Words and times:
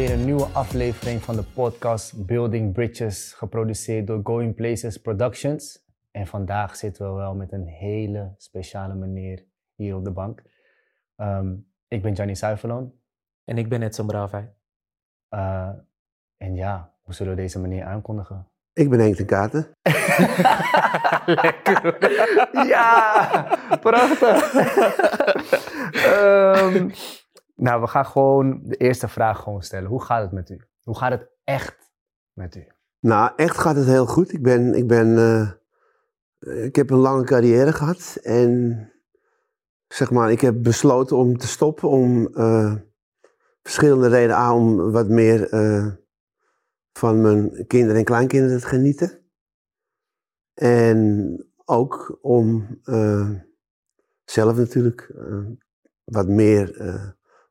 weer 0.00 0.10
een 0.10 0.24
nieuwe 0.24 0.46
aflevering 0.52 1.22
van 1.22 1.36
de 1.36 1.42
podcast 1.42 2.26
Building 2.26 2.72
Bridges, 2.72 3.32
geproduceerd 3.32 4.06
door 4.06 4.20
Going 4.22 4.54
Places 4.54 4.96
Productions. 4.96 5.84
En 6.10 6.26
vandaag 6.26 6.76
zitten 6.76 7.06
we 7.06 7.12
wel 7.12 7.34
met 7.34 7.52
een 7.52 7.66
hele 7.66 8.34
speciale 8.36 8.94
meneer 8.94 9.44
hier 9.74 9.96
op 9.96 10.04
de 10.04 10.10
bank. 10.10 10.42
Ehm, 11.16 11.54
ik 11.88 12.02
ben 12.02 12.14
Gianni 12.14 12.34
Suiverloon. 12.34 12.92
En 13.44 13.58
ik 13.58 13.68
ben 13.68 13.82
Edson 13.82 14.06
Braafheid. 14.06 14.50
Uh, 15.34 15.70
en 16.36 16.54
ja, 16.54 16.94
hoe 17.02 17.14
zullen 17.14 17.34
we 17.34 17.40
deze 17.40 17.58
meneer 17.58 17.84
aankondigen? 17.84 18.48
Ik 18.72 18.90
ben 18.90 19.00
Henk 19.00 19.16
de 19.16 19.24
Katen. 19.24 19.68
Lekker. 21.42 22.08
ja, 22.66 23.58
prachtig. 23.80 24.54
um, 26.06 26.90
nou, 27.60 27.80
we 27.80 27.86
gaan 27.86 28.06
gewoon 28.06 28.60
de 28.62 28.76
eerste 28.76 29.08
vraag 29.08 29.42
gewoon 29.42 29.62
stellen. 29.62 29.88
Hoe 29.88 30.02
gaat 30.02 30.22
het 30.22 30.32
met 30.32 30.50
u? 30.50 30.60
Hoe 30.82 30.96
gaat 30.96 31.10
het 31.10 31.28
echt 31.44 31.92
met 32.32 32.56
u? 32.56 32.66
Nou, 33.00 33.32
echt 33.36 33.56
gaat 33.58 33.76
het 33.76 33.86
heel 33.86 34.06
goed. 34.06 34.32
Ik 34.32 34.42
ben, 34.42 34.74
ik 34.74 34.86
ben, 34.86 35.08
uh, 35.08 36.64
ik 36.64 36.76
heb 36.76 36.90
een 36.90 36.98
lange 36.98 37.24
carrière 37.24 37.72
gehad 37.72 38.18
en 38.22 38.92
zeg 39.88 40.10
maar, 40.10 40.30
ik 40.30 40.40
heb 40.40 40.62
besloten 40.62 41.16
om 41.16 41.38
te 41.38 41.46
stoppen 41.46 41.88
om 41.88 42.28
uh, 42.34 42.74
verschillende 43.62 44.08
redenen 44.08 44.36
aan 44.36 44.54
om 44.54 44.90
wat 44.90 45.08
meer 45.08 45.54
uh, 45.54 45.86
van 46.92 47.20
mijn 47.20 47.66
kinderen 47.66 47.96
en 47.96 48.04
kleinkinderen 48.04 48.60
te 48.60 48.66
genieten. 48.66 49.18
En 50.54 51.50
ook 51.64 52.18
om 52.20 52.80
zelf 54.24 54.56
natuurlijk 54.56 55.14
wat 56.04 56.28
meer 56.28 56.78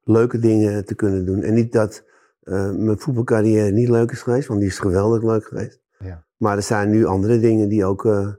leuke 0.09 0.39
dingen 0.39 0.85
te 0.85 0.95
kunnen 0.95 1.25
doen. 1.25 1.41
En 1.41 1.53
niet 1.53 1.71
dat 1.71 2.03
uh, 2.43 2.71
mijn 2.71 2.99
voetbalcarrière 2.99 3.71
niet 3.71 3.89
leuk 3.89 4.11
is 4.11 4.21
geweest, 4.21 4.47
want 4.47 4.59
die 4.59 4.69
is 4.69 4.79
geweldig 4.79 5.23
leuk 5.23 5.45
geweest. 5.45 5.81
Ja. 5.99 6.25
Maar 6.37 6.55
er 6.55 6.63
zijn 6.63 6.89
nu 6.89 7.05
andere 7.05 7.39
dingen 7.39 7.69
die 7.69 7.85
ook 7.85 8.05
uh, 8.05 8.33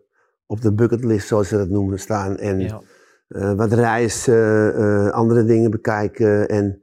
op 0.47 0.61
de 0.61 0.73
bucketlist, 0.73 1.27
zoals 1.27 1.49
ze 1.49 1.57
dat 1.57 1.69
noemen, 1.69 1.99
staan. 1.99 2.37
En 2.37 2.61
ja. 2.61 2.81
uh, 3.29 3.53
wat 3.53 3.73
reizen, 3.73 5.13
andere 5.13 5.45
dingen 5.45 5.71
bekijken 5.71 6.49
en 6.49 6.83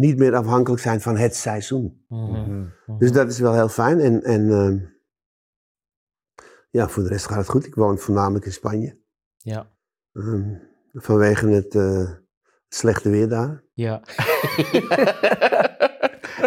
niet 0.00 0.18
meer 0.18 0.34
afhankelijk 0.34 0.82
zijn 0.82 1.00
van 1.00 1.16
het 1.16 1.34
seizoen. 1.36 2.04
Mm 2.08 2.34
-hmm. 2.34 2.72
Dus 2.98 3.12
dat 3.12 3.28
is 3.28 3.38
wel 3.38 3.54
heel 3.54 3.68
fijn. 3.68 4.00
En, 4.00 4.22
en 4.22 4.92
ja, 6.70 6.88
voor 6.88 7.02
de 7.02 7.08
rest 7.08 7.26
gaat 7.26 7.38
het 7.38 7.48
goed. 7.48 7.66
Ik 7.66 7.74
woon 7.74 7.98
voornamelijk 7.98 8.44
in 8.44 8.52
Spanje. 8.52 8.98
Ja. 9.36 9.70
Um, 10.12 10.60
vanwege 10.92 11.48
het 11.48 11.74
slechte 12.74 13.10
weer 13.10 13.28
daar. 13.28 13.64
Ja. 13.72 14.02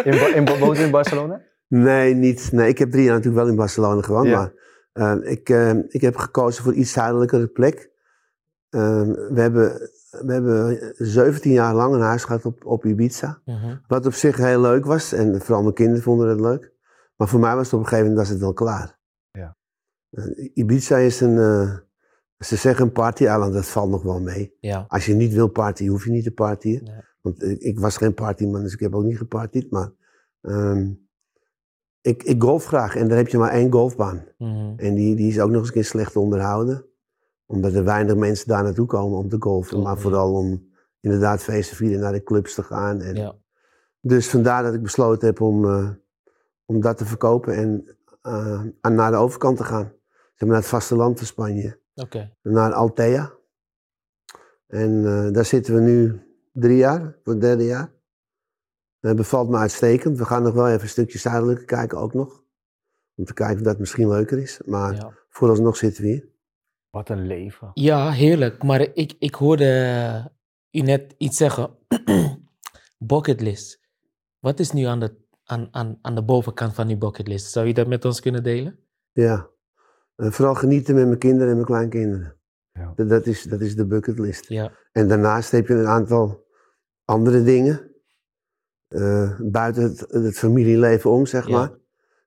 in, 0.04 0.34
in, 0.34 0.58
woont 0.58 0.78
in 0.78 0.90
Barcelona? 0.90 1.42
Nee, 1.68 2.14
niet. 2.14 2.52
Nee, 2.52 2.68
ik 2.68 2.78
heb 2.78 2.90
drie 2.90 3.04
jaar 3.04 3.14
natuurlijk 3.14 3.42
wel 3.42 3.50
in 3.50 3.58
Barcelona 3.58 4.02
gewoond, 4.02 4.26
ja. 4.26 4.36
maar 4.36 4.52
uh, 4.94 5.30
ik, 5.30 5.48
uh, 5.48 5.70
ik 5.88 6.00
heb 6.00 6.16
gekozen 6.16 6.64
voor 6.64 6.74
iets 6.74 6.92
zuidelijkere 6.92 7.46
plek. 7.46 7.90
Uh, 8.70 9.02
we, 9.28 9.40
hebben, 9.40 9.90
we 10.10 10.32
hebben 10.32 10.94
17 10.96 11.52
jaar 11.52 11.74
lang 11.74 11.94
een 11.94 12.00
huis 12.00 12.24
gehad 12.24 12.44
op, 12.44 12.64
op 12.64 12.84
Ibiza. 12.84 13.40
-huh. 13.44 13.72
Wat 13.86 14.06
op 14.06 14.12
zich 14.12 14.36
heel 14.36 14.60
leuk 14.60 14.84
was 14.84 15.12
en 15.12 15.40
vooral 15.40 15.62
mijn 15.62 15.74
kinderen 15.74 16.02
vonden 16.02 16.28
het 16.28 16.40
leuk. 16.40 16.72
Maar 17.16 17.28
voor 17.28 17.40
mij 17.40 17.54
was 17.54 17.64
het 17.64 17.74
op 17.74 17.80
een 17.80 17.86
gegeven 17.86 18.06
moment 18.10 18.26
was 18.26 18.32
het 18.34 18.44
wel 18.44 18.52
klaar. 18.52 18.98
Ja. 19.30 19.56
Ibiza 20.54 20.96
is 20.96 21.20
een, 21.20 21.36
uh, 21.36 21.76
ze 22.38 22.56
zeggen 22.56 22.84
een 22.84 22.92
party-eiland, 22.92 23.52
dat 23.52 23.66
valt 23.66 23.90
nog 23.90 24.02
wel 24.02 24.20
mee. 24.20 24.56
Ja. 24.60 24.84
Als 24.88 25.06
je 25.06 25.14
niet 25.14 25.32
wil 25.32 25.48
partyen, 25.48 25.90
hoef 25.90 26.04
je 26.04 26.10
niet 26.10 26.24
te 26.24 26.30
partyen. 26.30 26.84
Nee. 26.84 27.00
Want 27.20 27.42
ik 27.42 27.78
was 27.78 27.96
geen 27.96 28.14
partyman, 28.14 28.62
dus 28.62 28.72
ik 28.72 28.80
heb 28.80 28.94
ook 28.94 29.04
niet 29.04 29.18
gepartied. 29.18 29.70
Maar 29.70 29.90
um, 30.40 31.08
ik, 32.00 32.22
ik 32.22 32.42
golf 32.42 32.64
graag 32.64 32.96
en 32.96 33.08
daar 33.08 33.16
heb 33.16 33.28
je 33.28 33.38
maar 33.38 33.50
één 33.50 33.72
golfbaan. 33.72 34.24
Mm 34.38 34.52
-hmm. 34.52 34.74
En 34.76 34.94
die, 34.94 35.16
die 35.16 35.28
is 35.28 35.40
ook 35.40 35.50
nog 35.50 35.58
eens 35.58 35.66
een 35.66 35.74
keer 35.74 35.84
slecht 35.84 36.16
onderhouden. 36.16 36.86
Omdat 37.46 37.74
er 37.74 37.84
weinig 37.84 38.16
mensen 38.16 38.48
daar 38.48 38.62
naartoe 38.62 38.86
komen 38.86 39.18
om 39.18 39.28
te 39.28 39.36
golfen. 39.38 39.76
Oh, 39.76 39.82
maar 39.82 39.94
ja. 39.94 40.00
vooral 40.00 40.34
om 40.34 40.68
inderdaad 41.00 41.42
feesten 41.42 41.76
vieren 41.76 42.00
naar 42.00 42.12
de 42.12 42.22
clubs 42.22 42.54
te 42.54 42.62
gaan. 42.62 43.00
En 43.00 43.14
Ja. 43.14 43.34
Dus 44.00 44.30
vandaar 44.30 44.62
dat 44.62 44.74
ik 44.74 44.82
besloten 44.82 45.28
heb 45.28 45.40
om, 45.40 45.64
uh, 45.64 45.90
om 46.64 46.80
dat 46.80 46.96
te 46.96 47.04
verkopen 47.04 47.54
en 47.56 47.96
uh, 48.22 48.62
naar 48.82 49.10
de 49.10 49.16
overkant 49.16 49.56
te 49.56 49.64
gaan. 49.64 49.84
Zeg 49.84 50.38
maar 50.38 50.48
naar 50.48 50.56
het 50.56 50.66
vasteland 50.66 51.18
van 51.18 51.26
Spanje 51.26 51.82
Oké. 51.94 52.36
naar 52.42 52.72
Altea. 52.72 53.32
En 54.66 54.90
uh, 54.90 55.30
daar 55.32 55.44
zitten 55.44 55.74
we 55.74 55.80
nu 55.80 56.22
drie 56.52 56.76
jaar, 56.76 57.00
voor 57.22 57.32
het 57.32 57.42
derde 57.42 57.64
jaar. 57.64 57.92
Dat 59.00 59.16
bevalt 59.16 59.48
me 59.48 59.56
uitstekend. 59.56 60.18
We 60.18 60.24
gaan 60.24 60.42
nog 60.42 60.54
wel 60.54 60.68
even 60.68 60.82
een 60.82 60.88
stukje 60.88 61.18
zuidelijker 61.18 61.64
kijken 61.64 61.98
ook 61.98 62.14
nog. 62.14 62.42
Om 63.14 63.24
te 63.24 63.34
kijken 63.34 63.56
of 63.56 63.62
dat 63.62 63.78
misschien 63.78 64.08
leuker 64.08 64.38
is. 64.38 64.60
Maar 64.66 64.94
Ja. 64.94 65.12
vooralsnog 65.28 65.76
zitten 65.76 66.02
we 66.02 66.08
hier. 66.08 66.28
Wat 66.90 67.08
een 67.08 67.26
leven. 67.26 67.70
ja, 67.74 68.10
heerlijk. 68.10 68.62
Maar 68.62 68.80
ik, 68.80 69.14
ik 69.18 69.34
hoorde 69.34 70.32
u 70.70 70.80
net 70.80 71.14
iets 71.18 71.36
zeggen. 71.36 71.76
bucketlist. 72.98 73.80
Wat 74.38 74.58
is 74.60 74.70
nu 74.72 74.82
aan 74.84 75.00
de, 75.00 75.16
aan, 75.44 75.68
aan, 75.70 75.98
aan 76.02 76.14
de 76.14 76.22
bovenkant 76.24 76.74
van 76.74 76.86
die 76.86 76.96
bucketlist? 76.98 77.50
Zou 77.52 77.66
je 77.66 77.74
dat 77.74 77.86
met 77.86 78.04
ons 78.04 78.20
kunnen 78.20 78.42
delen? 78.42 78.78
Ja. 79.12 79.48
Uh, 80.16 80.30
vooral 80.30 80.54
genieten 80.54 80.94
met 80.94 81.06
mijn 81.06 81.18
kinderen 81.18 81.48
en 81.48 81.54
mijn 81.54 81.66
kleinkinderen. 81.66 82.36
Ja. 82.72 82.92
Dat, 82.96 83.08
dat, 83.08 83.26
is, 83.26 83.42
dat 83.42 83.60
is 83.60 83.76
de 83.76 83.86
bucketlist. 83.86 84.48
Ja. 84.48 84.72
En 84.92 85.08
daarnaast 85.08 85.50
heb 85.50 85.66
je 85.66 85.74
een 85.74 85.86
aantal 85.86 86.46
andere 87.04 87.42
dingen. 87.42 87.92
Uh, 88.88 89.40
buiten 89.40 89.82
het, 89.82 90.04
het, 90.08 90.38
familieleven 90.38 91.10
om, 91.10 91.26
zeg 91.26 91.46
Ja. 91.48 91.58
maar. 91.58 91.72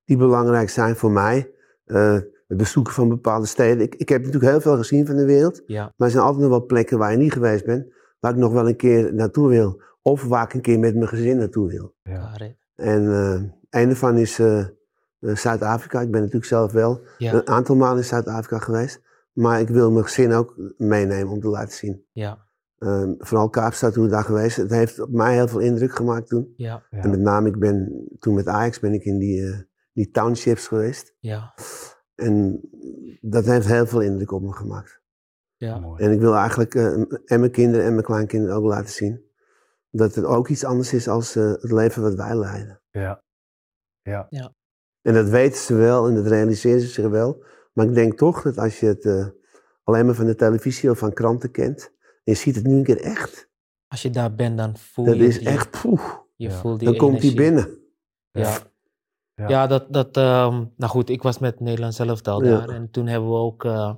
Die 0.06 0.18
belangrijk 0.18 0.70
zijn 0.70 0.96
voor 0.96 1.12
mij. 1.12 1.52
Uh, 1.86 2.14
het 2.48 2.58
bezoeken 2.58 2.94
van 2.94 3.10
bepaalde 3.10 3.46
steden. 3.46 3.82
Ik, 3.84 3.96
ik 3.96 4.10
heb 4.10 4.24
natuurlijk 4.24 4.52
heel 4.52 4.62
veel 4.62 4.78
gezien 4.78 5.06
van 5.06 5.16
de 5.16 5.26
wereld. 5.26 5.62
Ja. 5.66 5.84
Maar 5.84 6.08
er 6.08 6.14
zijn 6.14 6.24
altijd 6.24 6.42
nog 6.42 6.52
wel 6.52 6.66
plekken 6.66 6.98
waar 6.98 7.12
je 7.12 7.18
niet 7.18 7.34
geweest 7.34 7.66
bent. 7.66 7.94
Waar 8.20 8.32
ik 8.32 8.38
nog 8.38 8.54
wel 8.54 8.68
een 8.68 8.76
keer 8.76 9.14
naartoe 9.14 9.50
wil. 9.50 9.82
Of 10.02 10.24
waar 10.24 10.44
ik 10.44 10.54
een 10.54 10.62
keer 10.62 10.80
met 10.80 10.96
mijn 10.96 11.08
gezin 11.08 11.38
naartoe 11.38 11.68
wil. 11.68 11.96
Ja. 12.04 12.38
En 12.76 13.04
uh, 13.04 13.42
een 13.70 13.88
daarvan 13.88 14.18
is 14.18 14.40
uh, 14.40 14.66
Zuid-Afrika. 15.20 16.02
Ik 16.02 16.12
ben 16.12 16.20
natuurlijk 16.20 16.46
zelf 16.46 16.72
wel 16.72 17.02
Ja. 17.18 17.34
een 17.34 17.48
aantal 17.48 17.76
maanden 17.76 17.98
in 17.98 18.04
Zuid-Afrika 18.04 18.60
geweest. 18.60 19.02
Maar 19.34 19.60
ik 19.60 19.70
wil 19.70 19.92
mijn 19.92 20.04
gezin 20.04 20.34
ook 20.34 20.74
meenemen 20.78 21.34
om 21.34 21.40
te 21.40 21.48
laten 21.48 21.74
zien. 21.78 22.06
Ja. 22.12 22.46
Um, 22.80 23.16
vooral 23.20 23.50
Kaapstad, 23.50 23.96
hoe 23.96 24.04
we 24.04 24.10
daar 24.10 24.24
geweest. 24.24 24.58
Het 24.58 24.70
heeft 24.70 25.00
op 25.00 25.10
mij 25.10 25.34
heel 25.34 25.48
veel 25.48 25.60
indruk 25.60 25.96
gemaakt 25.96 26.28
toen. 26.28 26.54
Ja. 26.56 26.84
Ja. 26.90 27.02
En 27.02 27.10
met 27.10 27.20
name, 27.20 27.48
ik 27.48 27.60
ben 27.60 28.08
toen 28.20 28.34
met 28.34 28.48
Ajax 28.48 28.80
ben 28.80 28.94
ik 28.94 29.06
in 29.06 29.18
die, 29.18 29.42
uh, 29.42 29.58
die 29.94 30.10
townships 30.12 30.68
geweest. 30.68 31.16
Ja. 31.20 31.54
En 32.16 32.62
dat 33.22 33.46
heeft 33.46 33.68
heel 33.68 33.86
veel 33.86 34.02
indruk 34.02 34.32
op 34.32 34.42
me 34.42 34.54
gemaakt. 34.54 35.02
Ja. 35.56 35.80
Mooi. 35.80 36.04
En 36.04 36.12
ik 36.12 36.20
wil 36.20 36.36
eigenlijk 36.36 36.74
uh, 36.74 36.86
en 37.26 37.40
mijn 37.40 37.52
kinderen 37.52 37.86
en 37.86 37.92
mijn 37.92 38.06
kleinkinderen 38.06 38.56
ook 38.56 38.66
laten 38.66 38.94
zien. 38.94 39.26
Dat 39.90 40.16
het 40.16 40.26
ook 40.26 40.48
iets 40.48 40.64
anders 40.64 40.94
is 40.94 41.08
als 41.08 41.36
uh, 41.36 41.52
het 41.52 41.72
leven 41.72 42.02
wat 42.02 42.16
wij 42.16 42.36
leiden. 42.36 42.82
Ja. 42.92 43.24
Ja. 44.02 44.28
En 45.08 45.14
dat 45.14 45.30
weten 45.30 45.58
ze 45.60 45.74
wel 45.76 46.08
en 46.08 46.16
dat 46.16 46.28
realiseren 46.28 46.82
ze 46.82 46.88
zich 46.88 47.08
wel. 47.08 47.44
Maar 47.74 47.86
ik 47.86 47.94
denk 47.94 48.18
toch 48.18 48.42
dat 48.42 48.58
als 48.58 48.80
je 48.80 48.86
het 48.86 49.06
uh, 49.06 49.28
alleen 49.84 50.06
maar 50.06 50.16
van 50.16 50.26
de 50.26 50.36
televisie 50.36 50.90
of 50.90 50.98
van 50.98 51.14
kranten 51.14 51.52
kent. 51.52 51.92
En 52.02 52.10
je 52.24 52.34
ziet 52.34 52.56
het 52.56 52.66
nu 52.66 52.76
een 52.76 52.84
keer 52.84 53.02
echt. 53.02 53.50
Als 53.88 54.02
je 54.02 54.10
daar 54.10 54.36
bent, 54.36 54.58
dan 54.58 54.78
voel 54.78 55.06
Dat 55.06 55.16
je 55.16 55.26
is 55.28 55.38
die- 55.40 55.48
echt, 55.48 55.82
poeh. 55.82 56.02
Je 56.36 56.50
Ja. 56.50 56.54
voelt 56.56 56.80
die 56.80 56.88
Dan 56.88 56.98
komt 56.98 57.22
hij 57.22 57.30
energie. 57.32 57.40
binnen. 57.54 57.78
Ja. 58.32 58.58
Ja. 59.36 59.48
Ja, 59.48 59.68
dat, 59.68 59.94
dat 59.94 60.18
ehm, 60.18 60.66
nou 60.78 60.92
goed, 60.92 61.10
ik 61.10 61.22
was 61.24 61.40
met 61.40 61.60
Nederland 61.60 61.94
zelf 61.96 62.22
al 62.22 62.44
Ja. 62.44 62.58
daar. 62.58 62.70
En 62.70 62.90
toen 62.92 63.08
hebben 63.08 63.30
we 63.30 63.36
ook 63.36 63.66
eh, 63.66 63.94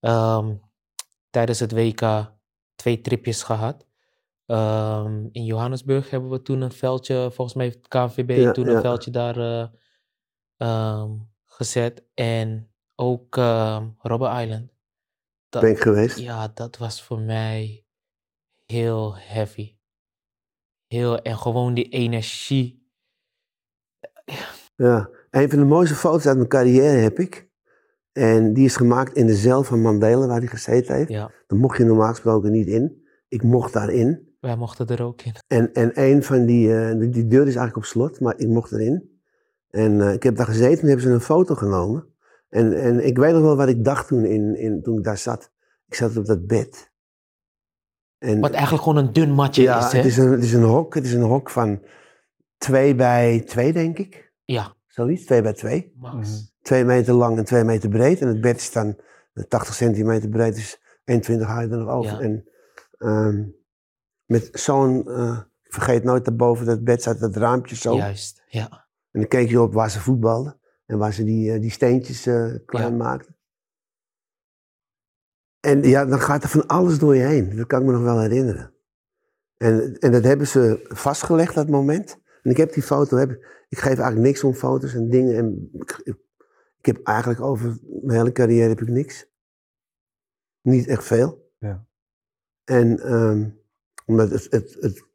ehm, 0.00 0.54
tijdens 1.30 1.60
het 1.60 1.72
WK 1.72 2.32
twee 2.74 3.00
tripjes 3.00 3.42
gehad. 3.42 3.86
Ehm, 4.46 5.26
in 5.32 5.44
Johannesburg 5.44 6.10
hebben 6.10 6.30
we 6.30 6.42
toen 6.42 6.60
een 6.60 6.72
veldje, 6.72 7.30
volgens 7.32 7.54
mij 7.54 7.64
heeft 7.64 7.78
Ja, 8.26 8.52
toen 8.52 8.68
een 8.68 8.80
veldje 8.80 9.10
daar 9.10 9.36
eh, 9.36 9.66
ehm, 10.56 11.10
gezet. 11.44 12.04
En 12.14 12.70
ook 12.94 13.36
ehm 13.36 13.88
Robben 13.98 14.40
Island. 14.42 14.72
Dat, 15.48 15.62
Ben 15.62 15.70
ik 15.70 15.80
geweest. 15.80 16.18
ja, 16.18 16.48
dat 16.54 16.76
was 16.78 17.02
voor 17.02 17.20
mij 17.20 17.84
heel 18.64 19.16
heavy. 19.16 19.76
Heel, 20.86 21.18
en 21.18 21.36
gewoon 21.38 21.74
die 21.74 21.88
energie. 21.88 22.88
Ja. 24.76 25.08
Een 25.30 25.50
van 25.50 25.58
de 25.58 25.64
mooiste 25.64 25.94
foto's 25.94 26.26
uit 26.26 26.36
mijn 26.36 26.48
carrière 26.48 26.96
heb 26.96 27.18
ik. 27.18 27.48
En 28.12 28.52
die 28.52 28.64
is 28.64 28.76
gemaakt 28.76 29.16
in 29.16 29.26
de 29.26 29.34
cel 29.36 29.62
van 29.62 29.80
Mandela, 29.82 30.26
waar 30.26 30.38
hij 30.38 30.46
gezeten 30.46 30.94
heeft. 30.94 31.10
Ja, 31.10 31.30
Daar 31.46 31.58
mocht 31.58 31.76
je 31.78 31.84
normaal 31.84 32.08
gesproken 32.08 32.50
niet 32.52 32.66
in. 32.66 33.04
Ik 33.28 33.42
mocht 33.42 33.72
daarin. 33.72 34.36
wij 34.40 34.56
mochten 34.56 34.86
er 34.86 35.02
ook 35.02 35.22
in. 35.22 35.34
En, 35.46 35.72
en 35.72 36.00
een 36.02 36.22
van 36.22 36.46
die, 36.46 36.74
eh, 36.76 36.98
die, 36.98 37.08
die 37.08 37.26
deur 37.26 37.40
is 37.40 37.46
eigenlijk 37.56 37.76
op 37.76 37.84
slot, 37.84 38.20
maar 38.20 38.38
ik 38.38 38.48
mocht 38.48 38.72
erin. 38.72 39.13
En 39.74 40.00
eh, 40.00 40.12
ik 40.12 40.22
heb 40.22 40.36
daar 40.36 40.46
gezeten 40.46 40.80
en 40.80 40.86
hebben 40.86 41.04
ze 41.04 41.10
een 41.10 41.20
foto 41.20 41.54
genomen. 41.54 42.06
En, 42.48 42.80
en 42.80 43.06
ik 43.06 43.18
weet 43.18 43.32
nog 43.32 43.42
wel 43.42 43.56
wat 43.56 43.68
ik 43.68 43.84
dacht 43.84 44.06
toen, 44.08 44.24
in, 44.24 44.56
in, 44.56 44.82
toen 44.82 44.98
ik 44.98 45.04
daar 45.04 45.18
zat. 45.18 45.52
Ik 45.86 45.94
zat 45.94 46.16
op 46.16 46.26
dat 46.26 46.46
bed. 46.46 46.92
En, 48.18 48.40
Wat 48.40 48.52
eigenlijk 48.52 48.82
gewoon 48.82 49.04
een 49.04 49.12
dun 49.12 49.32
matje 49.32 49.62
ja, 49.62 49.86
is, 49.86 49.92
hè? 49.92 49.98
het 49.98 50.06
is, 50.06 50.16
een, 50.16 50.30
het 50.30 50.42
is 50.42 50.52
een 50.52 50.62
hok. 50.62 50.94
Het 50.94 51.04
is 51.04 51.12
een 51.12 51.22
hok 51.22 51.50
van 51.50 51.82
twee 52.58 52.94
bij 52.94 53.40
twee, 53.40 53.72
denk 53.72 53.98
ik. 53.98 54.32
Ja, 54.44 54.74
Zoiets, 54.86 55.24
twee 55.24 55.42
bij 55.42 55.52
twee. 55.52 55.92
Max. 55.96 56.28
Mhm. 56.28 56.38
Twee 56.62 56.84
meter 56.84 57.14
lang 57.14 57.38
en 57.38 57.44
twee 57.44 57.64
meter 57.64 57.88
breed. 57.88 58.20
En 58.20 58.28
het 58.28 58.40
bed 58.40 58.56
is 58.56 58.72
dan 58.72 59.00
eh, 59.32 59.44
80 59.44 59.74
centimeter 59.74 60.28
breed, 60.28 60.54
dus 60.54 60.80
21 61.04 61.46
haal 61.46 61.60
je 61.60 61.68
er 61.68 61.78
nog 61.78 61.88
over. 61.88 62.12
Ja. 62.12 62.20
En 62.20 62.48
ehm, 62.98 63.44
met 64.24 64.48
zo'n, 64.52 65.08
eh, 65.08 65.38
ik 65.62 65.72
vergeet 65.72 66.04
nooit 66.04 66.24
daarboven 66.24 66.66
dat 66.66 66.84
bed 66.84 67.02
zat, 67.02 67.18
dat 67.18 67.36
raampje 67.36 67.76
zo. 67.76 67.96
Juist, 67.96 68.42
ja. 68.46 68.83
En 69.14 69.20
dan 69.20 69.28
keek 69.28 69.48
je 69.48 69.60
op 69.60 69.72
waar 69.72 69.90
ze 69.90 70.00
voetbalden. 70.00 70.58
En 70.86 70.98
waar 70.98 71.12
ze 71.12 71.24
die, 71.24 71.52
eh, 71.52 71.60
die 71.60 71.70
steentjes 71.70 72.26
eh, 72.26 72.54
klein 72.66 72.90
Ja. 72.90 72.96
maakten. 72.96 73.36
En 75.60 75.82
ja, 75.82 76.04
dan 76.04 76.20
gaat 76.20 76.42
er 76.42 76.48
van 76.48 76.66
alles 76.66 76.98
door 76.98 77.16
je 77.16 77.22
heen. 77.22 77.56
Dat 77.56 77.66
kan 77.66 77.80
ik 77.80 77.86
me 77.86 77.92
nog 77.92 78.02
wel 78.02 78.20
herinneren. 78.20 78.74
En, 79.56 79.98
en 79.98 80.12
dat 80.12 80.24
hebben 80.24 80.46
ze 80.46 80.84
vastgelegd, 80.88 81.54
dat 81.54 81.68
moment. 81.68 82.18
En 82.42 82.50
ik 82.50 82.56
heb 82.56 82.72
die 82.72 82.82
foto, 82.82 83.16
heb, 83.16 83.30
ik 83.68 83.78
geef 83.78 83.84
eigenlijk 83.84 84.20
niks 84.20 84.44
om 84.44 84.54
foto's 84.54 84.94
en 84.94 85.10
dingen. 85.10 85.36
En 85.36 85.70
ik, 85.72 86.00
ik, 86.78 86.86
heb 86.86 87.00
eigenlijk 87.02 87.40
over 87.40 87.78
mijn 87.82 88.18
hele 88.18 88.32
carrière 88.32 88.68
heb 88.68 88.80
ik 88.80 88.88
niks. 88.88 89.26
Niet 90.60 90.86
echt 90.86 91.04
veel. 91.04 91.52
Ja. 91.58 91.86
En 92.64 93.00
ehm, 93.00 93.50
omdat 94.06 94.30
het, 94.30 94.46
het, 94.50 94.76
het, 94.80 95.06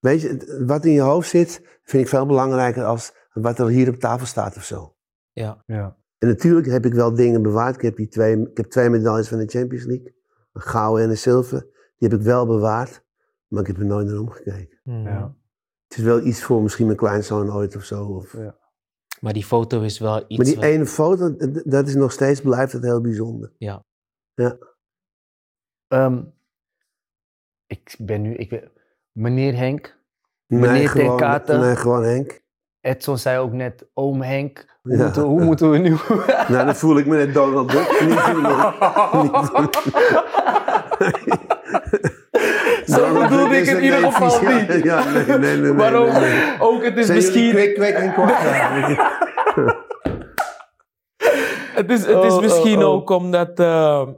weet 0.00 0.20
je, 0.20 0.62
wat 0.66 0.84
in 0.84 0.92
je 0.92 1.00
hoofd 1.00 1.28
zit, 1.28 1.78
vind 1.82 2.02
ik 2.02 2.08
veel 2.08 2.26
belangrijker 2.26 2.84
als 2.84 3.12
wat 3.32 3.58
er 3.58 3.66
hier 3.66 3.88
op 3.88 3.94
tafel 3.96 4.26
staat 4.26 4.56
of 4.56 4.64
zo. 4.64 4.96
Ja, 5.32 5.62
Ja. 5.66 5.98
En 6.18 6.28
natuurlijk 6.28 6.66
heb 6.66 6.84
ik 6.84 6.94
wel 6.94 7.14
dingen 7.14 7.42
bewaard. 7.42 7.74
Ik 7.74 7.80
heb, 7.82 7.96
die 7.96 8.08
twee, 8.08 8.40
ik 8.40 8.56
heb 8.56 8.66
twee 8.66 8.88
medailles 8.90 9.28
van 9.28 9.38
de 9.38 9.46
Champions 9.46 9.84
League. 9.84 10.14
Een 10.52 10.60
gouden 10.60 11.04
en 11.04 11.10
een 11.10 11.18
zilver. 11.18 11.60
Die 11.98 12.08
heb 12.08 12.18
ik 12.18 12.24
wel 12.24 12.46
bewaard. 12.46 13.04
Maar 13.46 13.60
ik 13.60 13.66
heb 13.66 13.78
er 13.78 13.84
nooit 13.84 14.06
naar 14.06 14.18
omgekeken. 14.18 14.80
Mhm. 14.84 15.02
Ja. 15.06 15.34
Het 15.88 15.98
is 15.98 16.04
wel 16.04 16.20
iets 16.20 16.42
voor 16.42 16.62
misschien 16.62 16.86
mijn 16.86 16.98
kleinzoon 16.98 17.52
ooit 17.52 17.76
of 17.76 17.84
zo. 17.84 18.04
Of... 18.04 18.32
Ja. 18.32 18.58
Maar 19.20 19.32
die 19.32 19.44
foto 19.44 19.80
is 19.82 19.98
wel 19.98 20.24
iets 20.28 20.36
Maar 20.36 20.46
die 20.46 20.54
wat- 20.54 20.64
ene 20.64 20.86
foto, 20.86 21.36
dat 21.64 21.86
is 21.88 21.94
nog 21.94 22.12
steeds, 22.12 22.40
blijft 22.40 22.72
het 22.72 22.82
heel 22.84 23.00
bijzonder. 23.00 23.52
Ehm, 25.88 26.22
ik 27.66 27.96
ben 27.98 28.22
nu, 28.22 28.34
ik 28.34 28.48
ben, 28.48 28.70
meneer 29.12 29.56
Henk, 29.56 29.98
Nee, 30.46 30.60
Meneer 30.60 30.90
Ten 30.92 31.00
gewoon, 31.00 31.16
Katen. 31.16 31.60
nee, 31.60 31.76
gewoon 31.76 32.04
Henk. 32.04 32.40
Edson 32.80 33.18
zei 33.18 33.38
ook 33.38 33.52
net 33.52 33.86
oom 33.94 34.22
Henk. 34.22 34.78
Hoe, 34.82 34.96
Ja. 34.96 35.02
moeten, 35.04 35.22
hoe 35.22 35.44
moeten 35.44 35.70
we 35.70 35.78
nu... 35.78 35.96
Nou, 36.48 36.64
dan 36.64 36.76
voel 36.76 36.98
ik 36.98 37.06
me 37.06 37.16
net 37.16 37.34
Donald 37.34 37.70
Duck. 37.70 38.00
Niet. 38.06 38.20
Zo 42.94 43.12
bedoelde 43.20 43.56
ik 43.56 43.66
in 43.66 43.82
ieder 43.82 43.98
geval 44.12 44.42
Ja, 44.50 44.74
niet. 44.74 44.84
Ja, 44.84 45.04
nee, 45.04 45.24
nee, 45.26 45.38
nee. 45.38 45.56
nee, 45.56 45.72
Maar 45.72 45.94
ook, 45.94 46.12
nee, 46.12 46.20
nee. 46.20 46.56
ook 46.60 46.84
het 46.84 46.96
is 46.96 47.06
Zijn 47.06 47.18
misschien... 47.18 47.50
kwik, 47.50 47.74
kwik 47.74 47.94
en 47.94 48.12
kwak? 48.12 48.36
Het 51.72 51.90
is, 51.90 52.06
het 52.06 52.24
is 52.24 52.32
Oh, 52.32 52.40
misschien 52.40 52.78
oh, 52.78 52.84
oh. 52.88 52.94
ook 52.94 53.10
omdat 53.10 53.60
eh, 53.60 54.08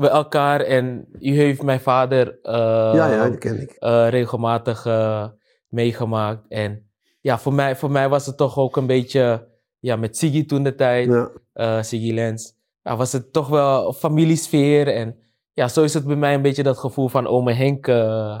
we 0.00 0.08
elkaar 0.08 0.60
en 0.60 1.06
u 1.20 1.30
heeft 1.36 1.62
mijn 1.62 1.80
vader 1.80 2.38
eh, 2.42 2.52
Ja, 2.94 3.12
ja, 3.12 3.28
dat 3.28 3.38
ken 3.38 3.60
ik. 3.60 3.70
eh, 3.78 4.06
regelmatig 4.08 4.86
eh, 4.86 5.26
meegemaakt. 5.68 6.44
En 6.48 6.90
ja, 7.20 7.38
voor 7.38 7.54
mij, 7.54 7.76
voor 7.76 7.90
mij 7.90 8.08
was 8.08 8.26
het 8.26 8.36
toch 8.36 8.58
ook 8.58 8.76
een 8.76 8.86
beetje, 8.86 9.48
ja, 9.78 9.96
met 9.96 10.16
Siggy 10.16 10.46
toen 10.46 10.62
de 10.62 10.74
tijd, 10.74 11.08
Ja. 11.08 11.30
eh 11.52 11.82
Siggy 11.82 12.12
Lens, 12.12 12.54
ja, 12.82 12.96
was 12.96 13.12
het 13.12 13.32
toch 13.32 13.48
wel 13.48 13.92
familiesfeer. 13.92 14.88
En 14.88 15.16
ja, 15.52 15.68
zo 15.68 15.82
is 15.82 15.94
het 15.94 16.04
bij 16.06 16.16
mij 16.16 16.34
een 16.34 16.42
beetje 16.42 16.62
dat 16.62 16.78
gevoel 16.78 17.08
van 17.08 17.26
ome 17.26 17.52
Henk 17.52 17.86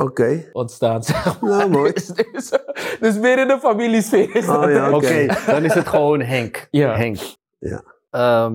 Oké. 0.00 0.48
ontstaan, 0.52 1.02
zeg 1.12 1.40
maar. 1.40 1.50
Nou, 1.50 1.70
mooi. 1.70 1.92
Dus, 1.92 2.06
dus, 2.06 2.50
dus 3.00 3.18
meer 3.18 3.38
in 3.40 3.48
de 3.48 3.58
familiesfeer 3.60 4.36
Oh, 4.50 4.70
ja, 4.70 4.86
Oké, 4.92 4.96
Oké. 4.96 5.26
dan 5.46 5.64
is 5.64 5.74
het 5.74 5.88
gewoon 5.88 6.20
Henk. 6.20 6.68
Ja. 6.70 6.96
Henk. 6.96 7.18
Ja. 7.58 7.82
Ehm, 8.10 8.54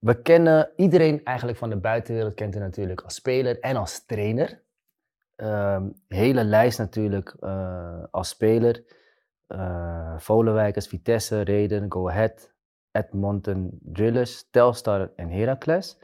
we 0.00 0.22
kennen 0.22 0.70
iedereen 0.76 1.24
eigenlijk 1.24 1.58
van 1.58 1.70
de 1.70 1.76
buitenwereld 1.76 2.34
kent 2.34 2.56
u 2.56 2.58
natuurlijk 2.58 3.00
als 3.00 3.14
speler 3.14 3.60
en 3.60 3.76
als 3.76 4.04
trainer. 4.04 4.62
Ehm, 5.36 5.88
hele 6.08 6.44
lijst 6.44 6.78
natuurlijk 6.78 7.36
eh, 7.40 8.04
als 8.10 8.28
speler. 8.28 8.84
Eh 9.46 10.18
Volenwijkers, 10.18 10.86
Vitesse, 10.86 11.40
Reden, 11.40 11.92
Go 11.92 12.08
Ahead, 12.08 12.52
Edmonton, 12.90 13.78
Drillers, 13.82 14.50
Telstar 14.50 15.10
en 15.16 15.30
Heracles. 15.30 15.98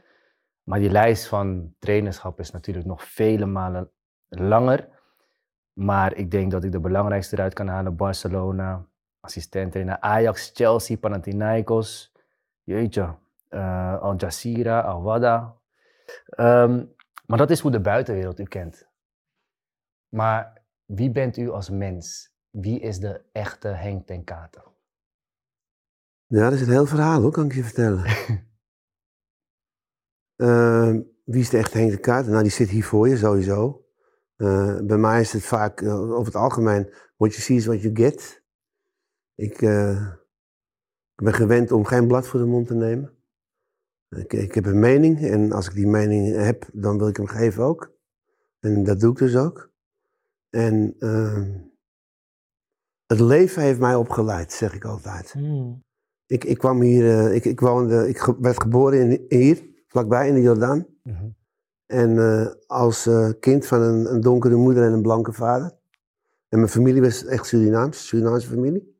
Maar 0.63 0.79
die 0.79 0.89
lijst 0.89 1.27
van 1.27 1.75
trainerschap 1.79 2.39
is 2.39 2.51
natuurlijk 2.51 2.85
nog 2.85 3.03
vele 3.03 3.45
malen 3.45 3.91
langer. 4.29 4.87
Maar 5.73 6.15
ik 6.15 6.31
denk 6.31 6.51
dat 6.51 6.63
ik 6.63 6.71
de 6.71 6.79
belangrijkste 6.79 7.35
eruit 7.35 7.53
kan 7.53 7.67
halen. 7.67 7.95
Barcelona, 7.95 8.85
assistent 9.19 9.71
trainer 9.71 9.99
Ajax, 9.99 10.51
Chelsea, 10.53 10.97
Panathinaikos. 10.97 12.11
Jeetje, 12.63 13.15
eh, 13.47 14.01
Al 14.01 14.15
Jazeera, 14.15 14.81
Al 14.81 15.01
Wada. 15.01 15.57
Ehm, 16.25 16.85
maar 17.25 17.37
dat 17.37 17.49
is 17.49 17.59
hoe 17.59 17.71
de 17.71 17.81
buitenwereld 17.81 18.39
u 18.39 18.43
kent. 18.43 18.87
Maar 20.09 20.61
wie 20.85 21.11
bent 21.11 21.37
u 21.37 21.49
als 21.49 21.69
mens? 21.69 22.35
Wie 22.49 22.79
is 22.79 22.99
de 22.99 23.21
echte 23.31 23.67
Henk 23.67 24.07
ten 24.07 24.23
Katen? 24.23 24.63
Ja, 26.25 26.43
dat 26.43 26.53
is 26.53 26.61
een 26.61 26.71
heel 26.73 26.85
verhaal 26.85 27.21
hoor, 27.21 27.31
kan 27.31 27.45
ik 27.45 27.53
je 27.53 27.63
vertellen. 27.63 28.05
Ehm, 30.35 31.01
wie 31.23 31.41
is 31.41 31.49
de 31.49 31.57
echte 31.57 31.77
Henk 31.77 31.91
de 31.91 31.99
Kaart? 31.99 32.27
Nou, 32.27 32.41
die 32.41 32.51
zit 32.51 32.69
hier 32.69 32.83
voor 32.83 33.07
je 33.07 33.17
sowieso. 33.17 33.85
Eh, 34.35 34.79
bij 34.81 34.97
mij 34.97 35.21
is 35.21 35.33
het 35.33 35.43
vaak, 35.43 35.81
eh, 35.81 36.11
over 36.11 36.25
het 36.25 36.35
algemeen, 36.35 36.93
what 37.15 37.31
you 37.31 37.41
see 37.41 37.55
is 37.55 37.65
what 37.65 37.81
you 37.81 37.95
get. 37.95 38.43
Ik, 39.35 39.61
ik 41.15 41.23
ben 41.23 41.33
gewend 41.33 41.71
om 41.71 41.85
geen 41.85 42.07
blad 42.07 42.27
voor 42.27 42.39
de 42.39 42.45
mond 42.45 42.67
te 42.67 42.75
nemen. 42.75 43.16
Ik, 44.09 44.33
ik 44.33 44.53
heb 44.53 44.65
een 44.65 44.79
mening 44.79 45.21
en 45.25 45.51
als 45.51 45.67
ik 45.67 45.73
die 45.73 45.87
mening 45.87 46.35
heb, 46.35 46.69
dan 46.73 46.97
wil 46.97 47.07
ik 47.07 47.17
hem 47.17 47.27
geven 47.27 47.63
ook. 47.63 47.95
En 48.59 48.83
dat 48.83 48.99
doe 48.99 49.11
ik 49.11 49.17
dus 49.17 49.35
ook. 49.35 49.71
En 50.49 50.95
ehm, 50.99 51.51
het 53.05 53.19
leven 53.19 53.61
heeft 53.61 53.79
mij 53.79 53.95
opgeleid, 53.95 54.51
zeg 54.51 54.73
ik 54.73 54.85
altijd. 54.85 55.31
Hmm. 55.31 55.83
Ik, 56.25 56.43
ik 56.43 56.57
kwam 56.57 56.81
hier, 56.81 57.09
eh, 57.09 57.35
ik, 57.35 57.45
ik, 57.45 57.59
woonde, 57.59 58.07
ik 58.07 58.35
werd 58.39 58.61
geboren 58.61 59.11
in, 59.11 59.25
hier, 59.39 59.63
vlakbij 59.87 60.27
in 60.27 60.33
de 60.33 60.41
Jordaan. 60.41 60.85
En 61.85 62.17
eh, 62.17 62.53
als 62.67 63.05
eh, 63.05 63.29
kind 63.39 63.65
van 63.65 63.81
een, 63.81 64.13
een 64.13 64.21
donkere 64.21 64.55
moeder 64.55 64.83
en 64.83 64.93
een 64.93 65.01
blanke 65.01 65.33
vader. 65.33 65.75
En 66.49 66.57
mijn 66.59 66.71
familie 66.71 67.01
was 67.01 67.25
echt 67.25 67.45
Surinaams, 67.45 68.07
Surinaamse 68.07 68.47
familie. 68.47 68.95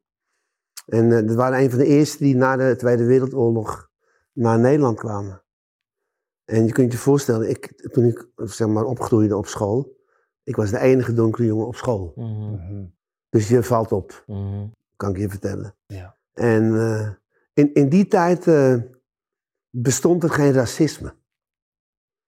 En 0.85 1.09
dat 1.09 1.35
waren 1.35 1.59
een 1.59 1.69
van 1.69 1.79
de 1.79 1.85
eerste 1.85 2.23
die 2.23 2.35
na 2.35 2.55
de 2.55 2.75
Tweede 2.75 3.05
Wereldoorlog 3.05 3.86
naar 4.37 4.59
Nederland 4.59 4.97
kwamen. 4.99 5.43
En 6.45 6.65
je 6.65 6.71
kunt 6.71 6.91
je 6.91 6.97
voorstellen, 6.97 7.49
ik, 7.49 7.89
toen 7.91 8.05
ik 8.05 8.27
zeg 8.35 8.67
maar, 8.67 8.83
opgroeide 8.83 9.37
op 9.37 9.47
school, 9.47 9.95
ik 10.43 10.55
was 10.55 10.71
de 10.71 10.79
enige 10.79 11.13
donkere 11.13 11.45
jongen 11.45 11.67
op 11.67 11.75
school. 11.75 12.13
Mhm. 12.15 12.51
Mhm. 12.51 12.85
Dus 13.29 13.47
je 13.47 13.63
valt 13.63 13.91
op, 13.91 14.23
Mhm. 14.27 14.67
kan 14.95 15.09
ik 15.09 15.17
je 15.17 15.29
vertellen. 15.29 15.75
Ja. 15.85 16.17
En 16.33 16.75
eh, 16.75 17.11
in, 17.53 17.73
in 17.73 17.89
die 17.89 18.07
tijd 18.07 18.47
eh, 18.47 18.75
bestond 19.69 20.23
er 20.23 20.29
geen 20.29 20.51
racisme. 20.53 21.15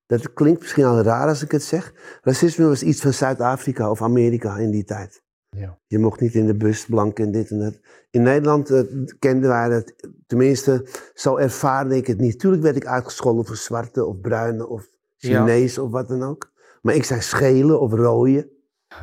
Dat 0.05 0.33
klinkt 0.33 0.59
misschien 0.61 0.85
al 0.85 1.01
raar 1.01 1.27
als 1.27 1.43
ik 1.43 1.51
het 1.51 1.63
zeg. 1.63 1.93
Racisme 2.21 2.65
was 2.67 2.83
iets 2.83 3.01
van 3.01 3.13
Zuid-Afrika 3.13 3.89
of 3.89 4.01
Amerika 4.01 4.57
in 4.57 4.71
die 4.71 4.83
tijd. 4.83 5.23
Ja. 5.49 5.77
Je 5.87 5.99
mocht 5.99 6.19
niet 6.19 6.33
in 6.33 6.45
de 6.45 6.55
bus, 6.55 6.85
blank 6.85 7.19
en 7.19 7.31
dit 7.31 7.49
en 7.49 7.59
dat. 7.59 7.79
In 8.09 8.21
Nederland 8.21 8.69
eh, 8.69 8.81
kenden 9.19 9.49
wij 9.49 9.69
het, 9.69 10.09
tenminste, 10.27 10.85
zo 11.13 11.37
ervaarde 11.37 11.95
ik 11.95 12.07
het 12.07 12.19
niet. 12.19 12.39
Tuurlijk 12.39 12.63
werd 12.63 12.75
ik 12.75 12.85
uitgescholden 12.85 13.45
voor 13.45 13.55
zwarte 13.55 14.05
of 14.05 14.19
bruine 14.21 14.67
of 14.67 14.87
Ja. 15.15 15.45
Chinees 15.45 15.77
of 15.77 15.91
wat 15.91 16.07
dan 16.07 16.23
ook. 16.23 16.51
Maar 16.81 16.95
ik 16.95 17.03
zei 17.03 17.21
schelen 17.21 17.79
of 17.79 17.93
rooien 17.93 18.49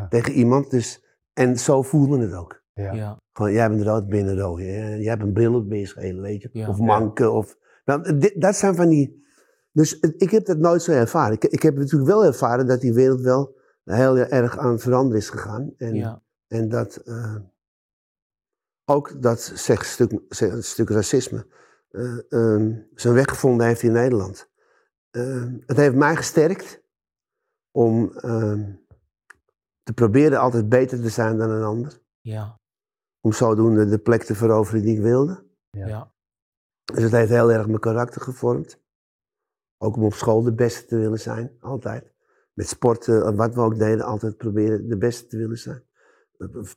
tegen 0.09 0.33
iemand. 0.33 0.71
Dus, 0.71 1.05
en 1.33 1.59
zo 1.59 1.83
voelde 1.83 2.19
het 2.19 2.35
ook. 2.35 2.63
Ja. 2.73 2.93
Ja. 2.93 3.19
Gewoon, 3.33 3.53
jij 3.53 3.69
bent 3.69 3.83
rood, 3.83 4.09
binnen 4.09 4.39
rood. 4.39 4.59
hè. 4.59 4.95
Jij 4.95 5.11
hebt 5.11 5.23
een 5.23 5.33
bril, 5.33 5.55
ook 5.55 5.69
ben 5.69 5.79
je 5.79 5.87
schelen, 5.87 6.23
weet 6.23 6.43
je. 6.43 6.49
Ja. 6.53 6.69
Of 6.69 6.79
manken. 6.79 7.33
Of, 7.33 7.57
nou, 7.85 8.19
dit- 8.19 8.41
dat 8.41 8.57
zijn 8.57 8.75
van 8.75 8.89
die... 8.89 9.25
Dus 9.73 9.97
het- 10.01 10.15
ik 10.23 10.31
heb 10.31 10.45
dat 10.47 10.59
nooit 10.59 10.83
zo 10.83 10.93
ervaren. 10.93 11.35
Ik, 11.35 11.45
ik 11.45 11.63
heb 11.63 11.77
natuurlijk 11.77 12.11
wel 12.11 12.25
ervaren 12.25 12.67
dat 12.67 12.81
die 12.81 12.93
wereld 12.95 13.21
wel 13.21 13.57
heel 13.85 14.17
erg 14.17 14.59
aan 14.59 14.73
het 14.73 14.83
veranderen 14.83 15.19
is 15.19 15.31
gegaan. 15.31 15.73
En, 15.77 15.95
Ja. 15.95 16.23
En 16.57 16.69
dat 16.69 16.97
eh, 16.97 17.37
ook 18.85 19.23
dat 19.23 19.41
zeg, 19.41 19.85
stuk, 19.85 20.21
zeg, 20.29 20.65
stuk 20.65 20.89
racisme 20.89 21.47
eh, 21.91 22.33
ehm, 22.33 22.81
zijn 22.95 23.15
weg 23.15 23.29
gevonden 23.29 23.67
heeft 23.67 23.83
in 23.83 23.93
Nederland. 23.93 24.51
Ehm, 25.11 25.57
het 25.67 25.77
heeft 25.77 25.95
mij 25.95 26.17
gesterkt 26.17 26.83
om 27.71 28.13
ehm, 28.17 28.73
te 29.83 29.93
proberen 29.93 30.39
altijd 30.39 30.69
beter 30.69 31.01
te 31.03 31.09
zijn 31.09 31.37
dan 31.39 31.51
een 31.51 31.63
ander 31.63 32.01
Ja. 32.21 32.61
om 33.21 33.33
zodoende 33.33 33.87
de 33.87 33.99
plek 33.99 34.23
te 34.23 34.35
veroveren 34.35 34.83
die 34.83 34.97
ik 34.97 35.03
wilde. 35.03 35.45
Ja. 35.71 35.87
Ja. 35.87 36.13
Dus 36.85 37.03
het 37.03 37.13
heeft 37.13 37.31
heel 37.31 37.53
erg 37.53 37.67
mijn 37.67 37.81
karakter 37.81 38.21
gevormd. 38.21 38.81
Ook 39.79 39.97
om 39.97 40.05
op 40.05 40.15
school 40.15 40.43
de 40.43 40.55
beste 40.55 40.87
te 40.87 40.97
willen 40.97 41.21
zijn, 41.21 41.57
altijd. 41.61 42.15
Met 42.53 42.69
sporten, 42.69 43.37
wat 43.37 43.55
we 43.55 43.61
ook 43.61 43.79
deden, 43.79 44.05
altijd 44.05 44.37
proberen 44.37 44.89
de 44.89 44.99
beste 44.99 45.27
te 45.27 45.37
willen 45.37 45.59
zijn. 45.59 45.85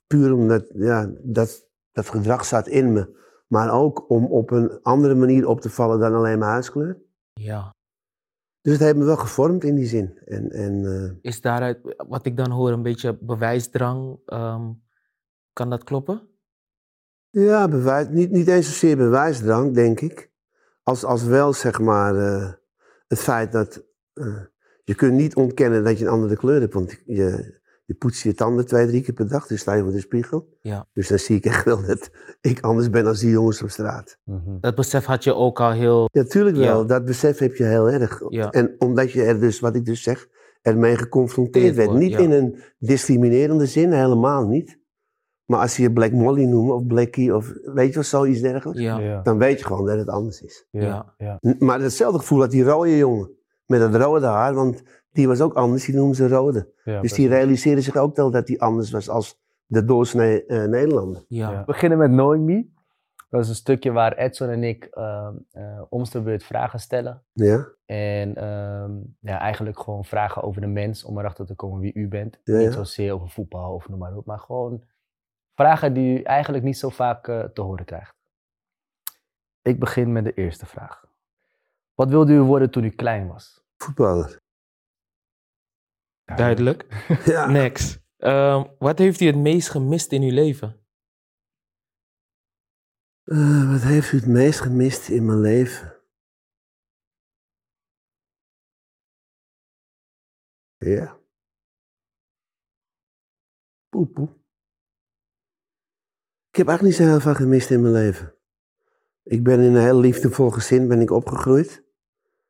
Puur 0.07 0.33
omdat 0.33 0.71
ja, 0.73 1.11
dat, 1.21 1.67
dat 1.91 2.09
gedrag 2.09 2.45
zat 2.45 2.67
in 2.67 2.93
me. 2.93 3.17
Maar 3.47 3.71
ook 3.73 4.09
om 4.09 4.25
op 4.25 4.51
een 4.51 4.81
andere 4.81 5.15
manier 5.15 5.47
op 5.47 5.61
te 5.61 5.69
vallen 5.69 5.99
dan 5.99 6.13
alleen 6.13 6.39
mijn 6.39 6.51
huidskleur. 6.51 6.97
Ja. 7.33 7.75
Dus 8.61 8.73
het 8.73 8.81
heeft 8.81 8.95
me 8.95 9.03
wel 9.03 9.17
gevormd 9.17 9.63
in 9.63 9.75
die 9.75 9.85
zin. 9.85 10.17
En, 10.25 10.51
en, 10.51 10.85
eh, 10.85 11.31
Is 11.31 11.41
daaruit, 11.41 11.95
wat 12.07 12.25
ik 12.25 12.37
dan 12.37 12.51
hoor, 12.51 12.71
een 12.71 12.81
beetje 12.81 13.17
bewijsdrang? 13.21 14.19
ehm, 14.25 14.71
kan 15.53 15.69
dat 15.69 15.83
kloppen? 15.83 16.27
ja, 17.29 17.67
bewijs, 17.67 18.07
niet, 18.09 18.31
niet 18.31 18.47
eens 18.47 18.65
zozeer 18.67 18.97
bewijsdrang, 18.97 19.73
denk 19.73 19.99
ik. 19.99 20.31
Als, 20.83 21.03
als 21.03 21.23
wel, 21.23 21.53
zeg 21.53 21.79
maar, 21.79 22.15
eh, 22.15 22.51
het 23.07 23.19
feit 23.19 23.51
dat 23.51 23.83
eh, 24.13 24.41
je 24.83 24.95
kunt 24.95 25.13
niet 25.13 25.35
ontkennen 25.35 25.83
dat 25.83 25.99
je 25.99 26.05
een 26.05 26.11
andere 26.11 26.35
kleur 26.35 26.59
hebt. 26.61 26.73
Want 26.73 27.01
je, 27.05 27.58
je 27.89 27.95
poetst 27.95 28.23
je 28.23 28.33
tanden 28.33 28.65
twee, 28.65 28.87
drie 28.87 29.01
keer 29.01 29.13
per 29.13 29.27
dag. 29.27 29.47
Dus 29.47 29.59
sta 29.61 29.73
je 29.73 29.83
voor 29.83 29.91
de 29.91 29.99
spiegel. 29.99 30.47
Ja. 30.61 30.87
Dus 30.93 31.07
dan 31.07 31.19
zie 31.19 31.35
ik 31.37 31.45
echt 31.45 31.65
wel 31.65 31.81
dat 31.85 32.09
ik 32.41 32.59
anders 32.59 32.89
ben 32.89 33.03
dan 33.03 33.13
die 33.13 33.29
jongens 33.29 33.61
op 33.63 33.69
straat. 33.69 34.17
Mhm. 34.23 34.57
Dat 34.59 34.75
besef 34.75 35.05
had 35.05 35.23
je 35.23 35.33
ook 35.35 35.59
al 35.59 35.71
heel. 35.71 36.09
Ja, 36.11 36.23
tuurlijk 36.23 36.55
wel. 36.57 36.79
Ja. 36.81 36.85
Dat 36.87 37.05
besef 37.05 37.37
heb 37.37 37.55
je 37.55 37.63
heel 37.63 37.89
erg. 37.89 38.21
Ja. 38.29 38.49
En 38.49 38.75
omdat 38.77 39.11
je 39.11 39.23
er 39.23 39.39
dus, 39.39 39.59
wat 39.59 39.75
ik 39.75 39.85
dus 39.85 40.03
zeg, 40.03 40.27
ermee 40.61 40.95
geconfronteerd 40.97 41.75
werd. 41.75 41.93
Niet 41.93 42.11
ja. 42.11 42.17
in 42.17 42.31
een 42.31 42.59
discriminerende 42.77 43.65
zin, 43.65 43.91
helemaal 43.91 44.47
niet. 44.47 44.77
Maar 45.45 45.59
als 45.59 45.73
ze 45.73 45.81
je 45.81 45.91
Black 45.93 46.11
Molly 46.11 46.45
noemen 46.45 46.75
of 46.75 46.85
Blackie 46.85 47.35
of 47.35 47.53
weet 47.63 47.87
je 47.87 47.93
wel, 47.93 48.03
zoiets 48.03 48.41
dergelijks. 48.41 48.81
Ja. 48.81 48.99
Ja, 48.99 49.21
Dan 49.21 49.37
weet 49.37 49.59
je 49.59 49.65
gewoon 49.65 49.85
dat 49.85 49.97
het 49.97 50.09
anders 50.09 50.41
is. 50.41 50.65
ja, 50.71 50.81
Ja. 50.81 51.13
ja. 51.17 51.37
N- 51.47 51.65
Maar 51.65 51.79
hetzelfde 51.81 52.19
gevoel 52.19 52.39
had 52.39 52.51
die 52.51 52.63
rode 52.63 52.97
jongen. 52.97 53.31
Met 53.65 53.79
dat 53.79 53.95
rode 54.01 54.25
haar, 54.25 54.53
want 54.53 54.83
die 55.11 55.27
was 55.27 55.41
ook 55.41 55.53
anders, 55.53 55.85
die 55.85 55.95
noemen 55.95 56.15
ze 56.15 56.27
rode. 56.27 56.73
ja, 56.83 56.83
dus 56.83 56.83
die 56.83 56.99
precies. 56.99 57.27
realiseerde 57.27 57.81
zich 57.81 57.95
ook 57.95 58.15
wel 58.15 58.31
dat 58.31 58.47
die 58.47 58.61
anders 58.61 58.91
was 58.91 59.09
als 59.09 59.39
de 59.65 59.85
doorsnee 59.85 60.45
eh, 60.45 60.63
Nederlander. 60.63 61.25
Ja. 61.27 61.51
Ja. 61.51 61.59
We 61.59 61.65
beginnen 61.65 61.97
met 61.97 62.09
Knowing 62.09 62.45
Me. 62.45 62.69
Dat 63.29 63.41
is 63.41 63.49
een 63.49 63.55
stukje 63.55 63.91
waar 63.91 64.13
Edson 64.13 64.49
en 64.49 64.63
ik 64.63 64.83
ehm 64.85 65.35
eh, 65.51 65.81
om 65.89 66.03
de 66.03 66.21
beurt 66.21 66.43
vragen 66.43 66.79
stellen. 66.79 67.23
Ja? 67.33 67.67
En 67.85 68.35
ehm, 68.35 68.91
ja, 69.19 69.39
eigenlijk 69.39 69.79
gewoon 69.79 70.05
vragen 70.05 70.43
over 70.43 70.61
de 70.61 70.67
mens 70.67 71.03
om 71.03 71.19
erachter 71.19 71.45
te 71.45 71.55
komen 71.55 71.79
wie 71.79 71.93
u 71.93 72.07
bent. 72.07 72.39
Ja, 72.43 72.57
niet 72.57 72.73
zozeer 72.73 73.13
over 73.13 73.29
voetbal 73.29 73.73
of 73.73 73.89
noem 73.89 73.99
maar 73.99 74.15
op, 74.15 74.25
maar 74.25 74.39
gewoon 74.39 74.83
vragen 75.55 75.93
die 75.93 76.19
u 76.19 76.21
eigenlijk 76.21 76.63
niet 76.63 76.77
zo 76.77 76.89
vaak 76.89 77.27
eh, 77.27 77.43
te 77.43 77.61
horen 77.61 77.85
krijgt. 77.85 78.15
Ik 79.61 79.79
begin 79.79 80.11
met 80.11 80.23
de 80.23 80.33
eerste 80.33 80.65
vraag. 80.65 81.05
Wat 81.93 82.09
wilde 82.09 82.33
u 82.33 82.39
worden 82.39 82.69
toen 82.69 82.83
u 82.83 82.89
klein 82.89 83.27
was? 83.27 83.63
Voetballer. 83.77 84.39
Duidelijk. 86.35 86.85
Ja. 87.25 87.49
Next. 87.49 88.01
Ehm, 88.17 88.63
wat 88.79 88.97
heeft 88.97 89.19
u 89.19 89.25
het 89.25 89.35
meest 89.35 89.69
gemist 89.69 90.11
in 90.11 90.21
uw 90.21 90.33
leven? 90.33 90.87
Eh, 93.23 93.71
wat 93.71 93.81
heeft 93.81 94.11
u 94.11 94.17
het 94.17 94.27
meest 94.27 94.59
gemist 94.59 95.09
in 95.09 95.25
mijn 95.25 95.39
leven? 95.39 95.95
Ja. 100.77 101.17
Poe, 103.89 104.07
poe. 104.07 104.29
Ik 106.49 106.55
heb 106.55 106.67
eigenlijk 106.67 106.81
niet 106.81 107.07
zo 107.07 107.13
heel 107.13 107.19
veel 107.19 107.33
gemist 107.33 107.69
in 107.69 107.81
mijn 107.81 107.93
leven. 107.93 108.33
Ik 109.23 109.43
ben 109.43 109.59
in 109.59 109.75
een 109.75 109.81
heel 109.81 109.99
liefdevol 109.99 110.49
gezin 110.49 110.87
ben 110.87 111.01
ik 111.01 111.11
opgegroeid. 111.11 111.83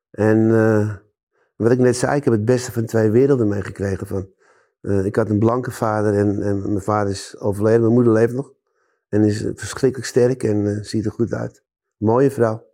En 0.09 0.51
eh, 0.51 0.95
wat 1.63 1.71
ik 1.71 1.79
net 1.79 1.95
zei, 1.97 2.17
ik 2.17 2.23
heb 2.23 2.33
het 2.33 2.45
beste 2.45 2.71
van 2.71 2.85
twee 2.85 3.09
werelden 3.09 3.47
meegekregen. 3.47 4.07
Van, 4.07 4.29
eh, 4.81 5.05
ik 5.05 5.15
had 5.15 5.29
een 5.29 5.39
blanke 5.39 5.71
vader 5.71 6.13
en, 6.13 6.41
en 6.41 6.61
mijn 6.61 6.81
vader 6.81 7.11
is 7.11 7.37
overleden. 7.39 7.81
Mijn 7.81 7.93
moeder 7.93 8.13
leeft 8.13 8.33
nog. 8.33 8.53
En 9.09 9.23
is 9.23 9.45
verschrikkelijk 9.55 10.07
sterk 10.07 10.43
en 10.43 10.67
eh, 10.67 10.83
ziet 10.83 11.05
er 11.05 11.11
goed 11.11 11.33
uit. 11.33 11.63
Mooie 11.97 12.31
vrouw. 12.31 12.67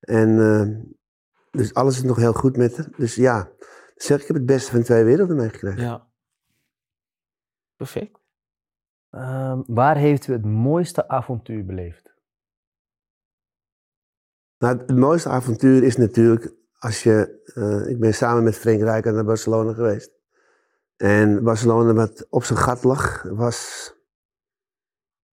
En 0.00 0.38
eh, 0.38 0.90
dus 1.50 1.74
alles 1.74 1.96
is 1.96 2.02
nog 2.02 2.16
heel 2.16 2.32
goed 2.32 2.56
met 2.56 2.76
haar. 2.76 2.88
Dus 2.96 3.14
ja, 3.14 3.50
zeg 3.96 4.20
ik 4.20 4.26
heb 4.26 4.36
het 4.36 4.46
beste 4.46 4.70
van 4.70 4.82
twee 4.82 5.04
werelden 5.04 5.36
meegekregen. 5.36 5.82
Ja. 5.82 6.06
Perfect. 7.76 8.20
Ehm, 9.10 9.62
waar 9.66 9.96
heeft 9.96 10.26
u 10.26 10.32
het 10.32 10.44
mooiste 10.44 11.08
avontuur 11.08 11.64
beleefd? 11.64 12.14
Nou, 14.58 14.78
het 14.78 14.96
mooiste 14.96 15.28
avontuur 15.28 15.82
is 15.82 15.96
natuurlijk 15.96 16.57
als 16.78 17.02
je. 17.02 17.42
eh, 17.54 17.90
ik 17.90 18.00
ben 18.00 18.14
samen 18.14 18.42
met 18.42 18.56
Frank 18.56 18.80
Rijkaard 18.80 19.14
naar 19.14 19.24
Barcelona 19.24 19.72
geweest. 19.72 20.10
En 20.96 21.42
Barcelona, 21.44 21.92
wat 21.92 22.26
op 22.30 22.44
zijn 22.44 22.58
gat 22.58 22.84
lag, 22.84 23.22
was 23.22 23.92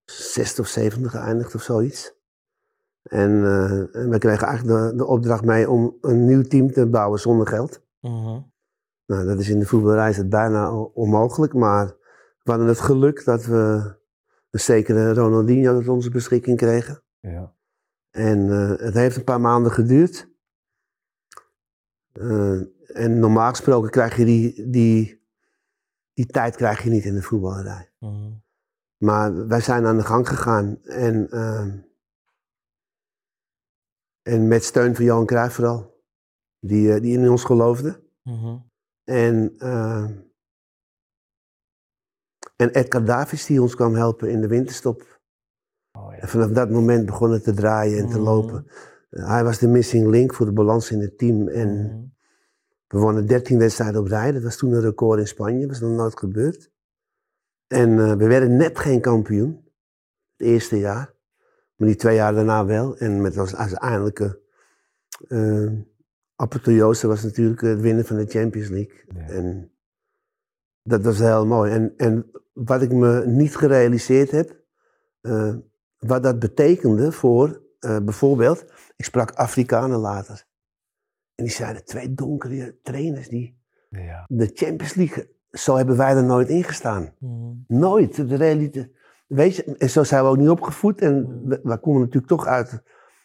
zesde 0.05 0.61
of 0.61 0.67
zevende 0.67 1.09
geëindigd 1.09 1.55
of 1.55 1.61
zoiets. 1.61 2.13
En, 3.03 3.43
eh, 3.43 3.95
en 3.95 4.09
we 4.09 4.17
kregen 4.17 4.47
eigenlijk 4.47 4.79
de, 4.89 4.95
de 4.97 5.05
opdracht 5.05 5.43
mee 5.43 5.69
om 5.69 5.97
een 6.01 6.25
nieuw 6.25 6.41
team 6.41 6.71
te 6.71 6.87
bouwen 6.87 7.19
zonder 7.19 7.47
geld. 7.47 7.81
Mhm. 7.99 8.39
Nou, 9.05 9.25
dat 9.25 9.39
is 9.39 9.49
in 9.49 9.59
de 9.59 9.65
voetballerij 9.65 10.09
is 10.09 10.17
het 10.17 10.29
bijna 10.29 10.73
onmogelijk, 10.73 11.53
maar 11.53 11.85
we 12.43 12.51
hadden 12.51 12.67
het 12.67 12.79
geluk 12.79 13.25
dat 13.25 13.45
we 13.45 13.93
een 14.49 14.59
zekere 14.59 15.13
Ronaldinho 15.13 15.77
tot 15.79 15.87
onze 15.87 16.09
beschikking 16.09 16.57
kregen. 16.57 17.01
Ja. 17.19 17.53
En 18.11 18.49
eh, 18.49 18.85
het 18.85 18.93
heeft 18.93 19.15
een 19.17 19.23
paar 19.23 19.41
maanden 19.41 19.71
geduurd. 19.71 20.33
Eh, 22.15 22.59
en 22.87 23.19
normaal 23.19 23.49
gesproken 23.49 23.89
krijg 23.89 24.17
je 24.17 24.25
die, 24.25 24.69
die, 24.69 25.23
die 26.13 26.25
tijd 26.25 26.55
krijg 26.55 26.83
je 26.83 26.89
niet 26.89 27.05
in 27.05 27.13
de 27.13 27.21
voetballerij. 27.21 27.91
Mhm. 27.99 28.31
Maar 28.97 29.47
wij 29.47 29.61
zijn 29.61 29.85
aan 29.85 29.97
de 29.97 30.03
gang 30.03 30.27
gegaan 30.27 30.81
en, 30.83 31.29
ehm, 31.29 31.77
en 34.21 34.47
met 34.47 34.63
steun 34.63 34.95
van 34.95 35.05
Johan 35.05 35.25
Cruijff 35.25 35.55
vooral, 35.55 36.03
die, 36.59 36.93
eh, 36.93 37.01
die 37.01 37.17
in 37.17 37.29
ons 37.29 37.43
geloofde. 37.43 38.03
Mhm. 38.23 38.57
En, 39.03 39.55
ehm, 39.57 40.13
en 42.55 42.69
Edgar 42.69 43.05
Davids 43.05 43.45
die 43.45 43.61
ons 43.61 43.75
kwam 43.75 43.95
helpen 43.95 44.29
in 44.29 44.41
de 44.41 44.47
winterstop. 44.47 45.19
Oh, 45.91 46.11
ja. 46.11 46.17
En 46.17 46.27
vanaf 46.27 46.49
dat 46.49 46.69
moment 46.69 47.05
begon 47.05 47.31
het 47.31 47.43
te 47.43 47.53
draaien 47.53 47.97
en 47.99 48.09
te 48.09 48.15
Mhm. 48.17 48.23
lopen. 48.25 48.67
Eh, 49.15 49.27
hij 49.27 49.43
was 49.43 49.59
de 49.59 49.67
missing 49.67 50.07
link 50.07 50.33
voor 50.33 50.45
de 50.45 50.51
balans 50.51 50.91
in 50.91 51.01
het 51.01 51.17
team. 51.17 51.47
En 51.47 51.69
Mhm. 51.69 52.03
we 52.87 52.97
wonnen 52.97 53.27
13 53.27 53.57
wedstrijden 53.59 54.01
op 54.01 54.07
rij. 54.07 54.31
Dat 54.31 54.43
was 54.43 54.57
toen 54.57 54.71
een 54.73 54.81
record 54.81 55.19
in 55.19 55.27
Spanje. 55.27 55.59
Dat 55.59 55.69
was 55.69 55.79
nog 55.79 55.97
nooit 55.97 56.19
gebeurd. 56.19 56.71
En 57.67 57.99
eh, 57.99 58.13
we 58.15 58.27
werden 58.27 58.55
net 58.55 58.79
geen 58.79 59.01
kampioen. 59.01 59.63
Het 60.37 60.47
eerste 60.47 60.79
jaar. 60.79 61.13
Maar 61.75 61.87
die 61.87 61.97
twee 61.97 62.15
jaar 62.15 62.33
daarna 62.33 62.65
wel. 62.65 62.97
En 62.97 63.21
met 63.21 63.37
als 63.37 63.55
uiteindelijke 63.55 64.39
uh, 65.27 65.71
apotheose 66.35 67.07
was 67.07 67.23
natuurlijk 67.23 67.61
het 67.61 67.81
winnen 67.81 68.05
van 68.05 68.15
de 68.17 68.25
Champions 68.25 68.69
League. 68.69 69.03
Ja. 69.15 69.27
En 69.27 69.71
dat 70.83 71.03
was 71.03 71.19
heel 71.19 71.45
mooi. 71.45 71.71
En, 71.71 71.93
en 71.97 72.31
wat 72.53 72.81
ik 72.81 72.91
me 72.91 73.25
niet 73.25 73.55
gerealiseerd 73.55 74.31
heb, 74.31 74.63
eh, 75.21 75.55
wat 75.97 76.23
dat 76.23 76.39
betekende 76.39 77.11
voor 77.11 77.61
eh, 77.79 77.99
bijvoorbeeld, 77.99 78.65
ik 78.95 79.05
sprak 79.05 79.31
Afrikanen 79.31 79.99
later. 79.99 80.45
En 81.35 81.43
die 81.43 81.53
zeiden 81.53 81.85
twee 81.85 82.13
donkere 82.13 82.79
trainers 82.81 83.29
die 83.29 83.57
Ja. 83.89 84.25
de 84.27 84.51
Champions 84.53 84.93
League, 84.93 85.29
zo 85.51 85.75
hebben 85.75 85.97
wij 85.97 86.15
er 86.15 86.23
nooit 86.23 86.49
in 86.49 86.63
gestaan. 86.63 87.13
Mhm. 87.19 87.53
Nooit. 87.67 88.15
De 88.29 88.35
realiteit. 88.35 88.91
Weet 89.27 89.55
je, 89.55 89.63
en 89.77 89.89
zo 89.89 90.03
zijn 90.03 90.23
we 90.23 90.29
ook 90.29 90.37
niet 90.37 90.49
opgevoed. 90.49 91.01
En 91.01 91.41
we, 91.47 91.59
we 91.63 91.77
komen 91.79 91.99
natuurlijk 92.01 92.27
toch 92.27 92.45
uit, 92.45 92.81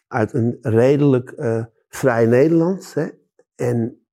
uit 0.08 0.32
een 0.32 0.58
redelijk 0.60 1.30
eh, 1.30 1.64
vrij 1.88 2.26
Nederland. 2.26 2.94
Hè? 2.94 3.08
En, 3.54 4.04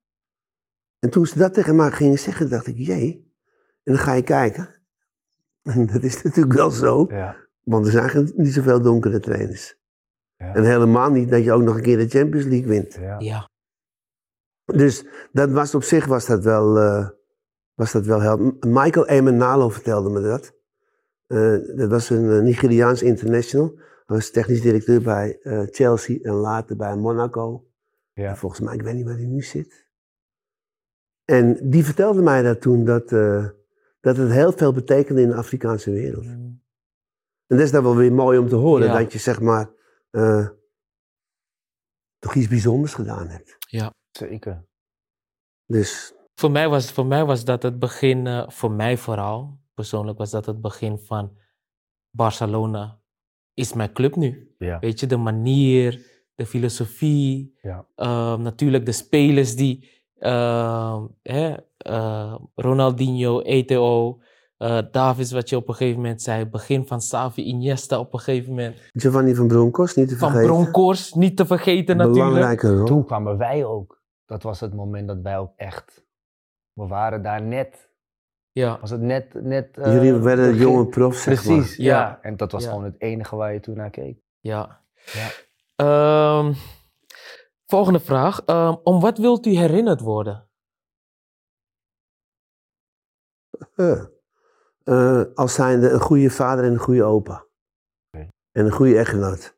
en 1.00 1.10
toen 1.10 1.26
ze 1.26 1.38
dat 1.38 1.54
tegen 1.54 1.76
mij 1.76 1.92
gingen 1.92 2.20
zeggen, 2.20 2.50
dacht 2.50 2.68
ik, 2.68 2.78
jee. 2.78 3.32
En 3.84 3.94
dan 3.94 3.98
ga 3.98 4.14
je 4.14 4.24
kijken. 4.24 4.70
En 5.62 5.86
dat 5.94 6.04
is 6.04 6.24
natuurlijk 6.24 6.56
wel 6.56 6.72
zo. 6.72 7.06
Ja. 7.10 7.36
Want 7.64 7.86
er 7.86 7.92
zijn 7.92 8.32
niet 8.36 8.54
zoveel 8.54 8.82
donkere 8.82 9.20
trainers. 9.20 9.77
Ja. 10.38 10.54
En 10.56 10.64
helemaal 10.64 11.12
niet 11.12 11.30
dat 11.30 11.44
je 11.44 11.52
ook 11.52 11.62
nog 11.62 11.76
een 11.76 11.82
keer 11.82 11.98
de 11.98 12.08
Champions 12.08 12.46
League 12.46 12.68
wint. 12.68 12.94
Ja. 12.94 13.16
Ja. 13.20 13.50
Dus 14.66 15.06
dat 15.32 15.52
was 15.52 15.76
op 15.76 15.84
zich 15.84 16.06
was 16.06 16.26
dat 16.26 16.44
wel, 16.44 16.78
eh, 16.78 17.10
was 17.74 17.92
dat 17.92 18.06
wel 18.06 18.22
heel... 18.22 18.38
M- 18.38 18.58
Michael 18.68 19.08
Emenalo 19.08 19.70
vertelde 19.70 20.10
me 20.10 20.22
dat. 20.22 20.54
Eh, 21.28 21.78
dat 21.78 21.90
was 21.90 22.10
een 22.10 22.32
eh, 22.32 22.40
Nigeriaans 22.42 23.02
international. 23.04 23.74
Hij 23.78 24.16
was 24.16 24.32
technisch 24.32 24.62
directeur 24.62 25.02
bij 25.02 25.40
eh, 25.42 25.62
Chelsea 25.72 26.20
en 26.22 26.34
later 26.34 26.76
bij 26.76 26.96
Monaco. 26.96 27.66
Ja. 28.14 28.30
En 28.30 28.38
volgens 28.38 28.62
mij, 28.62 28.74
ik 28.76 28.82
weet 28.82 28.94
niet 28.96 29.06
waar 29.06 29.16
hij 29.18 29.26
nu 29.26 29.42
zit. 29.42 29.86
En 31.26 31.70
die 31.70 31.86
vertelde 31.86 32.22
mij 32.22 32.42
dat 32.42 32.62
toen, 32.62 32.86
dat, 32.86 33.12
eh, 33.12 33.46
dat 34.00 34.18
het 34.18 34.32
heel 34.32 34.52
veel 34.52 34.74
betekende 34.74 35.22
in 35.22 35.30
de 35.30 35.36
Afrikaanse 35.36 35.92
wereld. 35.92 36.24
Mhm. 36.26 36.36
En 37.48 37.56
dat 37.58 37.60
is 37.60 37.72
dan 37.72 37.84
wel 37.84 37.96
weer 37.96 38.14
mooi 38.14 38.38
om 38.38 38.48
te 38.48 38.56
horen, 38.56 38.88
Ja. 38.88 38.98
dat 39.00 39.12
je 39.14 39.20
zeg 39.20 39.42
maar 39.42 39.70
eh, 40.18 40.48
toch 42.20 42.36
iets 42.36 42.48
bijzonders 42.48 42.94
gedaan 42.94 43.28
hebt. 43.28 43.58
Zeker. 44.12 44.66
Dus 45.66 46.14
Voor 46.36 46.52
mij, 46.52 46.70
was, 46.70 46.92
voor 46.92 47.06
mij 47.06 47.26
was 47.26 47.46
dat 47.46 47.64
het 47.64 47.80
begin, 47.80 48.28
eh, 48.28 48.50
voor 48.50 48.72
mij 48.72 48.98
vooral, 48.98 49.60
persoonlijk 49.74 50.18
was 50.18 50.30
dat 50.32 50.46
het 50.46 50.62
begin 50.62 51.00
van 51.00 51.38
Barcelona 52.10 53.02
is 53.54 53.74
mijn 53.74 53.94
club 53.94 54.16
nu. 54.16 54.56
Ja. 54.58 54.80
Weet 54.80 55.00
je, 55.00 55.08
de 55.08 55.18
manier, 55.18 56.06
de 56.36 56.46
filosofie, 56.46 57.58
Ja. 57.62 57.88
ehm, 57.96 58.42
natuurlijk 58.42 58.86
de 58.86 58.92
spelers 58.92 59.56
die, 59.56 59.90
ehm, 60.20 61.08
hè, 61.22 61.56
eh, 61.78 62.36
Ronaldinho, 62.56 63.42
Eto'o, 63.42 64.22
eh 64.58 64.80
Davis, 64.92 65.32
wat 65.32 65.50
je 65.50 65.56
op 65.56 65.68
een 65.68 65.76
gegeven 65.76 66.02
moment 66.02 66.22
zei, 66.22 66.46
begin 66.46 66.88
van 66.88 66.98
Xavi, 67.00 67.44
Iniesta 67.44 68.00
op 68.00 68.14
een 68.14 68.20
gegeven 68.20 68.50
moment, 68.50 68.90
Giovanni 68.94 69.36
van 69.36 69.48
Bronckhorst, 69.48 69.96
niet 69.96 70.10
te 70.10 70.18
van 70.18 70.32
vergeten. 70.32 70.56
Bronkhorst, 70.56 71.16
niet 71.16 71.38
te 71.38 71.46
vergeten 71.46 71.98
natuurlijk. 71.98 72.26
Belangrijke 72.26 72.76
rol. 72.78 72.86
Toen 72.86 73.06
kwamen 73.06 73.38
wij 73.38 73.66
ook. 73.66 74.02
Dat 74.26 74.44
was 74.44 74.60
het 74.60 74.74
moment 74.74 75.08
dat 75.08 75.22
wij 75.22 75.38
ook 75.38 75.54
echt. 75.56 76.06
We 76.74 76.88
waren 76.88 77.22
daar 77.22 77.42
net. 77.42 77.86
Ja, 78.52 78.80
Was 78.80 78.90
het 78.90 79.02
net. 79.02 79.34
net 79.44 79.78
eh, 79.78 79.94
Jullie 79.94 80.14
werden 80.14 80.46
begin- 80.52 80.62
jonge 80.62 80.86
profs, 80.86 81.24
zeg 81.24 81.46
maar. 81.46 81.56
Precies, 81.56 81.76
ja. 81.78 82.00
Ja. 82.00 82.20
En 82.22 82.38
dat 82.38 82.52
was 82.52 82.64
Ja. 82.64 82.70
gewoon 82.70 82.84
het 82.84 83.02
enige 83.02 83.36
waar 83.36 83.54
je 83.54 83.60
toen 83.60 83.76
naar 83.76 83.90
keek. 83.90 84.20
ja. 84.40 84.82
Ja. 85.14 85.30
Ehm, 85.76 86.54
volgende 87.66 88.00
vraag. 88.00 88.42
Ehm, 88.46 88.76
om 88.84 89.00
wat 89.00 89.18
wilt 89.18 89.46
u 89.46 89.50
herinnerd 89.50 90.02
worden? 90.02 90.48
Eh, 94.88 95.24
als 95.36 95.54
zijnde 95.54 95.90
een 95.90 96.00
goede 96.00 96.30
vader 96.30 96.66
en 96.66 96.72
een 96.72 96.80
goede 96.80 97.04
opa. 97.04 97.46
Oké. 98.12 98.28
En 98.52 98.66
een 98.66 98.72
goede 98.72 98.98
echtgenoot. 98.98 99.58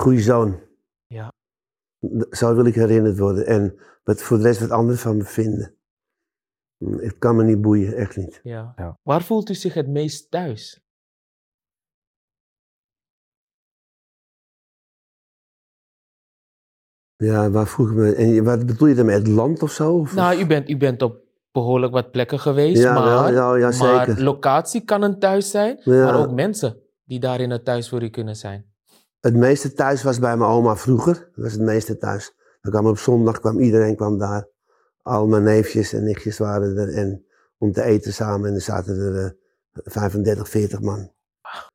Goede 0.00 0.20
zoon. 0.20 0.60
Ja. 1.06 1.32
Zo 2.30 2.54
wil 2.54 2.64
ik 2.66 2.74
herinnerd 2.74 3.18
worden. 3.18 3.46
En 3.46 3.78
wat 4.04 4.22
voor 4.22 4.36
de 4.36 4.42
rest 4.42 4.60
wat 4.60 4.70
anderen 4.70 4.98
van 5.00 5.16
me 5.16 5.24
vinden. 5.24 5.76
Hm, 6.84 6.96
Het 6.98 7.18
kan 7.18 7.36
me 7.36 7.44
niet 7.44 7.60
boeien, 7.60 7.94
echt 7.96 8.16
niet. 8.16 8.40
Ja. 8.42 8.72
Ja. 8.76 8.98
Waar 9.02 9.22
voelt 9.22 9.50
u 9.50 9.54
zich 9.54 9.74
het 9.74 9.88
meest 9.88 10.30
thuis? 10.30 10.80
Ja, 17.16 17.50
waar 17.50 17.66
vroeg 17.66 17.88
ik 17.90 17.94
me... 17.96 18.14
En 18.14 18.44
wat 18.44 18.66
bedoel 18.66 18.88
je 18.88 18.94
daarmee? 18.94 19.14
Het 19.16 19.26
land 19.26 19.62
of 19.62 19.70
zo? 19.72 19.98
Of- 19.98 20.14
Nou, 20.14 20.40
u 20.40 20.46
bent, 20.46 20.68
u 20.68 20.76
bent 20.76 21.02
op 21.02 21.24
behoorlijk 21.62 21.92
wat 21.92 22.10
plekken 22.10 22.38
geweest, 22.40 22.82
ja, 22.82 22.92
maar, 22.94 23.04
wel, 23.04 23.32
ja, 23.32 23.56
ja, 23.56 23.78
maar 23.78 24.06
zeker. 24.06 24.22
locatie 24.22 24.84
kan 24.84 25.02
een 25.02 25.18
thuis 25.18 25.50
zijn, 25.50 25.80
Ja. 25.84 26.04
maar 26.04 26.18
ook 26.18 26.32
mensen 26.32 26.76
die 27.04 27.20
daarin 27.20 27.50
het 27.50 27.64
thuis 27.64 27.88
voor 27.88 28.02
u 28.02 28.08
kunnen 28.08 28.36
zijn. 28.36 28.64
Het 29.20 29.34
meeste 29.34 29.72
thuis 29.72 30.02
was 30.02 30.18
bij 30.18 30.36
mijn 30.36 30.50
oma 30.50 30.76
vroeger. 30.76 31.14
Dat 31.14 31.44
was 31.44 31.52
het 31.52 31.60
meeste 31.60 31.96
thuis. 31.96 32.34
Dan 32.60 32.72
kwam 32.72 32.86
op 32.86 32.98
zondag, 32.98 33.40
kwam 33.40 33.58
iedereen 33.60 33.96
kwam 33.96 34.18
daar. 34.18 34.48
Al 35.02 35.26
mijn 35.26 35.42
neefjes 35.42 35.92
en 35.92 36.04
nichtjes 36.04 36.38
waren 36.38 36.76
er. 36.76 36.94
En 36.94 37.24
om 37.58 37.72
te 37.72 37.82
eten 37.82 38.12
samen. 38.12 38.48
En 38.48 38.54
er 38.54 38.60
zaten 38.60 38.96
er 38.98 39.24
eh, 39.24 39.30
35, 39.84 40.48
40 40.48 40.80
man. 40.80 41.12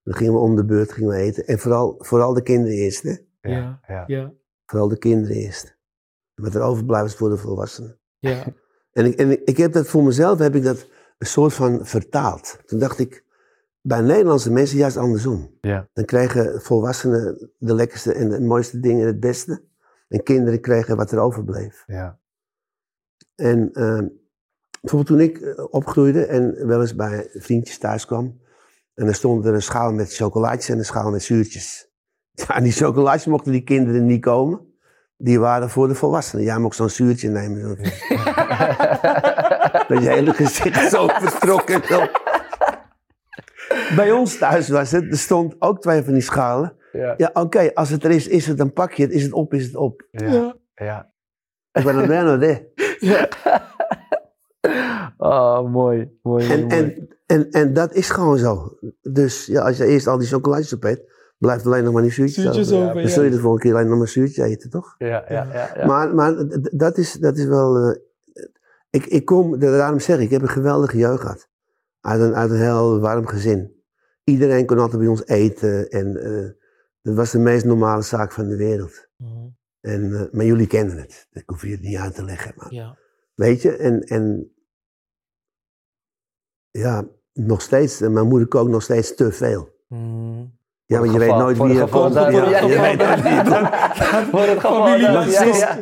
Dan 0.03 0.13
gingen 0.15 0.33
we 0.33 0.39
om 0.39 0.55
de 0.55 0.65
beurt 0.65 0.91
gingen 0.91 1.09
we 1.09 1.15
eten. 1.15 1.45
En 1.45 1.59
vooral, 1.59 1.95
vooral 1.97 2.33
de 2.33 2.41
kinderen 2.43 2.77
eerst. 2.77 3.03
Hè? 3.03 3.15
Ja. 3.41 3.79
ja. 3.87 4.03
Ja, 4.07 4.31
Vooral 4.65 4.87
de 4.87 4.97
kinderen 4.97 5.35
eerst. 5.35 5.77
Wat 6.35 6.55
er 6.55 6.61
overblijft 6.61 7.05
is 7.11 7.15
voor 7.15 7.29
de 7.29 7.37
volwassenen. 7.37 7.99
ja, 8.19 8.43
En, 8.91 9.05
ik, 9.05 9.15
en 9.15 9.45
ik, 9.45 9.57
heb 9.57 9.73
dat 9.73 9.87
voor 9.87 10.03
mezelf 10.03 10.39
heb 10.39 10.55
ik 10.55 10.63
dat 10.63 10.87
een 11.17 11.27
soort 11.27 11.53
van 11.53 11.85
vertaald. 11.85 12.59
Toen 12.65 12.79
dacht 12.79 12.99
ik, 12.99 13.23
bij 13.81 14.01
Nederlandse 14.01 14.51
mensen 14.51 14.77
juist 14.77 14.97
andersom. 14.97 15.57
Ja. 15.61 15.87
Dan 15.93 16.05
kregen 16.05 16.61
volwassenen 16.61 17.51
de 17.57 17.75
lekkerste 17.75 18.13
en 18.13 18.29
de 18.29 18.41
mooiste 18.41 18.79
dingen 18.79 19.01
en 19.01 19.07
het 19.07 19.19
beste. 19.19 19.63
En 20.07 20.23
kinderen 20.23 20.61
kregen 20.61 20.97
wat 20.97 21.11
er 21.11 21.19
overbleef. 21.19 21.83
ja. 21.87 22.19
En 23.35 23.73
eh, 23.73 24.01
bijvoorbeeld 24.81 25.07
toen 25.07 25.19
ik 25.19 25.37
eh, 25.37 25.65
opgroeide 25.69 26.25
en 26.25 26.67
wel 26.67 26.81
eens 26.81 26.95
bij 26.95 27.29
vriendjes 27.33 27.77
thuis 27.77 28.05
kwam. 28.05 28.39
En 28.93 29.05
dan 29.05 29.13
stond 29.13 29.45
er 29.45 29.53
een 29.53 29.61
schaal 29.61 29.91
met 29.91 30.15
chocolaatjes 30.15 30.69
en 30.69 30.77
een 30.77 30.85
schaal 30.85 31.11
met 31.11 31.23
zuurtjes. 31.23 31.89
Ja, 32.31 32.55
en 32.55 32.63
die 32.63 32.71
chocolaatjes 32.71 33.25
mochten 33.25 33.51
die 33.51 33.63
kinderen 33.63 34.05
niet 34.05 34.21
komen. 34.21 34.70
Die 35.23 35.39
waren 35.39 35.69
voor 35.69 35.87
de 35.87 35.95
volwassenen. 35.95 36.45
Jij 36.45 36.57
mocht 36.57 36.75
zo'n 36.75 36.89
zuurtje 36.89 37.29
nemen. 37.29 37.61
Zo. 37.61 37.67
Met 39.87 40.03
je 40.03 40.09
hele 40.09 40.33
gezicht 40.33 40.89
zo 40.89 41.07
vertrokken. 41.07 41.83
Zo. 41.83 42.07
Bij 43.95 44.11
ons 44.11 44.37
thuis 44.37 44.69
was 44.69 44.91
het, 44.91 45.11
er 45.11 45.17
stond 45.17 45.55
ook 45.59 45.81
twee 45.81 46.03
van 46.03 46.13
die 46.13 46.21
schalen. 46.21 46.75
Ja. 46.91 47.13
Ja, 47.17 47.29
oké, 47.33 47.73
als 47.73 47.89
het 47.89 48.03
er 48.03 48.11
is, 48.11 48.27
is 48.27 48.47
het, 48.47 48.57
dan 48.57 48.73
pak 48.73 48.93
je 48.93 49.03
het. 49.03 49.11
Is 49.11 49.23
het 49.23 49.33
op, 49.33 49.53
is 49.53 49.65
het 49.65 49.75
op. 49.75 50.07
Ja. 50.11 50.55
ja. 50.75 51.11
Ik 51.71 51.83
ben 51.83 52.11
er 52.11 52.39
de. 52.39 52.69
Oh, 55.17 55.71
mooi. 55.71 56.17
Mooi. 56.21 56.51
En, 56.51 56.59
mooi. 56.59 56.73
en, 56.73 57.09
en, 57.25 57.49
en 57.51 57.73
dat 57.73 57.93
is 57.93 58.09
gewoon 58.09 58.37
zo. 58.37 58.77
Dus 59.01 59.45
ja, 59.45 59.61
als 59.61 59.77
je 59.77 59.85
eerst 59.85 60.07
al 60.07 60.17
die 60.17 60.27
chocolaatjes 60.27 60.73
op 60.73 60.83
eet, 60.83 61.01
blijft 61.41 61.65
alleen 61.65 61.83
nog 61.83 61.93
maar 61.93 62.01
die 62.01 62.11
zuurtjes, 62.11 62.43
Zuurtjes 62.43 62.71
over. 62.71 62.81
over, 62.83 62.93
Dan 62.93 63.03
ja. 63.03 63.09
zul 63.09 63.23
je 63.23 63.29
de 63.29 63.39
volgende 63.39 63.61
keer 63.65 63.73
alleen 63.75 63.87
nog 63.89 63.97
maar 63.97 64.07
zuurtjes 64.07 64.45
eten, 64.45 64.69
toch? 64.69 64.95
ja, 64.97 65.07
ja, 65.07 65.47
ja, 65.53 65.71
ja. 65.75 65.85
Maar, 65.85 66.15
maar 66.15 66.35
dat, 66.71 66.97
is, 66.97 67.13
dat 67.13 67.37
is 67.37 67.45
wel... 67.45 67.77
eh, 67.77 67.99
ik, 68.89 69.05
ik 69.05 69.25
kom, 69.25 69.59
daarom 69.59 69.99
zeg 69.99 70.17
ik, 70.17 70.23
ik 70.23 70.29
heb 70.29 70.41
een 70.41 70.47
geweldige 70.49 70.97
jeugd 70.97 71.21
gehad. 71.21 71.49
Uit 72.01 72.21
een, 72.21 72.35
uit 72.35 72.51
een 72.51 72.57
heel 72.61 72.99
warm 72.99 73.25
gezin. 73.27 73.83
Iedereen 74.23 74.65
kon 74.65 74.79
altijd 74.79 74.99
bij 74.99 75.07
ons 75.09 75.25
eten. 75.25 75.89
En 75.89 76.17
eh, 76.23 76.49
dat 77.01 77.15
was 77.15 77.31
de 77.31 77.39
meest 77.39 77.65
normale 77.65 78.01
zaak 78.01 78.31
van 78.31 78.47
de 78.47 78.55
wereld. 78.55 79.07
Mhm. 79.17 79.47
En, 79.81 80.13
eh, 80.15 80.31
maar 80.31 80.45
jullie 80.45 80.67
kennen 80.67 80.97
het. 80.97 81.27
Ik 81.31 81.43
hoef 81.45 81.61
je 81.61 81.71
het 81.71 81.81
niet 81.81 81.97
uit 81.97 82.15
te 82.15 82.23
leggen. 82.23 82.53
Maar, 82.55 82.73
ja, 82.73 82.97
Weet 83.35 83.61
je, 83.61 83.75
en, 83.75 84.01
en 84.01 84.51
ja, 86.71 87.07
nog 87.33 87.61
steeds, 87.61 87.99
mijn 87.99 88.27
moeder 88.27 88.47
kookt 88.47 88.71
nog 88.71 88.81
steeds 88.83 89.15
te 89.15 89.31
veel. 89.31 89.69
Mhm. 89.87 90.45
Ja, 90.91 90.99
want 90.99 91.11
je 91.11 91.19
weet 91.19 91.35
nooit 91.35 91.57
voor 91.57 91.67
wie 91.67 91.79
het 91.79 91.89
je 91.89 91.93
geval 91.93 92.11
dat- 92.11 92.31
ja, 92.31 92.49
ja, 92.49 92.59
je 92.59 92.79
weet 92.81 92.99
ja. 92.99 93.07
nooit 93.07 93.23
wie 93.23 93.43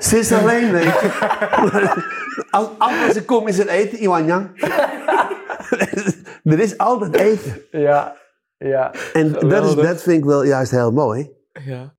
ze 0.02 0.18
is, 0.20 0.32
alleen, 0.32 0.72
weet 0.72 0.84
je. 0.84 2.04
Als, 2.50 2.68
als 2.78 3.14
ze 3.14 3.26
komt 3.26 3.50
is 3.50 3.58
het 3.58 3.68
eten, 3.68 4.02
Iwan 4.04 4.26
Jan. 4.26 4.50
er 6.44 6.60
is 6.60 6.78
altijd 6.78 7.16
eten. 7.16 7.62
Ja, 7.72 8.16
ja. 8.58 8.92
En 9.14 9.32
dat, 9.32 9.66
is, 9.66 9.76
dat 9.76 10.02
vind 10.02 10.18
ik 10.18 10.26
wel 10.26 10.44
juist 10.44 10.72
heel 10.72 10.92
mooi. 10.92 11.32
ja, 11.66 11.96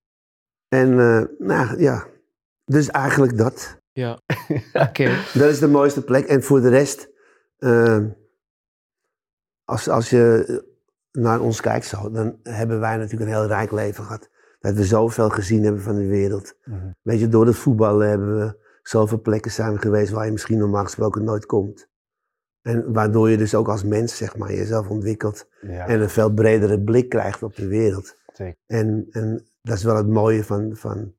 En 0.68 0.98
eh, 0.98 1.46
nou 1.46 1.80
ja, 1.80 2.04
dus 2.64 2.88
eigenlijk 2.90 3.38
dat. 3.38 3.78
ja. 3.92 4.18
Oké. 4.88 5.10
Dat 5.32 5.48
is 5.50 5.58
de 5.58 5.68
mooiste 5.68 6.02
plek. 6.04 6.26
En 6.26 6.42
voor 6.42 6.60
de 6.60 6.68
rest, 6.68 7.08
eh, 7.58 7.98
als, 9.64 9.88
als 9.88 10.10
je 10.10 10.44
naar 11.12 11.40
ons 11.40 11.60
kijkt 11.60 11.86
zo, 11.86 12.10
dan 12.10 12.38
hebben 12.42 12.80
wij 12.80 12.96
natuurlijk 12.96 13.30
een 13.30 13.36
heel 13.36 13.46
rijk 13.46 13.70
leven 13.70 14.04
gehad. 14.04 14.30
Dat 14.60 14.74
we 14.74 14.84
zoveel 14.84 15.28
gezien 15.28 15.64
hebben 15.64 15.82
van 15.82 15.94
de 15.94 16.06
wereld. 16.06 16.54
Mhm. 16.64 16.90
Weet 17.02 17.20
je, 17.20 17.28
door 17.28 17.46
het 17.46 17.56
voetballen 17.56 18.08
hebben 18.08 18.38
we 18.38 18.58
zoveel 18.82 19.20
plekken 19.20 19.50
zijn 19.50 19.72
we 19.72 19.78
geweest 19.78 20.12
waar 20.12 20.24
je 20.24 20.32
misschien 20.32 20.58
normaal 20.58 20.84
gesproken 20.84 21.24
nooit 21.24 21.46
komt. 21.46 21.88
En 22.62 22.92
waardoor 22.92 23.30
je 23.30 23.36
dus 23.36 23.54
ook 23.54 23.68
als 23.68 23.84
mens, 23.84 24.16
zeg 24.16 24.36
maar, 24.36 24.52
jezelf 24.52 24.88
ontwikkelt 24.88 25.48
Ja, 25.60 25.86
en 25.86 26.00
een 26.00 26.10
veel 26.10 26.32
bredere 26.32 26.80
blik 26.80 27.08
krijgt 27.08 27.42
op 27.42 27.56
de 27.56 27.66
wereld. 27.66 28.16
zeker. 28.32 28.56
En, 28.66 29.06
en 29.10 29.46
dat 29.62 29.76
is 29.76 29.84
wel 29.84 29.96
het 29.96 30.08
mooie 30.08 30.44
van, 30.44 30.76
van 30.76 31.14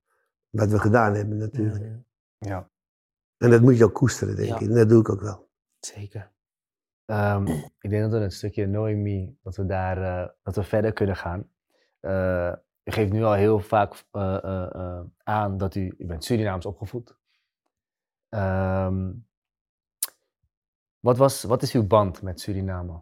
wat 0.50 0.70
we 0.70 0.80
gedaan 0.80 1.14
hebben 1.14 1.38
natuurlijk. 1.38 1.84
Mhm. 1.86 1.98
Ja. 2.38 2.70
En 3.38 3.50
dat 3.50 3.62
moet 3.62 3.78
je 3.78 3.84
ook 3.84 3.94
koesteren, 3.94 4.36
denk 4.36 4.48
Ja. 4.48 4.56
ik. 4.56 4.62
En 4.62 4.74
dat 4.74 4.90
doe 4.90 5.00
ik 5.00 5.10
ook 5.10 5.22
wel. 5.22 5.50
Zeker. 5.80 6.31
Ehm, 7.12 7.48
ik 7.80 7.90
denk 7.90 8.02
dat 8.02 8.12
we 8.12 8.18
het 8.18 8.34
stukje 8.34 8.66
Knowing 8.66 9.02
Me, 9.04 9.34
dat 9.44 9.56
we 9.56 9.66
daar 9.66 10.02
eh, 10.02 10.30
dat 10.44 10.56
we 10.56 10.64
verder 10.64 10.94
kunnen 10.94 11.16
gaan. 11.16 11.50
Eh, 12.00 12.54
u 12.84 12.92
geeft 12.92 13.12
nu 13.12 13.24
al 13.24 13.34
heel 13.34 13.60
vaak 13.60 14.04
eh, 14.12 15.02
aan 15.24 15.58
dat 15.58 15.76
u, 15.76 15.96
u 15.98 16.06
bent 16.06 16.24
Surinaams 16.24 16.66
opgevoed. 16.66 17.16
Ehm, 18.30 19.12
wat, 21.00 21.18
was, 21.18 21.44
wat 21.44 21.62
is 21.62 21.74
uw 21.74 21.88
band 21.88 22.22
met 22.22 22.40
Suriname? 22.40 23.02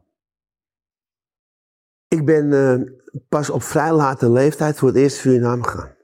Ik 2.07 2.25
ben 2.25 3.01
pas 3.27 3.49
op 3.49 3.61
vrij 3.61 3.91
late 3.91 4.29
leeftijd 4.29 4.77
voor 4.77 4.87
het 4.87 4.97
eerst 4.97 5.17
Suriname 5.17 5.63
gegaan. 5.63 5.95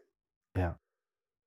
Ja. 0.52 0.80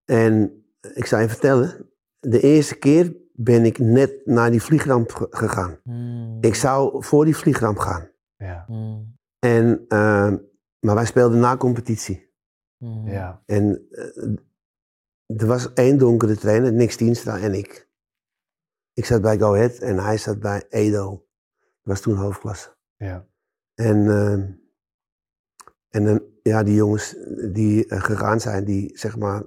En 0.04 0.64
ik 0.94 1.06
zou 1.06 1.22
je 1.22 1.28
vertellen, 1.28 1.90
de 2.20 2.40
eerste 2.40 2.78
keer 2.78 3.16
ben 3.40 3.64
ik 3.64 3.78
net 3.78 4.26
naar 4.26 4.50
die 4.50 4.62
vliegramp 4.62 5.12
ge- 5.12 5.26
gegaan. 5.30 5.80
Mhm. 5.84 6.38
Ik 6.40 6.54
zou 6.54 7.04
voor 7.04 7.24
die 7.24 7.36
vliegramp 7.36 7.78
gaan. 7.78 8.10
Ja, 8.36 8.64
Mhm. 8.68 9.02
En, 9.38 9.84
eh, 9.88 10.32
maar 10.80 10.94
wij 10.94 11.04
speelden 11.06 11.38
na 11.40 11.56
competitie. 11.56 12.32
Mhm. 12.78 13.08
ja, 13.08 13.42
En 13.46 13.86
eh, 13.90 15.40
er 15.40 15.46
was 15.46 15.72
één 15.72 15.98
donkere 15.98 16.36
trainer, 16.36 16.72
Nick 16.72 16.90
Stienstra 16.90 17.38
en 17.38 17.54
ik. 17.54 17.88
Ik 18.92 19.04
zat 19.04 19.22
bij 19.22 19.38
Go 19.38 19.54
Ahead 19.54 19.78
en 19.78 19.98
hij 19.98 20.16
zat 20.16 20.38
bij 20.40 20.66
Edo. 20.68 21.10
Dat 21.60 21.66
was 21.82 22.00
toen 22.00 22.16
hoofdklasse. 22.16 22.76
ja, 22.96 23.26
En, 23.74 24.08
eh, 24.08 24.32
en 25.88 26.04
dan, 26.04 26.22
ja, 26.42 26.62
die 26.62 26.74
jongens 26.74 27.16
die 27.52 27.86
eh, 27.86 28.02
gegaan 28.02 28.40
zijn, 28.40 28.64
die 28.64 28.98
zeg 28.98 29.16
maar 29.16 29.42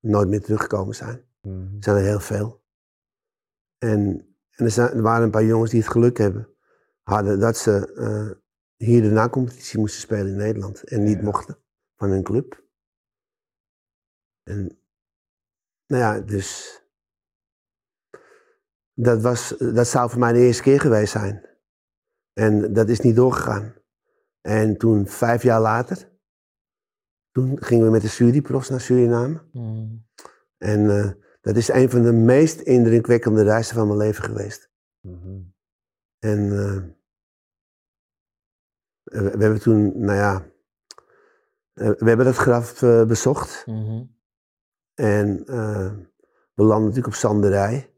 nooit 0.00 0.28
meer 0.28 0.42
teruggekomen 0.42 0.94
zijn. 0.94 1.16
Er 1.40 1.68
zijn 1.80 1.96
er 1.96 2.02
heel 2.02 2.20
veel. 2.20 2.62
En, 3.78 4.26
en 4.50 4.64
er, 4.64 4.70
zijn, 4.70 4.90
er 4.92 5.02
waren 5.02 5.24
een 5.24 5.30
paar 5.30 5.44
jongens 5.44 5.70
die 5.70 5.80
het 5.80 5.90
geluk 5.90 6.18
hebben, 6.18 6.48
hadden 7.02 7.40
dat 7.40 7.56
ze 7.56 7.92
eh, 7.94 8.36
hier 8.76 9.02
de 9.02 9.10
na-competitie 9.10 9.78
moesten 9.78 10.00
spelen 10.00 10.26
in 10.26 10.36
Nederland. 10.36 10.82
En 10.82 11.02
niet 11.02 11.16
Ja. 11.18 11.22
mochten 11.24 11.58
van 11.96 12.10
hun 12.10 12.22
club. 12.22 12.66
En 14.42 14.82
nou 15.86 16.02
ja, 16.02 16.20
dus. 16.20 16.82
Dat, 18.94 19.22
was, 19.22 19.54
dat 19.58 19.88
zou 19.88 20.10
voor 20.10 20.18
mij 20.18 20.32
de 20.32 20.38
eerste 20.38 20.62
keer 20.62 20.80
geweest 20.80 21.12
zijn. 21.12 21.46
En 22.32 22.72
dat 22.72 22.88
is 22.88 23.00
niet 23.00 23.16
doorgegaan. 23.16 23.74
En 24.40 24.76
toen, 24.76 25.06
vijf 25.06 25.42
jaar 25.42 25.60
later, 25.60 26.10
toen 27.30 27.62
gingen 27.62 27.84
we 27.84 27.90
met 27.90 28.02
de 28.02 28.08
studieprofs 28.08 28.68
naar 28.68 28.80
Suriname. 28.80 29.42
Mm. 29.52 30.06
En 30.56 30.90
eh, 30.90 31.12
dat 31.48 31.56
is 31.56 31.68
een 31.68 31.90
van 31.90 32.02
de 32.02 32.12
meest 32.12 32.60
indrukwekkende 32.60 33.42
reizen 33.42 33.74
van 33.74 33.86
mijn 33.86 33.98
leven 33.98 34.24
geweest. 34.24 34.70
Mhm. 35.00 35.40
En 36.18 36.38
eh, 36.52 36.82
we, 39.02 39.30
we 39.36 39.42
hebben 39.42 39.60
toen, 39.60 40.00
nou 40.00 40.18
ja, 40.18 40.46
eh, 41.72 41.90
we 41.90 42.08
hebben 42.08 42.26
dat 42.26 42.36
graf 42.36 42.82
eh, 42.82 43.04
bezocht. 43.04 43.66
Mhm. 43.66 44.04
En 44.94 45.44
we 46.54 46.62
landen 46.64 46.80
natuurlijk 46.88 47.06
op 47.06 47.14
Zanderij. 47.14 47.92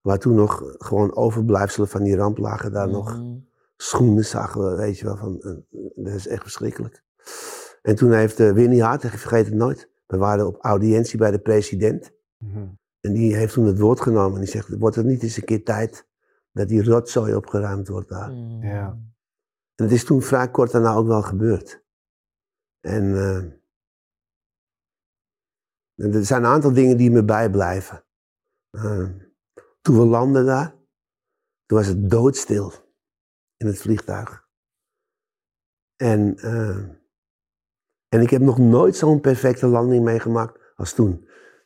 Waar 0.00 0.18
toen 0.18 0.34
nog 0.34 0.74
gewoon 0.78 1.16
overblijfselen 1.16 1.88
van 1.88 2.02
die 2.02 2.16
ramp 2.16 2.38
lagen. 2.38 2.72
Daar 2.72 2.88
nog 2.88 3.18
Mhm. 3.18 3.36
schoenen 3.76 4.24
zagen 4.24 4.70
we, 4.70 4.76
weet 4.76 4.98
je 4.98 5.04
wel. 5.04 5.16
Van, 5.16 5.62
dat 5.94 6.14
is 6.14 6.26
echt 6.26 6.42
verschrikkelijk. 6.42 7.02
En 7.82 7.94
toen 7.94 8.12
heeft 8.12 8.38
Winnie 8.38 8.82
Hart, 8.82 9.02
ik 9.02 9.10
vergeet 9.10 9.46
het 9.46 9.54
nooit. 9.54 9.90
We 10.06 10.16
waren 10.16 10.46
op 10.46 10.56
audiëntie 10.60 11.18
bij 11.18 11.30
de 11.30 11.38
president. 11.38 12.12
En 13.04 13.12
die 13.12 13.34
heeft 13.34 13.52
toen 13.52 13.66
het 13.66 13.78
woord 13.78 14.00
genomen. 14.00 14.34
En 14.34 14.40
die 14.40 14.50
zegt, 14.50 14.78
wordt 14.78 14.96
het 14.96 15.06
niet 15.06 15.22
eens 15.22 15.36
een 15.36 15.44
keer 15.44 15.64
tijd 15.64 16.08
dat 16.52 16.68
die 16.68 16.84
rotzooi 16.84 17.34
opgeruimd 17.34 17.88
wordt 17.88 18.08
daar. 18.08 18.30
Mm. 18.30 18.62
Ja. 18.62 18.86
En 19.74 19.84
het 19.84 19.92
is 19.92 20.04
toen 20.04 20.22
vrij 20.22 20.50
kort 20.50 20.70
daarna 20.70 20.94
ook 20.94 21.06
wel 21.06 21.22
gebeurd. 21.22 21.84
En 22.80 23.14
eh, 23.16 23.52
en 25.94 26.12
er 26.12 26.24
zijn 26.24 26.44
een 26.44 26.50
aantal 26.50 26.72
dingen 26.72 26.96
die 26.96 27.10
me 27.10 27.24
bijblijven. 27.24 28.04
Eh, 28.70 29.08
toen 29.80 29.98
we 29.98 30.04
landden 30.04 30.46
daar, 30.46 30.70
toen 31.66 31.78
was 31.78 31.86
het 31.86 32.10
doodstil 32.10 32.72
in 33.56 33.66
het 33.66 33.78
vliegtuig. 33.78 34.48
En, 35.96 36.36
eh, 36.36 36.78
en 38.08 38.20
ik 38.20 38.30
heb 38.30 38.42
nog 38.42 38.58
nooit 38.58 38.96
zo'n 38.96 39.20
perfecte 39.20 39.66
landing 39.66 40.04
meegemaakt 40.04 40.72
als 40.76 40.94
toen. 40.94 41.23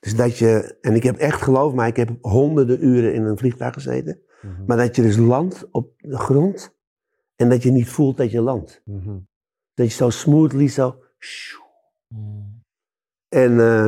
Dus 0.09 0.17
dat 0.17 0.39
je, 0.39 0.77
en 0.81 0.95
ik 0.95 1.03
heb 1.03 1.17
echt, 1.17 1.43
geloof 1.43 1.75
mij, 1.75 1.89
ik 1.89 1.97
heb 1.97 2.11
honderden 2.21 2.85
uren 2.85 3.15
in 3.15 3.25
een 3.25 3.39
vliegtuig 3.39 3.75
gezeten. 3.75 4.21
Mhm. 4.43 4.65
Maar 4.67 4.77
dat 4.77 4.97
je 4.97 5.03
dus 5.03 5.17
landt 5.17 5.69
op 5.71 5.93
de 5.97 6.19
grond 6.19 6.77
en 7.37 7.49
dat 7.49 7.63
je 7.63 7.71
niet 7.71 7.89
voelt 7.89 8.17
dat 8.17 8.31
je 8.31 8.41
landt. 8.41 8.83
Mhm. 8.85 9.19
Dat 9.75 9.87
je 9.87 9.93
zo 9.93 10.11
smoothly 10.11 10.69
zo. 10.69 11.03
Mm. 12.09 12.63
En 13.29 13.51
uh, 13.51 13.85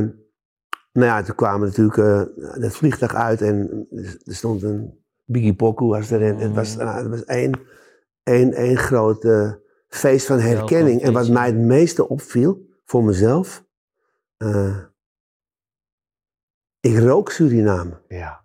nou 0.93 1.07
ja, 1.07 1.23
toen 1.23 1.35
kwamen 1.35 1.67
natuurlijk 1.69 1.97
uh, 1.97 2.23
het 2.37 2.75
vliegtuig 2.75 3.15
uit 3.15 3.43
en 3.43 3.87
er 4.25 4.35
stond 4.35 4.63
een 4.63 4.99
Biggie 5.25 5.55
Poku 5.55 5.85
was 5.85 6.11
er. 6.11 6.23
En 6.23 6.37
het 6.37 6.55
was, 6.55 6.77
nou, 6.77 6.99
het 6.99 7.09
was 7.09 7.25
één, 7.25 7.61
één, 8.23 8.53
één 8.53 8.77
groot 8.77 9.25
uh, 9.25 9.53
feest 9.89 10.27
van 10.27 10.39
herkenning. 10.39 11.03
En 11.03 11.13
wat 11.13 11.29
mij 11.29 11.47
het 11.47 11.57
meeste 11.57 12.09
opviel 12.09 12.67
voor 12.85 13.05
mezelf. 13.05 13.65
uh, 14.39 14.77
ik 16.81 16.99
rook 16.99 17.31
Suriname. 17.31 18.01
Ja. 18.09 18.45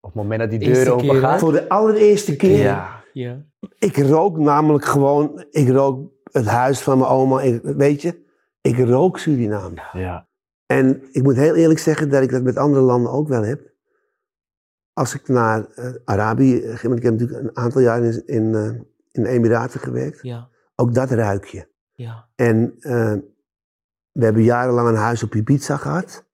Op 0.00 0.12
het 0.12 0.14
moment 0.14 0.40
dat 0.40 0.50
die 0.50 0.58
deuren 0.58 0.94
open 0.94 1.20
gaan. 1.20 1.38
Voor 1.38 1.52
de 1.52 1.68
allereerste 1.68 2.36
keer. 2.36 2.62
Ja. 2.62 3.02
ja. 3.12 3.44
Ik 3.78 3.96
rook 3.96 4.38
namelijk 4.38 4.84
gewoon, 4.84 5.44
ik 5.50 5.68
rook 5.68 6.12
het 6.32 6.46
huis 6.46 6.80
van 6.80 6.98
mijn 6.98 7.10
oma. 7.10 7.40
Ik, 7.40 7.62
weet 7.62 8.02
je, 8.02 8.24
ik 8.60 8.78
rook 8.78 9.18
Suriname. 9.18 9.82
Ja. 9.92 10.28
En 10.66 11.02
ik 11.12 11.22
moet 11.22 11.36
heel 11.36 11.54
eerlijk 11.54 11.80
zeggen 11.80 12.10
dat 12.10 12.22
ik 12.22 12.30
dat 12.30 12.42
met 12.42 12.56
andere 12.56 12.82
landen 12.82 13.12
ook 13.12 13.28
wel 13.28 13.42
heb. 13.42 13.68
Als 14.92 15.14
ik 15.14 15.28
naar 15.28 15.66
uh, 15.74 15.94
Arabië 16.04 16.60
ging, 16.60 16.82
want 16.82 16.96
ik 16.96 17.02
heb 17.02 17.12
natuurlijk 17.12 17.40
een 17.40 17.56
aantal 17.56 17.80
jaar 17.80 18.02
in, 18.02 18.26
in, 18.26 18.44
uh, 18.44 18.66
in 19.10 19.22
de 19.22 19.28
Emiraten 19.28 19.80
gewerkt. 19.80 20.22
Ja. 20.22 20.48
Ook 20.74 20.94
dat 20.94 21.10
ruik 21.10 21.44
je. 21.44 21.68
Ja. 21.92 22.28
En 22.34 22.74
uh, 22.80 23.14
we 24.12 24.24
hebben 24.24 24.42
jarenlang 24.42 24.88
een 24.88 24.94
huis 24.94 25.22
op 25.22 25.34
Ibiza 25.34 25.76
gehad. 25.76 26.28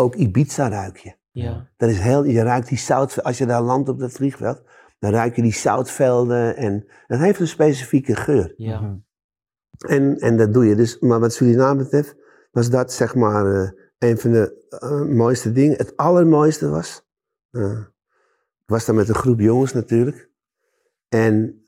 Ook 0.00 0.14
Ibiza 0.14 0.68
ruik 0.68 0.96
je. 0.96 1.16
Ja. 1.30 1.68
Dat 1.76 1.90
is 1.90 1.98
heel, 1.98 2.24
je 2.24 2.42
ruikt 2.42 2.68
die 2.68 2.78
zout, 2.78 3.22
als 3.22 3.38
je 3.38 3.46
daar 3.46 3.62
landt 3.62 3.88
op 3.88 3.98
dat 3.98 4.12
vliegveld, 4.12 4.62
dan 4.98 5.10
ruik 5.10 5.36
je 5.36 5.42
die 5.42 5.52
zoutvelden 5.52 6.56
en 6.56 6.86
dat 7.06 7.18
heeft 7.18 7.40
een 7.40 7.48
specifieke 7.48 8.16
geur. 8.16 8.54
Ja. 8.56 8.80
Mhm. 8.80 8.96
En, 9.78 10.16
en 10.16 10.36
dat 10.36 10.52
doe 10.52 10.66
je 10.66 10.74
dus, 10.74 10.98
maar 10.98 11.20
wat 11.20 11.32
Suriname 11.32 11.82
betreft, 11.82 12.16
was 12.50 12.70
dat 12.70 12.92
zeg 12.92 13.14
maar 13.14 13.46
uh, 13.46 13.70
een 13.98 14.18
van 14.18 14.30
de 14.32 14.78
uh, 14.82 15.16
mooiste 15.16 15.52
dingen. 15.52 15.76
Het 15.76 15.96
allermooiste 15.96 16.68
was, 16.68 17.08
uh, 17.50 17.78
ik 18.58 18.66
was 18.66 18.84
daar 18.84 18.94
met 18.94 19.08
een 19.08 19.14
groep 19.14 19.40
jongens 19.40 19.72
natuurlijk. 19.72 20.30
En 21.08 21.62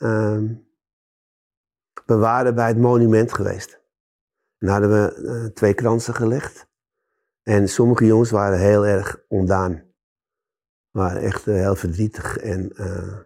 we 2.06 2.16
waren 2.16 2.54
bij 2.54 2.68
het 2.68 2.78
monument 2.78 3.32
geweest. 3.32 3.80
En 4.58 4.68
hadden 4.68 4.90
we 4.90 5.28
eh, 5.28 5.52
twee 5.52 5.74
kransen 5.74 6.14
gelegd. 6.14 6.68
En 7.42 7.68
sommige 7.68 8.06
jongens 8.06 8.30
waren 8.30 8.58
heel 8.58 8.86
erg 8.86 9.24
ondaan. 9.28 9.82
Waren 10.90 11.22
echt 11.22 11.46
uh, 11.46 11.54
heel 11.54 11.76
verdrietig. 11.76 12.36
En, 12.36 12.72
uh, 12.74 13.18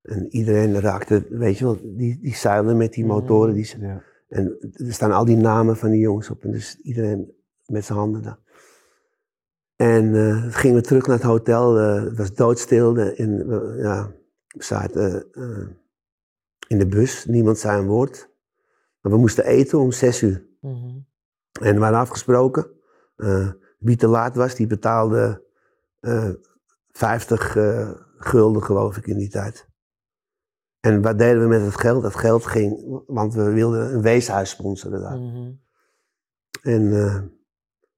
en 0.00 0.26
iedereen 0.28 0.80
raakte, 0.80 1.26
weet 1.30 1.58
je 1.58 1.64
wel, 1.64 1.96
die, 1.96 2.18
die 2.20 2.34
zeilen 2.34 2.76
met 2.76 2.92
die 2.92 3.04
motoren. 3.04 3.54
Die, 3.54 3.78
Ja. 3.78 4.02
En 4.28 4.72
er 4.72 4.92
staan 4.92 5.12
al 5.12 5.24
die 5.24 5.36
namen 5.36 5.76
van 5.76 5.90
die 5.90 6.00
jongens 6.00 6.30
op. 6.30 6.44
En 6.44 6.50
dus 6.50 6.80
iedereen 6.80 7.32
met 7.66 7.84
zijn 7.84 7.98
handen 7.98 8.22
daar. 8.22 8.38
En 9.76 10.04
uh, 10.04 10.46
gingen 10.48 10.76
we 10.76 10.82
terug 10.82 11.06
naar 11.06 11.16
het 11.16 11.26
hotel. 11.26 11.74
Het 11.74 12.16
was 12.16 12.34
doodstil. 12.34 12.96
En, 12.96 13.46
uh, 13.48 13.82
ja, 13.82 14.12
we 14.46 14.64
zaten 14.64 15.32
in 16.66 16.78
de 16.78 16.86
bus. 16.86 17.24
Niemand 17.24 17.58
zei 17.58 17.80
een 17.80 17.86
woord. 17.86 18.30
Maar 19.00 19.12
we 19.12 19.18
moesten 19.18 19.44
eten 19.44 19.78
om 19.78 19.92
zes 19.92 20.22
uur. 20.22 20.46
Mm 20.60 20.74
-hmm. 20.74 21.09
En 21.60 21.74
we 21.74 21.82
hadden 21.82 22.00
afgesproken. 22.00 22.70
wie 23.78 23.96
te 23.96 24.06
laat 24.06 24.36
was, 24.36 24.54
die 24.54 24.66
betaalde 24.66 25.44
50 26.90 27.56
gulden, 28.16 28.62
geloof 28.62 28.96
ik, 28.96 29.06
in 29.06 29.18
die 29.18 29.28
tijd. 29.28 29.68
En 30.80 31.02
wat 31.02 31.18
deden 31.18 31.42
we 31.42 31.48
met 31.48 31.60
het 31.60 31.80
geld? 31.80 32.02
Dat 32.02 32.16
geld 32.16 32.46
ging, 32.46 33.02
want 33.06 33.34
we 33.34 33.50
wilden 33.50 33.94
een 33.94 34.02
weeshuis 34.02 34.50
sponsoren 34.50 35.00
daar. 35.00 35.16
Mm 35.16 35.32
-hmm. 35.32 35.60
En 36.62 36.82
uh, 36.82 37.22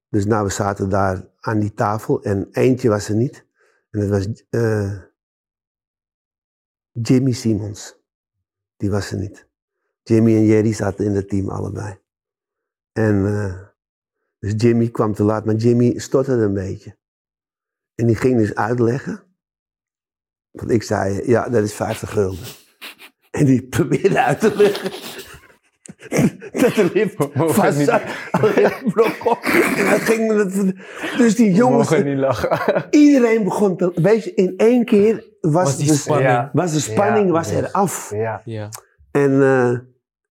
dus 0.09 0.25
nou, 0.25 0.45
we 0.45 0.51
zaten 0.51 0.89
daar 0.89 1.27
aan 1.39 1.59
die 1.59 1.73
tafel 1.73 2.23
en 2.23 2.47
eentje 2.51 2.89
was 2.89 3.09
er 3.09 3.15
niet. 3.15 3.45
En 3.89 3.99
dat 3.99 4.09
was 4.09 4.43
uh, 4.49 5.01
Jimmy 6.91 7.31
Simons. 7.31 8.01
Die 8.77 8.91
was 8.91 9.11
er 9.11 9.17
niet. 9.17 9.47
Jimmy 10.03 10.35
en 10.35 10.45
Jerry 10.45 10.73
zaten 10.73 11.05
in 11.05 11.15
het 11.15 11.29
team 11.29 11.49
allebei. 11.49 11.99
En 12.93 13.15
uh, 13.15 13.53
dus 14.39 14.53
Jimmy 14.57 14.89
kwam 14.89 15.13
te 15.13 15.23
laat, 15.23 15.45
maar 15.45 15.55
Jimmy 15.55 15.99
stotterde 15.99 16.43
een 16.43 16.53
beetje. 16.53 16.97
En 17.95 18.05
die 18.05 18.15
ging 18.15 18.37
dus 18.37 18.55
uitleggen. 18.55 19.23
Want 20.51 20.71
ik 20.71 20.83
zei, 20.83 21.21
ja, 21.25 21.49
dat 21.49 21.63
is 21.63 21.73
50 21.73 22.09
gulden. 22.11 22.45
En 23.31 23.45
die 23.45 23.67
probeerde 23.75 24.23
uit 24.23 24.39
te 24.39 24.55
leggen. 24.55 24.91
dat 26.61 26.75
de 26.75 26.89
lift 26.93 27.15
vast 27.33 27.79
zat. 27.79 28.01
Dus 31.17 31.35
die 31.35 31.53
jongens... 31.53 31.89
We 31.89 31.95
mogen 31.95 32.05
niet 32.05 32.17
lachen. 32.17 32.85
Iedereen 32.89 33.43
begon 33.43 33.77
te... 33.77 33.91
Weet 33.95 34.23
je, 34.23 34.33
in 34.33 34.53
één 34.57 34.85
keer 34.85 35.31
was, 35.41 35.51
was 35.63 35.77
die 35.77 35.87
de, 35.87 35.93
spanning. 35.93 36.29
Ja. 36.29 36.49
was 36.53 36.73
de 36.73 36.79
spanning 36.79 37.25
Ja, 37.25 37.31
was 37.31 37.49
eraf. 37.49 38.11
Ja. 38.13 38.41
Ja. 38.45 38.69
En 39.11 39.31
uh, 39.31 39.77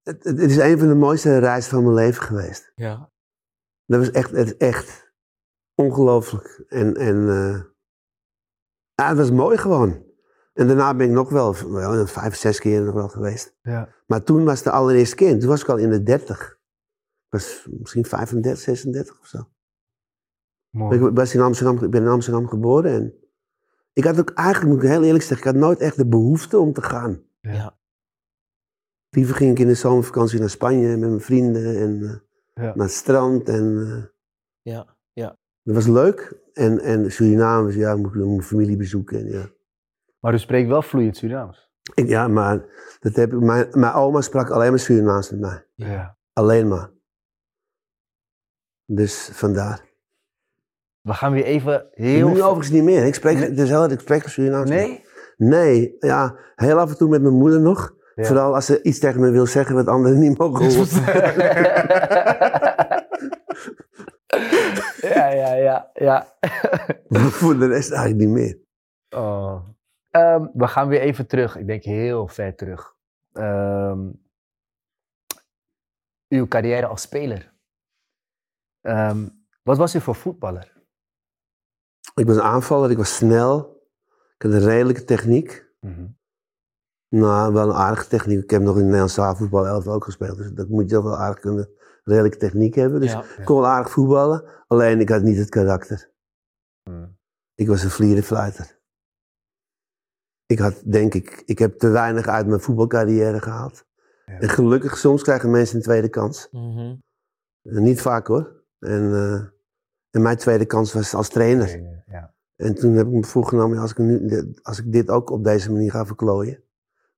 het, 0.03 0.25
het, 0.25 0.39
is 0.39 0.57
een 0.57 0.79
van 0.79 0.89
de 0.89 0.95
mooiste 0.95 1.39
reizen 1.39 1.71
van 1.71 1.83
mijn 1.83 1.95
leven 1.95 2.23
geweest. 2.23 2.73
Ja. 2.75 3.11
Dat 3.87 3.99
was 3.99 4.11
echt, 4.11 4.31
het, 4.31 4.57
echt 4.57 5.13
ongelooflijk. 5.75 6.65
En, 6.69 6.97
en 6.97 7.17
uh, 7.17 7.63
ja, 8.95 9.09
het 9.09 9.19
was 9.19 9.31
mooi 9.31 9.57
gewoon. 9.57 10.05
En 10.53 10.67
daarna 10.67 10.95
ben 10.95 11.07
ik 11.07 11.13
nog 11.13 11.31
wel, 11.31 11.71
wel 11.71 12.07
vijf, 12.07 12.37
zes 12.37 12.59
keer 12.59 12.83
nog 12.83 12.95
wel 12.95 13.09
geweest. 13.09 13.57
Ja. 13.63 13.89
Maar 14.07 14.23
toen 14.23 14.45
was 14.45 14.55
het 14.55 14.65
de 14.65 14.71
allereerste 14.71 15.17
keer. 15.17 15.39
Toen 15.39 15.49
was 15.49 15.63
ik 15.63 15.69
al 15.69 15.77
in 15.77 15.91
de 15.91 16.03
dertig. 16.03 16.51
Ik 17.27 17.39
was 17.39 17.67
misschien 17.71 18.05
35, 18.05 18.63
36 18.63 19.21
of 19.21 19.27
zo. 19.27 19.49
Mooi. 20.71 21.07
Ik, 21.07 21.15
was 21.15 21.35
in 21.35 21.41
Amsterdam, 21.41 21.85
ik 21.85 21.91
ben 21.91 22.03
in 22.03 22.09
Amsterdam 22.09 22.49
geboren 22.49 22.93
en 22.93 23.15
ik 23.93 24.05
had 24.05 24.21
ook 24.21 24.31
eigenlijk, 24.31 24.75
moet 24.75 24.83
ik 24.83 24.89
heel 24.89 25.03
eerlijk 25.03 25.25
zeggen, 25.25 25.47
ik 25.47 25.53
had 25.53 25.63
nooit 25.63 25.81
echt 25.81 25.97
de 25.97 26.07
behoefte 26.07 26.59
om 26.59 26.73
te 26.73 26.83
gaan. 26.83 27.23
Ja. 27.41 27.79
Liever 29.17 29.35
ging 29.35 29.51
ik 29.51 29.59
in 29.59 29.67
de 29.67 29.75
zomervakantie 29.75 30.39
naar 30.41 30.51
Spanje 30.51 30.89
met 30.97 31.09
mijn 31.09 31.21
vrienden 31.21 31.77
en 31.77 32.01
uh, 32.01 32.11
ja. 32.65 32.75
naar 32.75 32.87
het 32.87 32.91
strand. 32.91 33.49
En, 33.49 33.65
uh, 33.65 34.05
ja, 34.75 34.97
ja. 35.13 35.37
Dat 35.63 35.75
was 35.75 35.87
leuk. 35.87 36.41
En, 36.53 36.79
en 36.81 37.13
Suriname, 37.13 37.77
ja, 37.77 37.97
moet 37.97 38.15
ik 38.15 38.25
mijn 38.25 38.43
familie 38.43 38.77
bezoeken. 38.77 39.19
En, 39.19 39.27
ja. 39.31 39.49
Maar 40.21 40.35
u 40.35 40.39
spreekt 40.39 40.69
wel 40.69 40.83
vloeiend 40.83 41.17
Surinaams. 41.17 41.71
Ik- 41.95 42.09
ja, 42.09 42.29
maar 42.29 42.65
dat 43.01 43.17
heb 43.17 43.33
ik, 43.33 43.41
mijn, 43.41 43.69
mijn 43.71 43.93
oma 43.93 44.21
sprak 44.21 44.51
alleen 44.51 44.71
maar 44.71 44.79
Surinaams 44.79 45.31
met 45.31 45.41
mij. 45.41 45.67
Ja. 45.75 46.19
Alleen 46.33 46.69
maar. 46.69 46.91
Dus 48.87 49.29
vandaar. 49.33 49.91
We 51.01 51.15
gaan 51.15 51.33
weer 51.33 51.45
even 51.45 51.89
heel... 51.91 52.29
nu 52.29 52.43
overigens 52.43 52.71
niet 52.71 52.83
meer. 52.83 53.07
Ik 53.07 53.15
spreek, 53.15 53.39
Nee. 53.39 53.67
heel, 53.67 53.91
ik 53.91 54.01
spreek 54.01 54.29
Surinaams. 54.29 54.71
Nee? 54.71 55.05
Nee, 55.37 55.97
ja, 55.99 56.37
heel 56.55 56.79
af 56.79 56.91
en 56.91 56.97
toe 56.97 57.09
met 57.09 57.23
mijn 57.23 57.35
moeder 57.35 57.61
nog. 57.61 58.01
Ja. 58.23 58.29
Vooral 58.29 58.55
als 58.55 58.67
ze 58.67 58.83
iets 58.83 58.99
tegen 58.99 59.21
me 59.21 59.31
wil 59.31 59.47
zeggen 59.47 59.75
wat 59.75 59.87
anderen 59.87 60.19
niet 60.19 60.39
mogen 60.39 60.65
horen. 60.75 61.03
ja, 65.01 65.29
ja, 65.29 65.55
ja, 65.55 65.91
ja. 65.95 66.27
Maar 67.09 67.21
voor 67.21 67.59
de 67.59 67.67
rest 67.67 67.91
eigenlijk 67.93 68.21
niet 68.29 68.35
meer. 68.39 68.59
Oh. 69.11 69.69
Ehm, 70.11 70.47
we 70.53 70.67
gaan 70.67 70.89
weer 70.89 71.01
even 71.01 71.27
terug. 71.27 71.57
Ik 71.57 71.67
denk 71.67 71.83
heel 71.83 72.29
ver 72.29 72.55
terug. 72.55 72.95
Ehm, 73.33 74.11
uw 76.29 76.47
carrière 76.49 76.87
als 76.87 77.03
speler. 77.03 77.53
Ehm, 78.81 79.29
wat 79.63 79.77
was 79.77 79.95
u 79.95 80.01
voor 80.01 80.15
voetballer? 80.15 80.73
Ik 82.15 82.27
was 82.27 82.39
aanvaller, 82.39 82.91
ik 82.91 82.97
was 82.97 83.17
snel. 83.17 83.81
Ik 84.37 84.43
had 84.43 84.53
een 84.53 84.69
redelijke 84.69 85.05
techniek. 85.05 85.71
Nou, 87.13 87.53
wel 87.53 87.69
een 87.69 87.75
aardige 87.75 88.09
techniek. 88.09 88.43
Ik 88.43 88.51
heb 88.51 88.61
nog 88.61 88.71
in 88.71 88.77
het 88.77 88.85
Nederlands 88.85 89.15
zaalvoetbal 89.15 89.67
11 89.67 89.87
ook 89.87 90.05
gespeeld. 90.05 90.37
Dus 90.37 90.51
dat 90.53 90.69
moet 90.69 90.89
je 90.91 90.95
toch 90.95 91.05
wel 91.05 91.17
aardig 91.17 91.41
kunnen. 91.41 91.69
Redelijke 92.05 92.37
techniek 92.37 92.75
hebben. 92.75 93.01
Dus 93.01 93.13
Ja. 93.13 93.23
ik 93.39 93.45
kon 93.45 93.57
wel 93.61 93.67
aardig 93.67 93.93
voetballen. 93.93 94.45
Alleen 94.67 95.01
ik 95.01 95.09
had 95.09 95.23
niet 95.23 95.37
het 95.37 95.49
karakter. 95.49 96.11
Hmm. 96.83 97.17
Ik 97.55 97.69
was 97.69 97.83
een 97.83 97.91
vlierenfluiter. 97.91 98.79
Ik 100.47 100.59
had, 100.59 100.83
denk 100.85 101.15
ik, 101.15 101.43
ik 101.47 101.59
heb 101.59 101.79
te 101.79 101.89
weinig 101.89 102.27
uit 102.27 102.47
mijn 102.47 102.61
voetbalcarrière 102.61 103.41
gehaald. 103.41 103.85
Ja. 104.27 104.39
En 104.39 104.49
gelukkig, 104.49 104.97
soms 104.97 105.23
krijgen 105.23 105.51
mensen 105.51 105.77
een 105.77 105.83
tweede 105.83 106.09
kans. 106.09 106.49
Mhm. 106.51 106.95
Eh, 107.63 107.77
Niet 107.79 108.01
vaak 108.01 108.27
hoor. 108.27 108.65
En, 108.79 109.13
eh, 109.15 109.35
en 110.11 110.23
mijn 110.23 110.37
tweede 110.37 110.67
kans 110.67 110.93
was 110.93 111.15
als 111.15 111.29
trainer. 111.29 111.81
Ja. 112.07 112.35
En 112.57 112.75
toen 112.75 112.93
heb 112.93 113.07
ik 113.07 113.13
me 113.13 113.25
voorgenomen, 113.25 113.79
als 113.79 113.91
ik, 113.91 113.99
nu, 113.99 114.53
als 114.63 114.79
ik 114.79 114.93
dit 114.93 115.09
ook 115.11 115.31
op 115.31 115.45
deze 115.45 115.73
manier 115.73 115.91
ga 115.91 116.07
verklooien, 116.07 116.63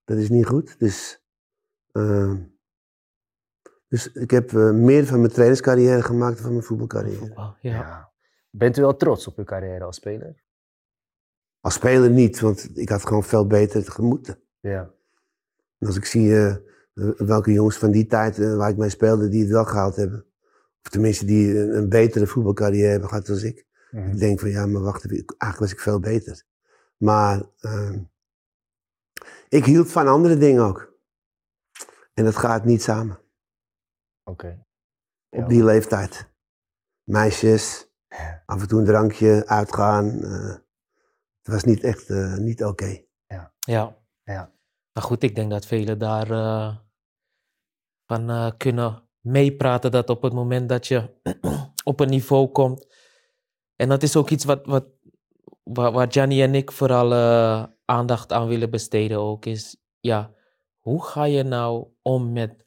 dat 0.05 0.17
is 0.17 0.29
niet 0.29 0.47
goed. 0.47 0.79
Dus, 0.79 1.25
eh, 1.93 2.35
dus 3.89 4.13
ik 4.13 4.31
heb 4.31 4.53
eh, 4.53 4.71
meer 4.71 5.07
van 5.07 5.21
mijn 5.21 5.33
trainerscarrière 5.33 6.03
gemaakt 6.03 6.35
dan 6.35 6.43
van 6.43 6.53
mijn 6.53 6.65
voetbalcarrière. 6.65 7.19
Voetbal, 7.19 7.57
ja. 7.61 7.73
Ja. 7.73 8.13
Bent 8.51 8.77
u 8.77 8.81
wel 8.81 8.97
trots 8.97 9.27
op 9.27 9.39
uw 9.39 9.45
carrière 9.45 9.85
als 9.85 9.97
speler? 9.97 10.43
Als 11.61 11.75
speler 11.75 12.11
niet, 12.11 12.41
want 12.41 12.71
ik 12.79 12.89
had 12.89 13.07
gewoon 13.07 13.25
veel 13.25 13.47
beter 13.47 13.83
gemoeten. 13.83 14.39
Ja. 14.61 14.91
En 15.79 15.87
als 15.87 15.97
ik 15.97 16.05
zie 16.05 16.37
eh, 16.95 17.09
welke 17.17 17.53
jongens 17.53 17.77
van 17.77 17.91
die 17.91 18.07
tijd 18.07 18.39
eh, 18.39 18.57
waar 18.57 18.71
ik 18.71 18.77
mee 18.77 18.89
speelde, 18.89 19.29
die 19.29 19.43
het 19.43 19.51
wel 19.51 19.65
gehaald 19.65 19.97
hebben. 19.97 20.27
Of 20.83 20.91
tenminste 20.91 21.25
die 21.25 21.59
een, 21.59 21.77
een 21.77 21.89
betere 21.89 22.27
voetbalcarrière 22.27 22.91
hebben 22.91 23.09
gehad 23.09 23.27
dan 23.27 23.43
ik. 23.43 23.67
Ik 23.91 24.19
denk 24.19 24.41
van 24.41 24.51
ja, 24.51 24.67
maar 24.67 24.83
wacht 24.83 25.07
eigenlijk 25.07 25.59
was 25.59 25.73
ik 25.73 25.81
veel 25.81 26.01
beter. 26.01 26.43
Maar 26.97 27.43
ehm, 27.61 27.99
ik 29.55 29.65
hield 29.65 29.93
van 29.93 30.09
andere 30.09 30.37
dingen 30.37 30.63
ook. 30.63 30.93
En 32.15 32.25
dat 32.25 32.37
gaat 32.37 32.65
niet 32.65 32.83
samen. 32.83 33.19
Oké. 34.31 34.65
Op 35.31 35.41
Ja. 35.41 35.47
die 35.47 35.65
leeftijd. 35.65 36.33
Meisjes, 37.11 37.89
af 38.47 38.61
en 38.61 38.69
toe 38.69 38.79
een 38.79 38.85
drankje, 38.85 39.47
uitgaan. 39.47 40.23
eh, 40.23 40.55
het 41.43 41.53
was 41.53 41.65
niet 41.65 41.83
echt 41.83 42.11
eh, 42.11 42.35
niet 42.37 42.65
oké. 42.65 43.03
Ja. 43.27 43.53
Ja. 44.25 44.53
Maar 44.93 45.03
goed, 45.03 45.23
ik 45.23 45.35
denk 45.35 45.51
dat 45.51 45.67
velen 45.67 45.99
daar 45.99 46.31
eh, 46.31 46.77
van 48.07 48.57
kunnen 48.57 49.09
meepraten. 49.21 49.91
Dat 49.91 50.11
op 50.11 50.23
het 50.23 50.33
moment 50.33 50.69
dat 50.69 50.87
je 50.87 51.21
op 51.85 52.01
een 52.01 52.09
niveau 52.09 52.49
komt. 52.49 52.87
En 53.77 53.89
dat 53.89 54.03
is 54.03 54.17
ook 54.17 54.31
iets 54.31 54.45
wat, 54.45 54.67
wat, 54.67 54.87
waar, 55.65 55.93
waar 55.93 56.09
en 56.09 56.55
ik 56.55 56.73
vooral 56.73 57.13
eh, 57.13 57.65
aandacht 57.85 58.33
aan 58.33 58.47
willen 58.47 58.71
besteden 58.71 59.19
ook. 59.19 59.47
Is 59.47 59.77
ja, 60.01 60.31
hoe 60.79 61.05
ga 61.05 61.25
je 61.25 61.43
nou 61.43 61.87
om 62.03 62.33
met, 62.33 62.67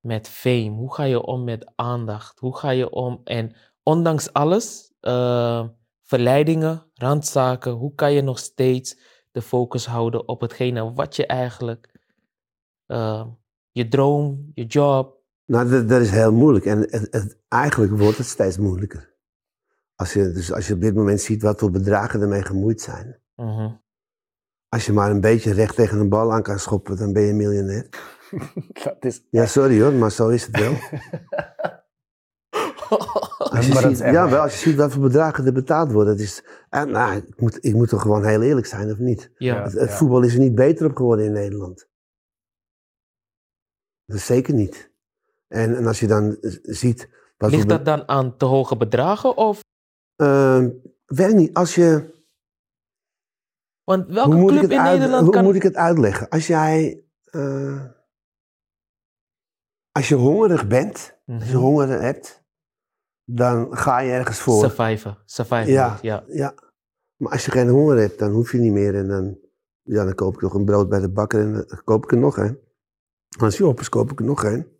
met 0.00 0.28
fame? 0.28 0.70
Hoe 0.70 0.94
ga 0.94 1.02
je 1.02 1.22
om 1.22 1.44
met 1.44 1.72
aandacht? 1.74 2.38
Hoe 2.38 2.56
ga 2.56 2.70
je 2.70 2.90
om? 2.90 3.20
En 3.24 3.54
ondanks 3.82 4.32
alles, 4.32 4.92
eh, 5.00 5.68
verleidingen, 6.02 6.90
randzaken, 6.94 7.72
hoe 7.72 7.94
kan 7.94 8.12
je 8.12 8.22
nog 8.22 8.38
steeds 8.38 8.98
de 9.30 9.42
focus 9.42 9.86
houden 9.86 10.28
op 10.28 10.40
hetgene 10.40 10.92
wat 10.92 11.16
je 11.16 11.26
eigenlijk, 11.26 12.00
eh, 12.86 13.26
je 13.70 13.88
droom, 13.88 14.50
je 14.54 14.64
job. 14.66 15.18
Nou, 15.44 15.70
dat, 15.70 15.88
dat 15.88 16.00
is 16.00 16.10
heel 16.10 16.32
moeilijk. 16.32 16.64
En 16.64 16.78
het- 16.80 17.38
eigenlijk 17.48 17.92
wordt 17.98 18.18
het 18.18 18.26
steeds 18.26 18.58
moeilijker. 18.58 19.09
Als 20.00 20.12
je, 20.12 20.32
dus 20.32 20.52
als 20.52 20.66
je 20.66 20.74
op 20.74 20.80
dit 20.80 20.94
moment 20.94 21.20
ziet 21.20 21.42
wat 21.42 21.58
voor 21.58 21.70
bedragen 21.70 22.20
ermee 22.20 22.42
gemoeid 22.42 22.80
zijn. 22.80 23.20
Mhm. 23.34 23.70
Als 24.68 24.86
je 24.86 24.92
maar 24.92 25.10
een 25.10 25.20
beetje 25.20 25.52
recht 25.52 25.74
tegen 25.74 25.98
een 25.98 26.08
bal 26.08 26.32
aan 26.32 26.42
kan 26.42 26.58
schoppen, 26.58 26.96
dan 26.96 27.12
ben 27.12 27.22
je 27.22 27.32
miljonair. 27.32 27.88
Dat 28.84 29.04
is... 29.04 29.22
Ja, 29.30 29.46
sorry 29.46 29.82
hoor, 29.82 29.92
maar 29.92 30.10
zo 30.10 30.28
is 30.28 30.46
het 30.46 30.58
wel. 30.58 30.72
Als 33.38 33.66
je 33.66 33.74
ziet, 33.74 33.98
ja, 33.98 34.28
wel, 34.28 34.40
als 34.40 34.52
je 34.52 34.68
ziet 34.68 34.76
wat 34.78 34.92
voor 34.92 35.02
bedragen 35.02 35.46
er 35.46 35.52
betaald 35.52 35.92
worden. 35.92 36.16
Dat 36.16 36.24
is, 36.24 36.44
en, 36.68 36.90
nou, 36.90 37.16
ik, 37.16 37.40
moet, 37.40 37.64
ik 37.64 37.74
moet 37.74 37.88
toch 37.88 38.02
gewoon 38.02 38.24
heel 38.24 38.42
eerlijk 38.42 38.66
zijn, 38.66 38.90
of 38.90 38.98
niet? 38.98 39.30
ja. 39.36 39.62
Het, 39.62 39.72
het 39.72 39.90
voetbal 39.90 40.22
is 40.22 40.34
er 40.34 40.40
niet 40.40 40.54
beter 40.54 40.86
op 40.86 40.96
geworden 40.96 41.24
in 41.24 41.32
Nederland. 41.32 41.88
Dat 44.04 44.16
is 44.16 44.26
zeker 44.26 44.54
niet. 44.54 44.92
En, 45.48 45.76
en 45.76 45.86
als 45.86 46.00
je 46.00 46.06
dan 46.06 46.36
ziet... 46.62 47.08
Wat 47.36 47.50
Ligt 47.50 47.68
dat 47.68 47.84
dan 47.84 48.08
aan 48.08 48.36
te 48.36 48.44
hoge 48.44 48.76
bedragen? 48.76 49.36
Of, 49.36 49.60
Ehm, 50.20 50.70
weet 51.06 51.34
niet, 51.34 51.54
als 51.54 51.74
je... 51.74 52.18
want 53.84 54.06
welke 54.06 54.30
hoe 54.30 54.40
moet, 54.40 54.50
ik 54.52 54.58
club 54.58 54.70
het, 54.70 54.78
in 54.78 54.84
uit- 54.84 54.98
Nederland 54.98 55.24
hoe 55.24 55.32
kan... 55.32 55.44
moet 55.44 55.54
ik 55.54 55.62
het 55.62 55.74
uitleggen? 55.76 56.28
Als 56.28 56.46
jij... 56.46 57.04
eh, 57.24 57.84
als 59.92 60.08
je 60.08 60.14
hongerig 60.14 60.66
bent, 60.66 61.18
als 61.26 61.44
je 61.44 61.54
Mhm. 61.54 61.62
honger 61.64 61.88
hebt, 62.02 62.44
dan 63.24 63.76
ga 63.76 63.98
je 63.98 64.12
ergens 64.12 64.40
voor. 64.40 64.60
Surviven. 64.70 65.18
Surviven. 65.24 65.72
Ja. 65.72 65.98
Ja. 66.02 66.24
Ja. 66.28 66.54
Maar 67.16 67.32
als 67.32 67.44
je 67.44 67.50
geen 67.50 67.68
honger 67.68 67.96
hebt, 67.98 68.18
dan 68.18 68.30
hoef 68.32 68.52
je 68.52 68.58
niet 68.58 68.72
meer. 68.72 68.94
En 68.94 69.08
dan, 69.08 69.38
ja, 69.82 70.04
dan 70.04 70.14
koop 70.14 70.34
ik 70.34 70.40
nog 70.40 70.54
een 70.54 70.64
brood 70.64 70.88
bij 70.88 71.00
de 71.00 71.10
bakker 71.10 71.40
en 71.40 71.52
dan 71.52 71.80
koop 71.84 72.04
ik 72.04 72.10
er 72.12 72.18
nog 72.18 72.36
een. 72.36 72.58
Als 73.38 73.56
die 73.56 73.66
op 73.66 73.80
is, 73.80 73.88
koop 73.88 74.10
ik 74.10 74.18
er 74.18 74.24
nog 74.24 74.44
een. 74.44 74.78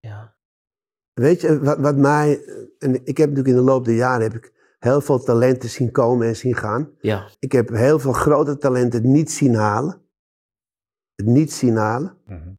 ja. 0.00 0.32
Weet 1.12 1.40
je, 1.40 1.60
wat, 1.60 1.78
wat 1.78 1.96
mij... 1.96 2.44
En 2.78 2.94
ik 3.06 3.16
heb 3.16 3.28
natuurlijk 3.28 3.48
in 3.48 3.54
de 3.64 3.70
loop 3.70 3.84
der 3.84 3.94
jaren 3.94 4.22
heb 4.22 4.34
ik 4.34 4.52
heel 4.84 5.00
veel 5.00 5.18
talenten 5.18 5.68
zien 5.68 5.90
komen 5.90 6.26
en 6.26 6.36
zien 6.36 6.54
gaan. 6.54 6.90
Ja. 7.00 7.28
Ik 7.38 7.52
heb 7.52 7.68
heel 7.68 7.98
veel 7.98 8.12
grote 8.12 8.56
talenten 8.56 9.02
het 9.02 9.10
niet 9.10 9.30
zien 9.30 9.54
halen. 9.54 10.02
Het 11.14 11.26
niet 11.26 11.52
zien 11.52 11.76
halen. 11.76 12.16
Mhm. 12.26 12.52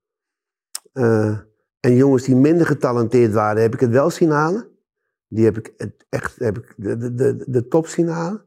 Eh, 0.94 1.40
en 1.80 1.96
jongens 1.96 2.24
die 2.24 2.36
minder 2.36 2.66
getalenteerd 2.66 3.34
waren, 3.34 3.62
heb 3.62 3.74
ik 3.74 3.80
het 3.80 3.90
wel 3.90 4.10
zien 4.10 4.30
halen. 4.30 4.68
Die 5.28 5.46
heb 5.46 5.58
ik 5.58 5.74
het 5.78 6.06
echt 6.10 6.40
heb 6.40 6.58
ik 6.58 6.74
de, 6.78 6.98
de, 6.98 7.14
de, 7.14 7.44
de 7.48 7.68
top 7.68 7.88
zien 7.88 8.08
halen. 8.08 8.44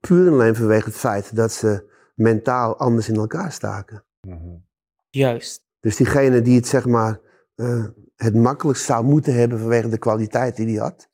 Puur 0.00 0.26
en 0.26 0.32
alleen 0.32 0.54
vanwege 0.54 0.84
het 0.84 0.98
feit 0.98 1.36
dat 1.36 1.52
ze 1.52 1.90
mentaal 2.14 2.78
anders 2.78 3.08
in 3.08 3.16
elkaar 3.16 3.52
staken. 3.52 4.04
Mhm. 4.20 4.56
Juist. 5.10 5.66
Dus 5.80 5.96
diegene 5.96 6.42
die 6.42 6.56
het 6.56 6.66
zeg 6.66 6.86
maar 6.86 7.20
eh, 7.54 7.84
het 8.16 8.34
makkelijkst 8.34 8.84
zou 8.84 9.04
moeten 9.04 9.34
hebben 9.34 9.58
vanwege 9.58 9.88
de 9.88 9.98
kwaliteit 9.98 10.56
die 10.56 10.66
hij 10.66 10.84
had, 10.84 11.08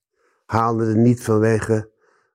haalde 0.45 0.85
het 0.87 0.97
niet 0.97 1.23
vanwege 1.23 1.91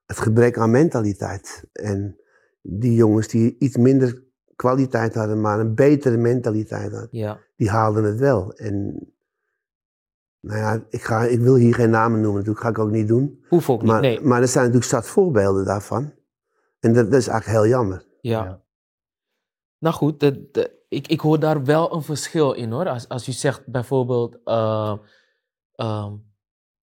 het 0.06 0.18
gebrek 0.18 0.58
aan 0.58 0.70
mentaliteit. 0.70 1.64
En 1.72 2.20
die 2.62 2.94
jongens 2.94 3.28
die 3.28 3.56
iets 3.58 3.76
minder 3.76 4.22
kwaliteit 4.56 5.14
hadden, 5.14 5.40
maar 5.40 5.60
een 5.60 5.74
betere 5.74 6.16
mentaliteit 6.16 6.92
hadden, 6.92 7.08
Ja. 7.10 7.38
die 7.56 7.70
haalden 7.70 8.04
het 8.04 8.18
wel. 8.18 8.52
En 8.52 9.04
nou 10.40 10.58
ja, 10.58 10.84
ik, 10.88 11.02
ga, 11.02 11.22
ik 11.24 11.40
wil 11.40 11.54
hier 11.54 11.74
geen 11.74 11.90
namen 11.90 12.20
noemen, 12.20 12.38
natuurlijk 12.38 12.64
ga 12.64 12.68
ik 12.70 12.78
ook 12.78 12.90
niet 12.90 13.08
doen. 13.08 13.44
Hoeft 13.48 13.68
ook 13.68 13.80
niet. 13.82 13.90
Maar, 13.90 14.00
nee. 14.00 14.20
maar 14.20 14.40
er 14.40 14.48
zijn 14.48 14.64
natuurlijk 14.64 14.92
zat 14.92 15.06
voorbeelden 15.06 15.64
daarvan. 15.64 16.12
En 16.80 16.92
dat, 16.92 17.10
dat 17.10 17.20
is 17.20 17.28
eigenlijk 17.28 17.60
heel 17.60 17.70
jammer. 17.70 18.04
Ja. 18.20 18.44
Ja. 18.44 18.62
Nou 19.78 19.94
goed, 19.94 20.20
de, 20.20 20.48
de- 20.52 20.78
ik, 20.88 21.06
ik 21.08 21.20
hoor 21.20 21.38
daar 21.40 21.64
wel 21.64 21.94
een 21.94 22.02
verschil 22.02 22.52
in 22.52 22.70
hoor. 22.70 22.88
Als, 22.88 23.08
als 23.08 23.28
u 23.28 23.32
zegt 23.32 23.66
bijvoorbeeld 23.66 24.38
eh, 24.44 24.96
ehm, 25.74 26.12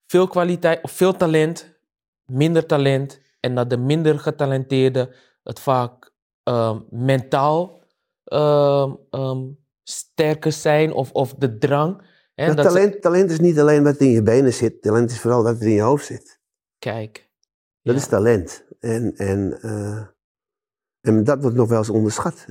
veel 0.08 0.28
kwaliteit 0.28 0.84
of 0.84 0.92
veel 0.92 1.14
talent, 1.16 1.80
minder 2.26 2.66
talent. 2.66 3.20
En 3.40 3.56
dat 3.56 3.70
de 3.70 3.78
minder 3.78 4.20
getalenteerde 4.20 5.16
het 5.44 5.60
vaak 5.60 6.12
ehm, 6.44 6.80
mentaal 6.90 7.80
ehm, 8.24 8.92
ehm, 9.10 9.44
sterker 9.84 10.52
zijn 10.52 10.94
of, 10.94 11.12
of 11.12 11.34
de 11.34 11.58
drang. 11.58 12.02
Hè, 12.34 12.54
dat 12.54 12.66
ze- 12.66 12.72
talent, 12.72 13.02
talent 13.02 13.32
is 13.32 13.40
niet 13.40 13.60
alleen 13.60 13.84
wat 13.84 13.98
in 13.98 14.10
je 14.10 14.22
benen 14.24 14.54
zit, 14.54 14.82
talent 14.82 15.12
is 15.12 15.20
vooral 15.20 15.44
wat 15.44 15.56
er 15.62 15.68
in 15.68 15.74
je 15.74 15.82
hoofd 15.82 16.06
zit. 16.06 16.40
kijk. 16.80 17.30
Dat 17.82 17.96
Ja. 17.96 18.02
is 18.02 18.08
talent. 18.08 18.66
En, 18.80 19.14
en, 19.16 19.62
eh, 19.62 20.06
En 21.02 21.24
dat 21.24 21.42
wordt 21.42 21.56
nog 21.58 21.70
wel 21.70 21.78
eens 21.78 21.90
onderschat. 21.90 22.46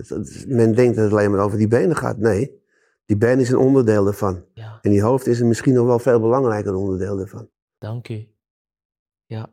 Men 0.47 0.75
denkt 0.75 0.95
dat 0.97 1.05
het 1.05 1.12
alleen 1.12 1.31
maar 1.31 1.45
over 1.45 1.59
die 1.59 1.69
benen 1.69 1.97
gaat. 1.97 2.19
Nee, 2.19 2.62
die 3.07 3.16
benen 3.16 3.38
is 3.40 3.51
een 3.51 3.59
onderdeel 3.59 4.05
daarvan. 4.05 4.45
Ja, 4.55 4.79
En 4.83 4.90
die 4.90 5.03
hoofd 5.03 5.27
is 5.27 5.40
een 5.40 5.49
misschien 5.49 5.75
nog 5.75 5.87
wel 5.87 5.99
veel 5.99 6.21
belangrijker 6.21 6.75
onderdeel 6.75 7.16
daarvan. 7.16 7.49
dank 7.79 8.09
u. 8.09 8.29
Ja. 9.27 9.51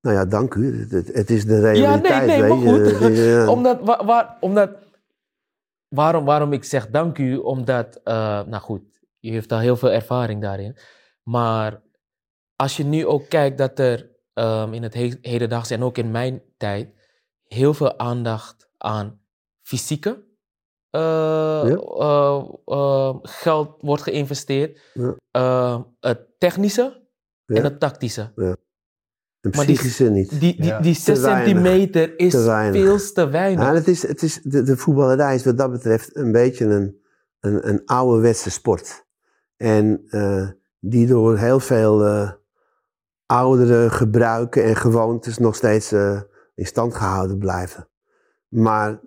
Nou 0.00 0.16
ja, 0.16 0.24
dank 0.24 0.54
u. 0.54 0.86
Het, 0.90 1.30
is 1.30 1.44
de 1.44 1.60
realiteit. 1.60 2.26
nee, 2.26 2.40
maar 2.40 2.60
weet 2.60 2.62
je. 2.62 2.94
goed. 2.96 3.18
Eh, 3.18 3.48
Omdat, 3.56 3.80
wa- 3.80 4.04
waar, 4.04 4.36
omdat 4.40 4.70
waarom, 5.88 6.24
waarom 6.24 6.52
ik 6.52 6.64
zeg 6.64 6.90
dank 6.90 7.18
u, 7.18 7.36
omdat, 7.36 8.00
eh, 8.04 8.14
nou 8.44 8.62
goed, 8.62 9.00
u 9.20 9.28
heeft 9.30 9.52
al 9.52 9.58
heel 9.58 9.76
veel 9.76 9.90
ervaring 9.90 10.40
daarin. 10.42 10.76
Maar 11.22 11.82
als 12.56 12.76
je 12.76 12.84
nu 12.84 13.06
ook 13.06 13.28
kijkt 13.28 13.58
dat 13.58 13.78
er 13.78 14.10
ehm, 14.32 14.72
in 14.72 14.82
het 14.82 14.94
he 14.94 15.14
hedendaagse 15.20 15.74
en 15.74 15.82
ook 15.82 15.98
in 15.98 16.10
mijn 16.10 16.42
tijd 16.56 16.94
heel 17.42 17.74
veel 17.74 17.98
aandacht 17.98 18.68
aan 18.78 19.20
fysieke 19.62 20.24
eh, 20.92 21.72
eh, 21.72 22.42
eh, 22.64 23.14
geld 23.22 23.74
wordt 23.80 24.02
geïnvesteerd, 24.02 24.80
Ja. 25.30 25.86
het 26.00 26.20
technische 26.38 27.02
Ja. 27.46 27.54
en 27.56 27.64
het 27.64 27.80
tactische. 27.80 28.32
een 28.36 28.56
maar 29.50 29.66
die- 29.66 29.74
psychische 29.74 30.04
niet. 30.10 30.30
Die, 30.30 30.38
die, 30.56 30.64
Ja. 30.64 30.80
die 30.80 30.94
Te 30.94 31.00
6 31.00 31.20
weinig. 31.20 31.46
centimeter 31.46 32.18
is 32.18 32.32
Te 32.32 32.38
veel 32.72 33.12
te 33.12 33.28
weinig. 33.28 33.64
Ja, 33.64 33.74
het 33.74 33.88
is, 33.88 34.06
het 34.06 34.22
is, 34.22 34.40
de, 34.42 34.62
de 34.62 34.76
voetballerij 34.76 35.34
is 35.34 35.44
wat 35.44 35.58
dat 35.58 35.70
betreft 35.70 36.16
een 36.16 36.32
beetje 36.32 36.64
een, 36.64 37.00
een, 37.40 37.68
een 37.68 37.82
ouderwetse 37.84 38.50
sport. 38.50 39.04
En 39.56 40.04
eh, 40.08 40.48
die 40.78 41.06
door 41.06 41.38
heel 41.38 41.60
veel 41.60 42.04
eh, 42.04 42.30
oudere 43.26 43.90
gebruiken 43.90 44.64
en 44.64 44.76
gewoontes 44.76 45.38
nog 45.38 45.54
steeds 45.54 45.92
in 46.54 46.66
stand 46.66 46.94
gehouden 46.94 47.38
blijven. 47.38 47.88
Maar 48.48 49.00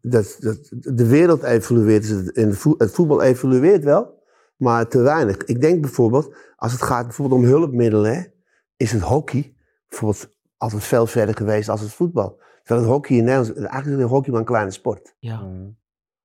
dat, 0.00 0.36
dat, 0.40 0.70
de 0.70 1.06
wereld 1.06 1.42
evolueert, 1.42 2.02
dus 2.02 2.10
het, 2.10 2.32
en 2.78 2.88
voetbal 2.90 3.22
evolueert 3.22 3.84
wel, 3.84 4.22
maar 4.56 4.88
te 4.88 5.00
weinig. 5.00 5.36
Ik 5.36 5.60
denk 5.60 5.80
bijvoorbeeld, 5.80 6.34
als 6.56 6.72
het 6.72 6.82
gaat 6.82 7.04
bijvoorbeeld 7.04 7.40
om 7.40 7.46
hulpmiddelen, 7.46 8.14
hè, 8.14 8.22
is 8.76 8.92
het 8.92 9.02
hockey 9.02 9.54
bijvoorbeeld 9.88 10.28
altijd 10.56 10.84
veel 10.84 11.06
verder 11.06 11.36
geweest 11.36 11.68
als 11.68 11.80
het 11.80 11.92
voetbal. 11.92 12.40
Terwijl 12.62 12.86
het 12.86 12.94
hockey 12.94 13.16
in 13.16 13.24
Nederland, 13.24 13.56
eigenlijk 13.56 13.96
is 13.96 14.02
het 14.02 14.12
hockey 14.12 14.30
maar 14.30 14.40
een 14.40 14.46
kleine 14.46 14.70
sport. 14.70 15.14
Ja. 15.18 15.40
Mm. 15.40 15.76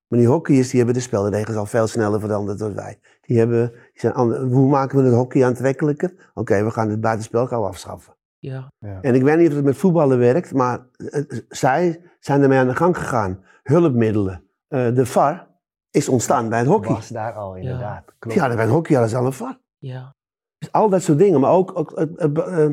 Maar 0.07 0.19
die 0.19 0.27
hockeyers 0.27 0.69
die 0.69 0.77
hebben 0.77 0.95
de 0.95 1.01
spelregels 1.01 1.55
al 1.55 1.65
veel 1.65 1.87
sneller 1.87 2.19
veranderd 2.19 2.59
dan 2.59 2.75
wij. 2.75 2.99
Die 3.21 3.37
hebben, 3.37 3.71
die 3.71 3.79
zijn 3.93 4.13
ander- 4.13 4.41
hoe 4.41 4.69
maken 4.69 4.97
we 4.97 5.03
het 5.03 5.13
hockey 5.13 5.45
aantrekkelijker? 5.45 6.31
Oké, 6.33 6.63
we 6.63 6.71
gaan 6.71 6.89
het 6.89 7.01
buitenspel 7.01 7.47
gauw 7.47 7.65
afschaffen. 7.65 8.15
Ja. 8.39 8.71
En 9.01 9.15
ik 9.15 9.23
weet 9.23 9.37
niet 9.37 9.49
of 9.49 9.55
het 9.55 9.63
met 9.63 9.77
voetballen 9.77 10.17
werkt, 10.17 10.53
maar 10.53 10.85
eh, 10.97 11.21
zij 11.49 12.01
zijn 12.21 12.41
ermee 12.41 12.59
aan 12.59 12.67
de 12.67 12.75
gang 12.75 12.97
gegaan. 12.97 13.43
Hulpmiddelen. 13.63 14.43
Eh, 14.67 14.95
de 14.95 15.05
VAR 15.05 15.47
is 15.91 16.09
ontstaan 16.09 16.49
bij 16.49 16.59
het 16.59 16.67
hockey. 16.67 16.93
Was 16.93 17.07
daar 17.07 17.33
al, 17.33 17.55
inderdaad. 17.55 18.03
Klopt. 18.19 18.35
Ja, 18.37 18.47
bij 18.47 18.63
het 18.63 18.69
hockey 18.73 18.95
hadden 18.95 19.11
ze 19.13 19.17
al 19.17 19.25
een 19.25 19.33
VAR. 19.33 19.59
Ja. 19.77 20.15
Dus 20.57 20.71
al 20.71 20.89
dat 20.89 21.01
soort 21.01 21.17
dingen, 21.17 21.39
maar 21.39 21.51
ook, 21.51 21.77
ook 21.79 21.95
be- 22.33 22.43
eh, 22.43 22.69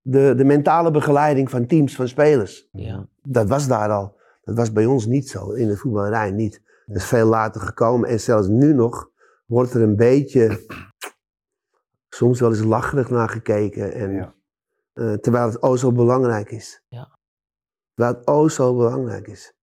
de, 0.00 0.34
de 0.36 0.44
mentale 0.44 0.90
begeleiding 0.90 1.50
van 1.50 1.66
teams, 1.66 1.94
van 1.96 2.08
spelers. 2.08 2.68
Ja. 2.72 3.06
Dat 3.22 3.48
was 3.48 3.68
daar 3.68 3.90
al. 3.90 4.20
Dat 4.44 4.56
was 4.56 4.72
bij 4.72 4.86
ons 4.86 5.06
niet 5.06 5.28
zo, 5.28 5.50
in 5.50 5.68
de 5.68 5.76
voetballerij 5.76 6.30
niet. 6.30 6.62
Dat 6.86 6.96
is 6.96 7.04
veel 7.04 7.26
later 7.26 7.60
gekomen 7.60 8.08
en 8.08 8.20
zelfs 8.20 8.48
nu 8.48 8.72
nog 8.74 9.10
wordt 9.46 9.74
er 9.74 9.82
een 9.82 9.96
beetje, 9.96 10.66
soms 12.08 12.40
wel 12.40 12.50
eens 12.50 12.62
lacherig 12.62 13.10
naar 13.10 13.28
gekeken. 13.28 13.92
En, 13.94 14.12
Ja. 14.12 14.34
eh, 14.92 15.12
terwijl 15.12 15.46
het 15.46 15.62
o 15.62 15.76
zo 15.76 15.92
belangrijk 15.92 16.50
is. 16.50 16.82
Ja. 16.88 17.18
Terwijl 17.94 18.16
het 18.16 18.26
o 18.26 18.48
zo 18.48 18.76
belangrijk 18.76 19.26
is. 19.26 19.54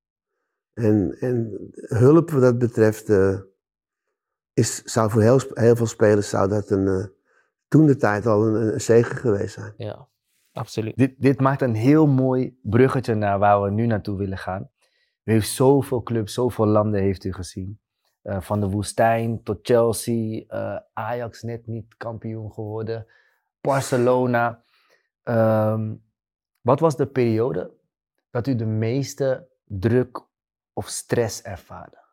En, 0.74 1.18
en 1.20 1.70
hulp 1.74 2.32
wat 2.32 2.42
dat 2.42 2.58
betreft, 2.58 3.10
eh, 3.10 3.40
is, 4.54 4.84
zou 4.84 5.10
voor 5.10 5.22
heel, 5.22 5.40
heel 5.54 5.76
veel 5.76 5.86
spelers 5.86 6.30
zou 6.30 6.50
dat 6.50 6.70
een, 6.70 6.88
eh, 6.88 7.06
toen 7.68 7.86
de 7.86 7.96
tijd 7.96 8.26
al 8.26 8.48
een, 8.48 8.74
een 8.74 8.82
zegen 8.82 9.16
geweest 9.16 9.54
zijn. 9.54 9.74
Ja. 9.78 10.08
Absoluut. 10.52 10.98
Dit, 10.98 11.16
dit 11.18 11.40
maakt 11.40 11.62
een 11.62 11.76
heel 11.76 12.08
mooi 12.08 12.60
bruggetje 12.62 13.16
naar 13.16 13.40
waar 13.40 13.62
we 13.62 13.70
nu 13.70 13.86
naartoe 13.86 14.18
willen 14.18 14.38
gaan. 14.38 14.70
U 15.24 15.32
heeft 15.32 15.50
zoveel 15.50 16.04
clubs, 16.04 16.34
zoveel 16.34 16.66
landen 16.66 17.02
heeft 17.02 17.24
u 17.24 17.34
gezien. 17.34 17.80
Eh, 18.22 18.42
van 18.42 18.60
de 18.60 18.70
woestijn 18.70 19.44
tot 19.44 19.60
Chelsea, 19.62 20.44
eh, 20.48 20.80
Ajax 20.94 21.42
net 21.42 21.68
niet 21.68 21.98
kampioen 21.98 22.52
geworden, 22.52 23.06
Barcelona. 23.62 24.64
Ehm, 25.24 25.96
wat 26.62 26.80
was 26.80 26.96
de 26.96 27.08
periode 27.08 27.72
dat 28.30 28.48
u 28.48 28.56
de 28.56 28.66
meeste 28.66 29.50
druk 29.64 30.22
of 30.74 30.88
stress 30.88 31.42
ervaarde? 31.42 32.08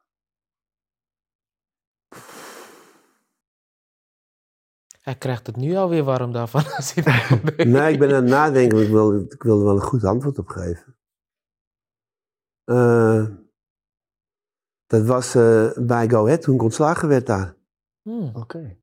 Hij 5.01 5.17
krijgt 5.17 5.47
het 5.47 5.57
nu 5.57 5.75
alweer 5.75 6.05
warm 6.05 6.33
daarvan. 6.33 6.65
Als 6.77 6.95
hij. 6.95 7.39
Nee, 7.67 7.93
ik 7.93 7.99
ben 7.99 8.09
aan 8.09 8.15
het 8.23 8.31
nadenken, 8.31 8.77
maar 8.77 8.87
ik 8.87 8.93
wil, 8.93 9.21
ik 9.21 9.43
wil 9.43 9.59
er 9.59 9.65
wel 9.65 9.75
een 9.75 9.81
goed 9.81 10.05
antwoord 10.05 10.39
op 10.39 10.49
geven. 10.49 10.97
Eh, 12.65 13.27
dat 14.87 15.07
was 15.07 15.35
eh, 15.35 15.71
bij 15.77 16.09
Go 16.09 16.25
Ahead 16.25 16.43
toen 16.43 16.55
ik 16.55 16.63
ontslagen 16.63 17.09
werd 17.09 17.27
daar. 17.27 17.57
Hmm. 18.03 18.31
Oké. 18.35 18.77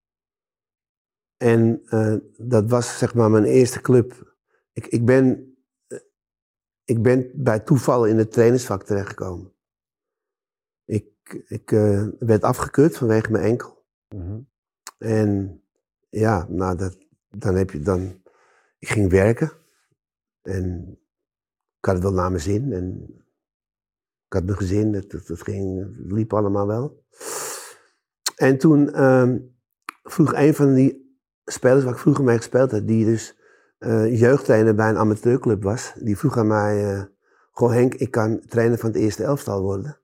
En 1.38 1.82
eh, 1.86 2.16
dat 2.38 2.70
was 2.70 2.98
zeg 2.98 3.14
maar 3.14 3.30
mijn 3.30 3.44
eerste 3.44 3.82
club. 3.82 4.36
Ik, 4.74 4.88
ik, 4.88 5.06
ben, 5.06 5.53
ik 6.86 7.02
ben 7.02 7.32
bij 7.34 7.60
toeval 7.60 8.06
in 8.06 8.18
het 8.18 8.32
trainersvak 8.32 8.84
terechtgekomen. 8.84 9.54
Ik, 10.86 11.44
ik 11.48 11.72
eh, 11.72 12.08
werd 12.20 12.44
afgekeurd 12.44 12.98
vanwege 12.98 13.32
mijn 13.32 13.44
enkel. 13.44 13.86
Mhm. 14.16 14.40
En 14.98 15.62
ja, 16.10 16.46
nou, 16.50 16.78
dat, 16.78 16.98
dan 17.30 17.56
heb 17.56 17.70
je 17.70 17.80
dan. 17.80 18.22
Ik 18.80 18.90
ging 18.90 19.10
werken. 19.10 19.52
En 20.42 20.98
ik 21.78 21.86
had 21.86 21.94
het 21.94 22.04
wel 22.04 22.14
naar 22.14 22.30
mijn 22.30 22.42
zin. 22.42 22.74
En 22.74 23.16
ik 24.26 24.34
had 24.34 24.44
mijn 24.44 24.58
gezin. 24.58 24.94
Het, 24.94 25.12
het, 25.12 25.28
het 25.28 25.42
ging, 25.42 25.80
het 25.80 26.12
liep 26.12 26.34
allemaal 26.34 26.68
wel. 26.68 27.06
En 28.36 28.58
toen 28.58 28.94
ehm, 28.94 29.40
vroeg 30.04 30.34
een 30.34 30.54
van 30.54 30.74
die 30.74 31.20
spelers 31.46 31.84
waar 31.84 31.94
ik 31.94 32.00
vroeger 32.00 32.24
mee 32.24 32.38
gespeeld 32.38 32.72
had, 32.72 32.88
die 32.88 33.06
dus 33.06 33.38
eh, 33.84 34.20
jeugdtrainer 34.20 34.76
bij 34.76 34.90
een 34.90 34.98
amateurclub 34.98 35.64
was, 35.64 35.94
die 36.00 36.18
vroeg 36.18 36.38
aan 36.38 36.48
mij: 36.48 36.94
eh, 36.94 37.04
Goh, 37.52 37.72
Henk, 37.72 37.94
ik 37.94 38.12
kan 38.12 38.40
trainer 38.48 38.78
van 38.78 38.90
het 38.90 39.00
eerste 39.00 39.24
elftal 39.24 39.62
worden. 39.62 40.00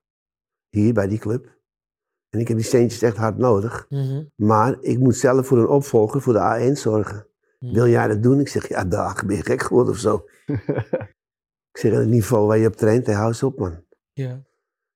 Hier 0.68 0.92
bij 0.92 1.08
die 1.08 1.18
club. 1.18 1.58
En 2.28 2.40
ik 2.40 2.48
heb 2.48 2.56
die 2.56 2.66
centjes 2.66 3.02
echt 3.02 3.16
hard 3.16 3.38
nodig. 3.38 3.86
Mhm. 3.88 4.24
Maar 4.34 4.76
ik 4.80 4.98
moet 4.98 5.16
zelf 5.16 5.46
voor 5.46 5.58
een 5.58 5.68
opvolger 5.68 6.20
voor 6.20 6.32
de 6.32 6.70
A1 6.70 6.72
zorgen. 6.72 7.26
Mhm. 7.58 7.74
Wil 7.74 7.88
jij 7.88 8.08
dat 8.08 8.22
doen? 8.22 8.40
Ik 8.40 8.48
zeg, 8.48 8.68
ja, 8.68 8.84
dag, 8.84 9.26
ben 9.26 9.36
je 9.36 9.42
gek 9.42 9.62
geworden 9.62 9.92
of 9.92 9.98
zo? 9.98 10.24
ik 11.72 11.78
zeg, 11.78 11.92
het 11.92 12.08
niveau 12.08 12.46
waar 12.46 12.58
je 12.58 12.66
op 12.66 12.76
traint, 12.76 13.06
hey, 13.06 13.14
hou 13.14 13.28
eens 13.28 13.42
op, 13.42 13.58
man. 13.58 13.84
Ja. 14.12 14.34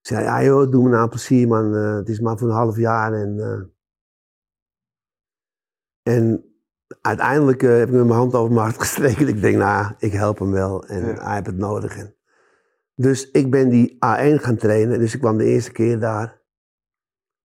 Ik 0.01 0.11
zei, 0.11 0.23
ja 0.23 0.43
joh, 0.43 0.71
doe 0.71 0.83
me 0.83 0.89
nou 0.89 1.09
plezier, 1.09 1.47
man. 1.47 1.75
Eh, 1.75 1.95
het 1.95 2.09
is 2.09 2.19
maar 2.19 2.37
voor 2.37 2.47
een 2.47 2.55
half 2.55 2.77
jaar. 2.77 3.13
En, 3.13 3.71
en 6.03 6.54
uiteindelijk 7.01 7.63
eh, 7.63 7.69
heb 7.69 7.87
ik 7.87 7.93
met 7.93 8.05
mijn 8.05 8.17
hand 8.19 8.33
over 8.33 8.53
mijn 8.53 8.65
hart 8.65 8.79
gestreken. 8.85 9.27
Ik 9.27 9.41
denk, 9.41 9.57
nou, 9.57 9.93
ik 9.97 10.11
help 10.11 10.39
hem 10.39 10.51
wel. 10.51 10.85
En 10.85 11.05
Ja. 11.05 11.23
hij 11.23 11.33
heeft 11.33 11.45
het 11.45 11.57
nodig. 11.57 11.97
En, 11.97 12.15
dus 12.95 13.31
ik 13.31 13.51
ben 13.51 13.69
die 13.69 13.93
A1 13.93 14.41
gaan 14.41 14.57
trainen. 14.57 14.99
Dus 14.99 15.13
ik 15.13 15.19
kwam 15.19 15.37
de 15.37 15.45
eerste 15.45 15.71
keer 15.71 15.99
daar. 15.99 16.41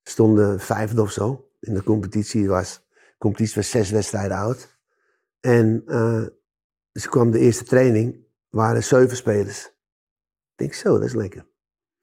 Stonden 0.03 0.61
vijfde 0.61 1.03
of 1.03 1.11
zo. 1.11 1.51
In 1.61 1.75
de 1.75 1.83
competitie 1.83 2.49
was, 2.49 2.87
de 2.89 3.15
competitie 3.19 3.55
was 3.55 3.71
zes 3.71 3.91
wedstrijden 3.91 4.37
oud. 4.37 4.79
En 5.41 5.83
eh, 5.87 6.25
dus 6.93 7.05
ik 7.05 7.11
kwam 7.11 7.31
de 7.31 7.39
eerste 7.39 7.65
training. 7.65 8.29
waren 8.49 8.85
zeven 8.85 9.17
spelers. 9.17 9.65
Ik 9.67 10.57
denk, 10.57 10.75
zo, 10.75 10.93
dat 10.95 11.03
is 11.05 11.15
lekker. 11.15 11.47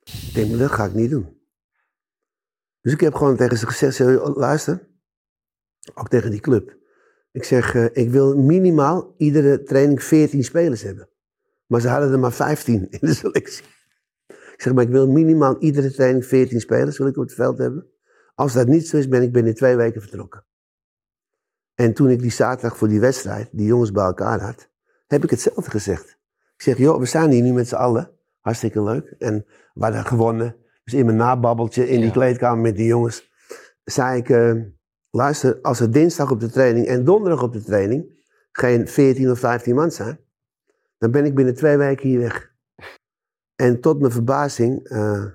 Ik 0.04 0.32
denk, 0.34 0.50
maar 0.50 0.60
dat 0.60 0.72
ga 0.72 0.86
ik 0.86 0.94
niet 0.94 1.10
doen. 1.10 1.42
Dus 2.82 2.94
ik 2.94 3.00
heb 3.00 3.14
gewoon 3.14 3.36
tegen 3.36 3.58
ze 3.58 3.68
gezegd, 3.68 3.96
zeg, 3.96 4.20
"Oh, 4.20 4.36
luister, 4.36 4.88
ook 5.94 6.10
tegen 6.10 6.32
die 6.32 6.40
club. 6.40 6.77
Ik 7.38 7.44
zeg, 7.44 7.76
eh, 7.76 7.86
ik 7.92 8.10
wil 8.10 8.38
minimaal 8.38 9.14
iedere 9.18 9.64
training 9.64 10.04
14 10.04 10.44
spelers 10.44 10.82
hebben. 10.82 11.10
Maar 11.66 11.82
ze 11.82 11.88
hadden 11.88 12.12
er 12.12 12.20
maar 12.20 12.32
15 12.32 12.88
in 12.90 13.00
de 13.02 13.14
selectie. 13.14 13.64
Ik 14.28 14.62
zeg, 14.64 14.74
maar 14.74 14.84
ik 14.84 14.90
wil 14.90 15.08
minimaal 15.08 15.58
iedere 15.60 15.92
training 15.92 16.26
14 16.26 16.60
spelers 16.60 16.98
wil 16.98 17.08
ik 17.08 17.18
op 17.18 17.24
het 17.24 17.34
veld 17.34 17.58
hebben. 17.58 17.86
Als 18.36 18.54
dat 18.54 18.68
niet 18.68 18.88
zo 18.88 18.98
is, 18.98 19.08
ben 19.08 19.22
ik 19.22 19.32
binnen 19.32 19.56
twee 19.56 19.76
weken 19.76 20.02
vertrokken. 20.02 20.46
En 21.76 21.94
toen 21.94 22.10
ik 22.10 22.20
die 22.20 22.32
zaterdag 22.32 22.78
voor 22.78 22.88
die 22.88 23.00
wedstrijd, 23.00 23.50
die 23.52 23.66
jongens 23.68 23.92
bij 23.92 24.04
elkaar 24.06 24.40
had, 24.42 24.70
heb 25.08 25.24
ik 25.24 25.30
hetzelfde 25.30 25.70
gezegd. 25.70 26.10
Ik 26.56 26.62
zeg, 26.62 26.78
joh, 26.78 27.00
we 27.00 27.06
staan 27.06 27.30
hier 27.30 27.44
nu 27.44 27.54
met 27.54 27.68
z'n 27.68 27.76
allen. 27.76 28.12
Hartstikke 28.40 28.84
leuk. 28.84 29.16
En 29.20 29.46
we 29.74 29.84
hadden 29.84 30.06
gewonnen. 30.06 30.56
Dus 30.84 30.94
in 30.94 31.06
mijn 31.06 31.18
nababbeltje 31.18 31.88
in 31.90 31.96
die 31.98 32.06
Ja. 32.06 32.12
kleedkamer 32.12 32.62
met 32.62 32.76
die 32.76 32.88
jongens, 32.88 33.32
zei 33.84 34.18
ik, 34.18 34.30
eh, 34.30 34.54
luister, 35.10 35.60
als 35.62 35.80
er 35.80 35.92
dinsdag 35.92 36.32
op 36.32 36.40
de 36.40 36.50
training 36.50 36.86
en 36.86 37.04
donderdag 37.04 37.44
op 37.44 37.54
de 37.54 37.64
training 37.64 38.16
geen 38.52 38.88
14 38.88 39.32
of 39.32 39.40
15 39.40 39.76
man 39.76 39.92
zijn, 39.92 40.20
dan 40.98 41.12
ben 41.12 41.26
ik 41.26 41.36
binnen 41.36 41.56
twee 41.56 41.78
weken 41.78 42.08
hier 42.08 42.20
weg. 42.20 42.56
En 43.56 43.82
tot 43.82 44.00
mijn 44.00 44.12
verbazing 44.12 44.88
eh, 44.88 45.26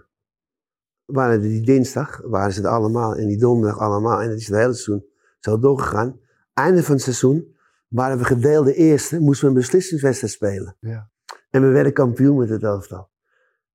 waren 1.04 1.34
er 1.34 1.40
die 1.40 1.64
dinsdag, 1.64 2.20
waren 2.24 2.52
ze 2.52 2.62
er 2.62 2.68
allemaal, 2.68 3.14
en 3.14 3.26
die 3.26 3.38
donderdag 3.38 3.78
allemaal. 3.78 4.20
En 4.20 4.28
het 4.28 4.38
is 4.38 4.46
het 4.46 4.56
hele 4.56 4.74
seizoen 4.74 5.04
zo 5.38 5.58
doorgegaan. 5.58 6.20
Einde 6.54 6.82
van 6.82 6.94
het 6.94 7.04
seizoen 7.04 7.56
waren 7.88 8.18
we 8.18 8.24
gedeelde 8.24 8.74
eerste, 8.74 9.20
moesten 9.20 9.44
we 9.44 9.54
een 9.54 9.60
beslissingswedstrijd 9.60 10.32
spelen. 10.32 10.76
Ja. 10.80 11.10
En 11.50 11.62
we 11.62 11.68
werden 11.68 11.92
kampioen 11.92 12.36
met 12.36 12.48
het 12.48 12.62
elftal. 12.62 13.10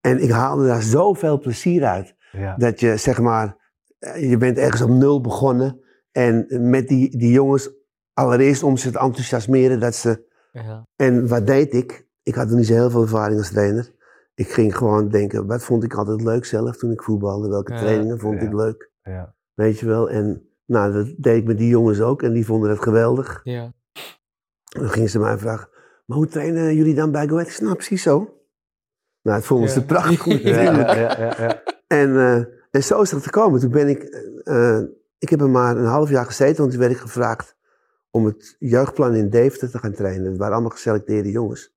En 0.01 0.19
ik 0.19 0.29
haalde 0.29 0.67
daar 0.67 0.81
zoveel 0.81 1.39
plezier 1.39 1.85
uit. 1.85 2.15
Ja. 2.31 2.55
Dat 2.55 2.79
je, 2.79 2.97
zeg 2.97 3.19
maar, 3.19 3.57
eh, 3.99 4.29
je 4.29 4.37
bent 4.37 4.57
ergens 4.57 4.81
op 4.81 4.89
nul 4.89 5.21
begonnen. 5.21 5.81
En 6.17 6.45
met 6.69 6.87
die, 6.87 7.17
die 7.17 7.31
jongens, 7.31 7.69
allereerst 8.13 8.63
om 8.63 8.77
ze 8.77 8.91
te 8.91 8.99
enthousiasmeren 8.99 9.79
dat 9.79 9.95
ze... 9.95 10.25
Ja. 10.51 10.87
En 10.95 11.27
wat 11.27 11.47
deed 11.47 11.73
ik? 11.73 12.07
Ik 12.23 12.35
had 12.35 12.47
nog 12.47 12.57
niet 12.57 12.65
zo 12.65 12.73
heel 12.73 12.89
veel 12.89 13.01
ervaring 13.01 13.37
als 13.39 13.49
trainer. 13.49 13.91
Ik 14.33 14.49
ging 14.49 14.77
gewoon 14.77 15.09
denken, 15.09 15.47
wat 15.47 15.63
vond 15.63 15.83
ik 15.83 15.93
altijd 15.93 16.21
leuk 16.21 16.45
zelf 16.45 16.77
toen 16.77 16.91
ik 16.91 17.03
voetbalde? 17.03 17.49
Welke 17.49 17.73
Ja, 17.73 17.79
trainingen 17.79 18.19
vond 18.19 18.41
ik 18.41 18.53
leuk? 18.53 18.91
Ja. 19.01 19.35
Weet 19.53 19.79
je 19.79 19.85
wel? 19.85 20.09
En 20.09 20.49
nou, 20.65 20.93
dat 20.93 21.13
deed 21.17 21.37
ik 21.37 21.45
met 21.45 21.57
die 21.57 21.69
jongens 21.69 22.01
ook. 22.01 22.23
En 22.23 22.33
die 22.33 22.45
vonden 22.45 22.69
het 22.69 22.81
geweldig. 22.81 23.41
Ja. 23.43 23.73
Dan 24.63 24.89
gingen 24.89 25.09
ze 25.09 25.19
mij 25.19 25.37
vragen, 25.37 25.69
maar 26.05 26.17
hoe 26.17 26.27
trainen 26.27 26.75
jullie 26.75 26.95
dan 26.95 27.11
bij 27.11 27.27
Go 27.27 27.33
Ahead? 27.33 27.47
Ik 27.47 27.53
zei, 27.53 27.63
nou, 27.65 27.75
precies 27.75 28.01
zo. 28.01 28.41
Nou, 29.21 29.37
het 29.37 29.45
vonden 29.45 29.69
ze 29.69 29.85
prachtig 29.85 30.19
goed. 30.27 30.41
En, 31.87 32.15
eh, 32.15 32.45
en 32.71 32.83
zo 32.83 33.01
is 33.01 33.11
het 33.11 33.23
gekomen. 33.23 33.59
Toen 33.59 33.71
ben 33.71 33.87
ik, 33.87 34.03
eh, 34.43 34.81
ik 35.19 35.29
heb 35.29 35.41
er 35.41 35.49
maar 35.49 35.77
een 35.77 35.85
half 35.85 36.09
jaar 36.09 36.25
gezeten, 36.25 36.57
want 36.57 36.71
toen 36.71 36.79
werd 36.79 36.91
ik 36.91 36.97
gevraagd 36.97 37.55
om 38.11 38.25
het 38.25 38.55
jeugdplan 38.59 39.15
in 39.15 39.29
Deventer 39.29 39.71
te 39.71 39.79
gaan 39.79 39.93
trainen. 39.93 40.29
Dat 40.29 40.37
waren 40.37 40.53
allemaal 40.53 40.71
geselecteerde 40.71 41.31
jongens. 41.31 41.75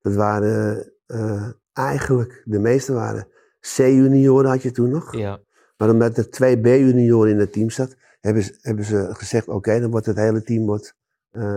Dat 0.00 0.14
waren 0.14 0.92
eh, 1.06 1.48
eigenlijk, 1.72 2.42
de 2.44 2.58
meeste 2.58 2.92
waren 2.92 3.28
C-junioren 3.60 4.50
had 4.50 4.62
je 4.62 4.70
toen 4.70 4.90
nog. 4.90 5.16
Ja. 5.16 5.40
Maar 5.76 5.90
omdat 5.90 6.16
er 6.16 6.30
twee 6.30 6.60
B-junioren 6.60 7.30
in 7.30 7.38
het 7.38 7.52
team 7.52 7.70
zat, 7.70 7.96
hebben 8.20 8.42
ze, 8.42 8.58
hebben 8.60 8.84
ze 8.84 9.08
gezegd, 9.12 9.48
oké, 9.48 9.80
dan 9.80 9.90
wordt 9.90 10.06
het 10.06 10.16
hele 10.16 10.42
team 10.42 10.66
wordt, 10.66 10.96
eh, 11.30 11.56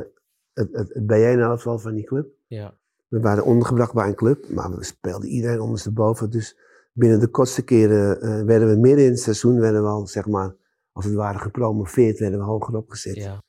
het, 0.53 0.69
het, 0.71 0.93
het 0.93 1.03
B1-elftal 1.03 1.80
van 1.80 1.93
die 1.93 2.05
club. 2.05 2.28
Ja. 2.47 2.73
We 3.07 3.19
waren 3.19 3.43
ondergebracht 3.43 3.93
bij 3.93 4.07
een 4.07 4.15
club, 4.15 4.49
maar 4.49 4.75
we 4.75 4.84
speelden 4.84 5.30
iedereen 5.30 5.59
ondersteboven. 5.59 6.30
Dus 6.30 6.57
binnen 6.93 7.19
de 7.19 7.28
kortste 7.28 7.63
keren 7.63 8.21
eh, 8.21 8.43
werden 8.43 8.69
we 8.69 8.75
midden 8.75 9.05
in 9.05 9.11
het 9.11 9.19
seizoen, 9.19 9.59
werden 9.59 9.84
we 9.84 9.89
al, 9.89 10.07
zeg 10.07 10.28
maar, 10.28 10.55
als 10.98 11.06
het 11.06 11.14
ware 11.14 11.39
gepromoveerd, 11.39 12.20
werden 12.20 12.39
we 12.39 12.45
hoger 12.45 12.76
opgezet. 12.76 13.16
Ja. 13.16 13.43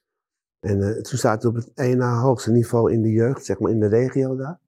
En 0.61 0.83
eh, 0.83 1.03
toen 1.03 1.19
zaten 1.19 1.53
we 1.53 1.59
op 1.59 1.65
het 1.65 1.97
na 1.97 2.21
hoogste 2.21 2.51
niveau 2.51 2.93
in 2.93 3.03
de 3.03 3.11
jeugd, 3.11 3.45
zeg 3.45 3.59
maar 3.59 3.71
in 3.71 3.81
de 3.81 3.87
regio 3.87 4.37
daar. 4.37 4.61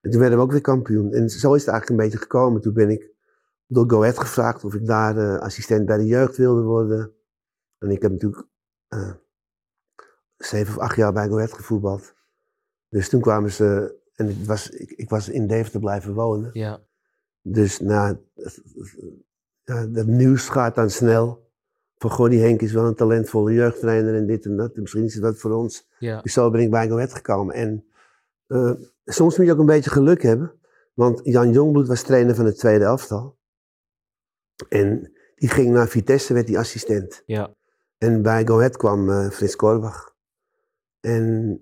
En 0.00 0.10
toen 0.10 0.20
werden 0.20 0.38
we 0.38 0.44
ook 0.44 0.50
weer 0.50 0.60
kampioen. 0.60 1.12
En 1.12 1.30
zo 1.30 1.54
is 1.54 1.60
het 1.60 1.70
eigenlijk 1.70 1.88
een 1.88 2.08
beetje 2.08 2.18
gekomen. 2.18 2.60
Toen 2.60 2.74
ben 2.74 2.90
ik 2.90 3.10
door 3.66 3.90
Go 3.90 4.00
Ahead 4.00 4.18
gevraagd 4.18 4.64
of 4.64 4.74
ik 4.74 4.86
daar 4.86 5.16
eh, 5.16 5.38
assistent 5.40 5.86
bij 5.86 5.96
de 5.96 6.06
jeugd 6.06 6.36
wilde 6.36 6.62
worden. 6.62 7.12
En 7.78 7.90
ik 7.90 8.02
heb 8.02 8.10
natuurlijk 8.10 8.46
eh, 8.88 9.12
zeven 10.36 10.74
of 10.74 10.80
acht 10.80 10.96
jaar 10.96 11.12
bij 11.12 11.28
Go 11.28 11.36
Ahead 11.36 11.52
gevoetbald. 11.52 12.14
Dus 12.88 13.08
toen 13.08 13.20
kwamen 13.20 13.52
ze, 13.52 13.98
en 14.14 14.28
ik 14.28 14.44
was, 14.46 14.70
ik, 14.70 14.90
ik 14.90 15.10
was 15.10 15.28
in 15.28 15.46
Deventer 15.46 15.80
blijven 15.80 16.14
wonen. 16.14 16.50
Ja. 16.52 16.80
Dus 17.42 17.80
nou, 17.80 18.16
ja, 19.64 19.86
dat 19.86 20.06
nieuws 20.06 20.48
gaat 20.48 20.74
dan 20.74 20.90
snel. 20.90 21.51
Van 22.02 22.10
goh, 22.10 22.30
die 22.30 22.40
Henk 22.40 22.62
is 22.62 22.72
wel 22.72 22.86
een 22.86 22.94
talentvolle 22.94 23.52
jeugdtrainer 23.52 24.14
en 24.14 24.26
dit 24.26 24.44
en 24.44 24.56
dat. 24.56 24.76
Misschien 24.76 25.04
is 25.04 25.18
wat 25.18 25.38
voor 25.38 25.50
ons. 25.50 25.88
Ja. 25.98 26.20
Dus 26.20 26.32
zo 26.32 26.50
ben 26.50 26.60
ik 26.60 26.70
bij 26.70 26.88
Go 26.88 26.94
Ahead 26.94 27.14
gekomen. 27.14 27.54
En 27.54 27.84
eh, 28.46 28.72
soms 29.04 29.36
moet 29.36 29.46
je 29.46 29.52
ook 29.52 29.58
een 29.58 29.66
beetje 29.66 29.90
geluk 29.90 30.22
hebben. 30.22 30.52
Want 30.94 31.20
Jan 31.24 31.52
Jongbloed 31.52 31.88
was 31.88 32.02
trainer 32.02 32.34
van 32.34 32.44
het 32.44 32.58
tweede 32.58 32.84
elftal. 32.84 33.38
En 34.68 35.12
die 35.34 35.48
ging 35.48 35.70
naar 35.70 35.88
Vitesse, 35.88 36.34
werd 36.34 36.46
die 36.46 36.58
assistent. 36.58 37.22
Ja. 37.26 37.54
En 37.98 38.22
bij 38.22 38.46
Go 38.46 38.56
Ahead 38.56 38.76
kwam 38.76 39.10
eh, 39.10 39.30
Frits 39.30 39.56
Korbach. 39.56 40.14
En 41.00 41.56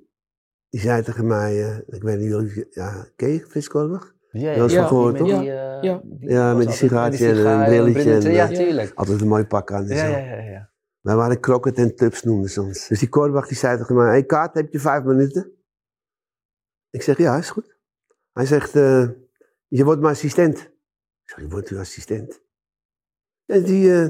die 0.68 0.80
zei 0.80 1.02
tegen 1.02 1.26
mij, 1.26 1.64
eh, 1.64 1.78
ik 1.96 2.02
weet 2.02 2.18
niet, 2.18 2.28
jullie, 2.28 2.66
ja, 2.70 3.08
ken 3.16 3.28
je 3.28 3.46
Frits 3.46 3.68
Korbach? 3.68 4.14
Ja, 4.32 4.54
Dat 4.54 4.68
is 4.68 4.74
wel 4.74 4.86
gehoord, 4.86 5.16
toch? 5.16 5.26
die, 5.28 5.36
eh, 5.36 5.82
Ja. 5.82 6.02
Ja, 6.20 6.54
met 6.54 6.66
die 6.66 6.76
sigaartje 6.76 7.28
en 7.28 7.46
een 7.46 7.64
brilletje 7.64 8.14
en, 8.14 8.32
Ja, 8.32 8.50
eh, 8.50 8.56
tuurlijk. 8.56 8.92
Altijd 8.94 9.20
een 9.20 9.28
mooi 9.28 9.44
pak 9.44 9.72
aan 9.72 9.82
en 9.88 9.96
Ja, 9.96 10.04
zo. 10.04 10.10
ja, 10.10 10.18
ja, 10.18 10.42
ja. 10.42 10.70
Wij 11.00 11.14
waren 11.16 11.40
kroket 11.40 11.76
en 11.76 11.94
tubs 11.94 12.22
noemden 12.22 12.50
ze 12.50 12.62
ons. 12.62 12.88
Dus 12.88 12.98
die 12.98 13.08
Korbach 13.08 13.46
die 13.48 13.56
zei 13.56 13.78
tegen 13.78 13.94
mij, 13.94 14.08
hey 14.08 14.24
Kaart, 14.24 14.54
heb 14.54 14.72
je 14.72 14.78
vijf 14.80 15.04
minuten? 15.04 15.52
Ik 16.90 17.02
zeg, 17.02 17.18
ja, 17.18 17.36
is 17.36 17.50
goed. 17.50 17.76
Hij 18.32 18.46
zegt, 18.46 18.76
eh, 18.76 19.08
je 19.66 19.84
wordt 19.84 20.00
mijn 20.00 20.14
assistent. 20.14 20.58
Ik 20.58 21.30
zeg, 21.30 21.40
je 21.40 21.48
wordt 21.48 21.68
uw 21.68 21.78
assistent? 21.78 22.40
En 23.46 23.62
die 23.62 23.92
eh 23.94 24.08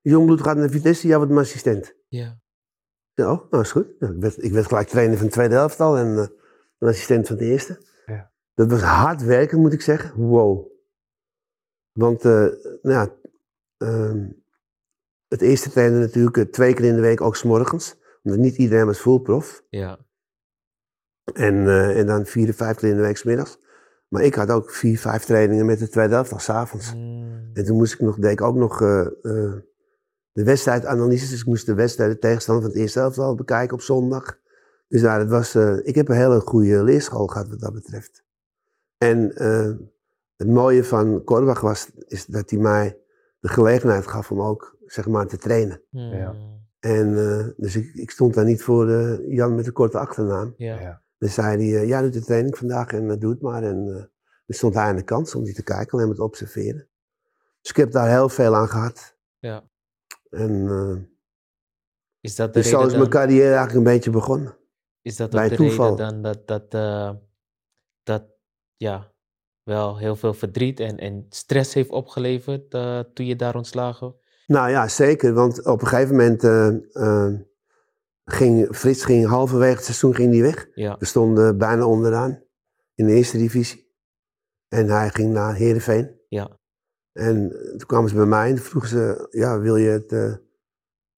jongbloed 0.00 0.42
gaat 0.42 0.56
naar 0.56 0.70
Vitesse, 0.70 1.06
jij 1.06 1.16
wordt 1.16 1.32
mijn 1.32 1.44
assistent. 1.44 1.94
Ja. 2.08 2.40
Ja, 3.14 3.32
oh, 3.32 3.50
nou 3.50 3.62
is 3.62 3.70
goed. 3.70 4.00
Nou, 4.00 4.14
ik, 4.14 4.20
werd, 4.20 4.42
ik 4.42 4.52
werd 4.52 4.66
gelijk 4.66 4.88
trainer 4.88 5.16
van 5.16 5.24
het 5.24 5.34
tweede 5.34 5.54
elftal 5.54 5.96
en 5.96 6.06
eh, 6.18 6.26
een 6.78 6.88
assistent 6.88 7.26
van 7.26 7.36
het 7.36 7.44
eerste. 7.44 7.90
Dat 8.62 8.80
was 8.80 8.88
hard 8.88 9.22
werken, 9.22 9.60
moet 9.60 9.72
ik 9.72 9.80
zeggen. 9.80 10.20
Wow. 10.20 10.70
Want, 11.92 12.24
eh, 12.24 12.46
nou 12.82 12.82
ja, 12.82 13.14
ehm, 13.76 14.28
het 15.28 15.40
eerste 15.40 15.70
trainen 15.70 16.00
natuurlijk 16.00 16.36
eh, 16.36 16.44
twee 16.44 16.74
keer 16.74 16.84
in 16.84 16.94
de 16.94 17.00
week, 17.00 17.20
ook 17.20 17.36
s'morgens. 17.36 17.96
Omdat 18.22 18.40
niet 18.40 18.56
iedereen 18.56 18.86
was 18.86 18.98
fullprof. 18.98 19.64
Ja. 19.68 19.98
En, 21.34 21.66
eh, 21.66 21.98
en 21.98 22.06
dan 22.06 22.26
vier, 22.26 22.54
vijf 22.54 22.76
keer 22.76 22.88
in 22.88 22.96
de 22.96 23.02
week 23.02 23.16
's 23.16 23.22
middags. 23.22 23.58
Maar 24.08 24.22
ik 24.22 24.34
had 24.34 24.50
ook 24.50 24.70
vier, 24.70 24.98
vijf 24.98 25.24
trainingen 25.24 25.66
met 25.66 25.78
de 25.78 25.88
tweede 25.88 26.14
elftal 26.14 26.38
s'avonds. 26.38 26.94
Mm. 26.94 27.50
En 27.54 27.64
toen 27.64 27.76
moest 27.76 27.92
ik 27.92 28.00
nog, 28.00 28.18
deed 28.18 28.32
ik 28.32 28.40
ook 28.40 28.56
nog 28.56 28.78
de 30.32 30.44
wedstrijdanalyses. 30.44 31.30
Dus 31.30 31.40
ik 31.40 31.46
moest 31.46 31.66
de 31.66 31.74
wedstrijd, 31.74 32.12
de 32.12 32.18
tegenstander 32.18 32.64
van 32.64 32.72
het 32.72 32.80
eerste 32.80 33.00
elftal 33.00 33.34
bekijken 33.34 33.74
op 33.74 33.82
zondag. 33.82 34.38
Dus 34.88 35.02
nou, 35.02 35.18
dat 35.18 35.28
was, 35.28 35.54
ik 35.84 35.94
heb 35.94 36.08
een 36.08 36.16
hele 36.16 36.40
goede 36.40 36.84
leerschool 36.84 37.26
gehad 37.26 37.48
wat 37.48 37.60
dat 37.60 37.72
betreft. 37.72 38.24
En 39.02 39.34
eh, 39.36 39.70
het 40.36 40.48
mooie 40.48 40.84
van 40.84 41.24
Korbach 41.24 41.60
was, 41.60 41.90
is 42.06 42.26
dat 42.26 42.50
hij 42.50 42.58
mij 42.58 42.98
de 43.40 43.48
gelegenheid 43.48 44.06
gaf 44.06 44.30
om 44.30 44.40
ook, 44.42 44.76
zeg 44.86 45.06
maar, 45.08 45.26
te 45.26 45.38
trainen. 45.38 45.82
Mm. 45.90 46.00
Ja. 46.14 46.34
En 46.80 47.18
eh, 47.18 47.46
dus 47.56 47.76
ik, 47.76 47.94
ik 47.94 48.10
stond 48.10 48.34
daar 48.34 48.44
niet 48.44 48.62
voor 48.62 48.88
eh, 48.90 49.28
Jan 49.34 49.54
met 49.54 49.66
een 49.66 49.72
korte 49.72 49.98
achternaam. 49.98 50.54
Ja. 50.56 50.80
Ja. 50.80 51.02
Dan 51.18 51.28
zei 51.28 51.70
hij, 51.70 51.80
eh, 51.82 51.88
ja, 51.88 52.02
doet 52.02 52.12
de 52.12 52.24
training 52.24 52.58
vandaag 52.58 52.92
en 52.92 53.04
uh, 53.04 53.18
doe 53.18 53.30
het 53.30 53.40
maar. 53.40 53.62
En 53.62 53.86
uh, 53.86 53.94
dan 53.94 54.06
stond 54.46 54.74
hij 54.74 54.84
aan 54.84 54.96
de 54.96 55.02
kant 55.02 55.34
om 55.34 55.44
die 55.44 55.54
te 55.54 55.62
kijken, 55.62 55.92
alleen 55.92 56.06
maar 56.06 56.16
te 56.16 56.22
observeren. 56.22 56.88
Dus 57.60 57.70
ik 57.70 57.76
heb 57.76 57.92
daar 57.92 58.08
heel 58.08 58.28
veel 58.28 58.54
aan 58.56 58.68
gehad. 58.68 59.16
Ja. 59.38 59.64
En 60.30 60.50
uh, 60.52 60.96
Is 62.20 62.36
dat 62.36 62.54
de 62.54 62.60
dus 62.60 62.68
zo 62.68 62.80
is 62.80 62.86
mijn 62.86 62.98
dan- 63.00 63.08
carrière 63.10 63.46
eigenlijk 63.54 63.74
een 63.74 63.92
beetje 63.92 64.10
begonnen. 64.10 64.56
Is 65.02 65.16
dat 65.16 65.30
Bij 65.30 65.44
ook 65.44 65.50
de 65.50 65.56
toeval. 65.56 65.90
reden 65.96 66.08
dan 66.08 66.22
dat, 66.22 66.46
dat, 66.46 66.62
eh, 66.74 67.04
dat 67.10 67.20
ja, 68.82 69.12
wel 69.62 69.98
heel 69.98 70.16
veel 70.16 70.34
verdriet 70.34 70.80
en, 70.80 70.96
en 70.98 71.26
stress 71.28 71.74
heeft 71.74 71.90
opgeleverd 71.90 72.74
eh, 72.74 73.00
toen 73.14 73.26
je 73.26 73.36
daar 73.36 73.54
ontslagen? 73.56 74.14
Nou 74.46 74.70
ja, 74.70 74.88
zeker. 74.88 75.32
Want 75.32 75.64
op 75.66 75.80
een 75.80 75.86
gegeven 75.86 76.16
moment 76.16 76.44
eh, 76.44 76.68
eh, 76.92 77.34
ging 78.24 78.76
Frits 78.76 79.04
ging 79.04 79.26
halverwege 79.26 79.74
het 79.74 79.84
seizoen 79.84 80.14
ging 80.14 80.30
die 80.32 80.42
weg. 80.42 80.68
Ja, 80.74 80.96
We 80.98 81.04
stonden 81.04 81.58
bijna 81.58 81.86
onderaan 81.86 82.42
in 82.94 83.06
de 83.06 83.12
eerste 83.12 83.38
divisie. 83.38 83.90
En 84.68 84.88
hij 84.88 85.10
ging 85.10 85.32
naar 85.32 85.54
Heerenveen. 85.54 86.20
ja, 86.28 86.58
En 87.12 87.48
toen 87.70 87.86
kwamen 87.86 88.08
ze 88.08 88.14
bij 88.16 88.26
mij 88.26 88.50
en 88.50 88.58
vroegen 88.58 88.90
ze, 88.90 89.28
ja, 89.30 89.58
wil 89.60 89.76
je 89.76 89.88
het, 89.88 90.12
eh, 90.12 90.34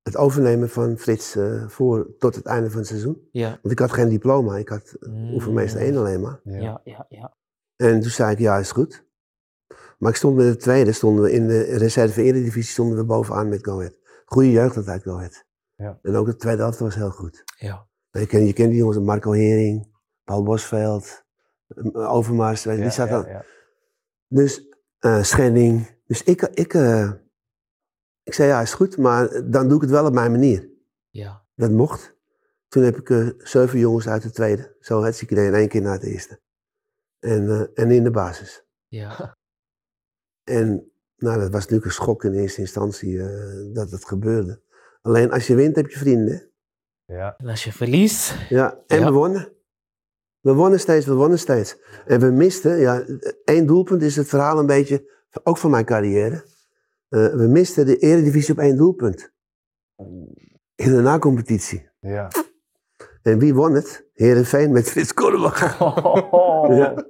het 0.02 0.16
overnemen 0.16 0.68
van 0.70 0.98
Frits 0.98 1.36
eh, 1.36 1.68
voor 1.68 2.14
tot 2.18 2.34
het 2.34 2.46
einde 2.46 2.68
van 2.70 2.78
het 2.78 2.88
seizoen? 2.88 3.28
ja. 3.32 3.48
Want 3.62 3.70
ik 3.70 3.78
had 3.78 3.92
geen 3.92 4.08
diploma, 4.08 4.56
ik 4.56 4.68
had 4.68 4.96
Mm. 5.00 5.32
oefenmeester 5.34 5.80
1 5.80 5.96
alleen 5.96 6.20
maar. 6.20 6.40
Ja. 6.44 6.58
Ja, 6.60 6.80
ja, 6.84 7.06
ja. 7.08 7.34
En 7.84 8.00
toen 8.00 8.10
zei 8.10 8.32
ik, 8.32 8.38
ja, 8.38 8.58
is 8.58 8.70
goed. 8.72 9.04
Maar 9.98 10.10
ik 10.10 10.16
stond 10.16 10.36
met 10.36 10.46
de 10.46 10.56
tweede, 10.56 10.92
stonden 10.92 11.24
we 11.24 11.32
in 11.32 11.46
de 11.46 11.62
reserve 11.62 12.22
eredivisie, 12.22 12.72
stonden 12.72 12.96
we 12.96 13.04
bovenaan 13.04 13.48
met 13.48 13.64
Go 13.64 13.78
Ahead. 13.78 13.96
Goede 14.24 14.50
jeugd 14.50 14.76
altijd 14.76 15.02
Go 15.02 15.14
Ahead. 15.16 15.44
Ja. 15.74 15.98
En 16.02 16.14
ook 16.14 16.26
de 16.26 16.36
tweede 16.36 16.62
helft 16.62 16.78
was 16.78 16.94
heel 16.94 17.10
goed. 17.10 17.44
Ja, 17.58 17.86
Je 18.10 18.26
kent, 18.26 18.46
je 18.46 18.52
kent 18.52 18.68
die 18.68 18.78
jongens, 18.78 18.98
Marco 18.98 19.30
Hering, 19.32 19.88
Paul 20.24 20.42
Bosveld, 20.42 21.24
Overmars, 21.92 22.64
weet 22.64 22.78
die 22.80 22.90
zat 22.90 23.08
dan. 23.08 23.26
Dus 24.28 24.68
eh 24.98 25.22
Schending. 25.22 26.00
Dus 26.06 26.22
ik, 26.22 26.42
ik, 26.42 26.74
eh, 26.74 27.10
ik 28.22 28.34
zei, 28.34 28.48
ja, 28.48 28.60
is 28.60 28.74
goed, 28.74 28.96
maar 28.96 29.50
dan 29.50 29.68
doe 29.68 29.76
ik 29.76 29.82
het 29.82 29.90
wel 29.90 30.06
op 30.06 30.12
mijn 30.12 30.30
manier. 30.30 30.70
ja. 31.10 31.42
Dat 31.56 31.70
mocht. 31.70 32.16
Toen 32.68 32.82
heb 32.82 32.96
ik 32.98 33.10
eh, 33.10 33.28
zeven 33.38 33.78
jongens 33.78 34.08
uit 34.08 34.22
de 34.22 34.30
tweede. 34.30 34.76
Zo 34.80 35.02
het 35.02 35.20
ik 35.20 35.30
idee 35.30 35.46
in 35.46 35.54
één 35.54 35.68
keer 35.68 35.82
naar 35.82 35.92
het 35.92 36.02
eerste. 36.02 36.40
En, 37.24 37.48
eh, 37.48 37.84
en 37.84 37.90
in 37.90 38.04
de 38.04 38.10
basis. 38.10 38.64
ja. 38.88 39.36
En 40.44 40.92
nou, 41.16 41.38
dat 41.40 41.50
was 41.50 41.60
natuurlijk 41.60 41.84
een 41.84 41.92
schok 41.92 42.24
in 42.24 42.32
eerste 42.34 42.60
instantie 42.60 43.22
eh, 43.22 43.74
dat 43.74 43.90
het 43.90 44.04
gebeurde. 44.04 44.62
Alleen 45.02 45.30
als 45.30 45.46
je 45.46 45.54
wint 45.54 45.76
heb 45.76 45.88
je 45.90 45.98
vrienden. 45.98 46.50
Ja. 47.04 47.34
En 47.36 47.46
als 47.48 47.64
je 47.64 47.72
verliest, 47.72 48.34
Ja, 48.48 48.82
en 48.86 48.98
Ja. 48.98 49.04
we 49.06 49.12
wonnen. 49.12 49.52
We 50.40 50.52
wonnen 50.52 50.80
steeds, 50.80 51.06
we 51.06 51.14
wonnen 51.14 51.38
steeds. 51.38 51.76
En 52.06 52.20
we 52.20 52.30
misten, 52.30 52.78
ja, 52.78 53.04
één 53.44 53.66
doelpunt 53.66 54.02
is 54.02 54.16
het 54.16 54.28
verhaal 54.28 54.58
een 54.58 54.66
beetje, 54.66 55.10
ook 55.42 55.58
van 55.58 55.70
mijn 55.70 55.84
carrière. 55.84 56.44
Eh, 57.08 57.34
we 57.34 57.46
misten 57.46 57.86
de 57.86 57.96
eredivisie 57.96 58.54
op 58.54 58.60
één 58.60 58.76
doelpunt. 58.76 59.32
In 60.74 60.94
de 60.94 61.00
na-competitie. 61.02 61.88
Ja. 62.00 62.28
En 63.22 63.38
wie 63.38 63.54
won 63.54 63.74
het? 63.74 64.03
Herenveen 64.14 64.72
met 64.72 64.90
Frits 64.90 65.14
Kornbach. 65.14 65.78
Ja. 66.68 67.04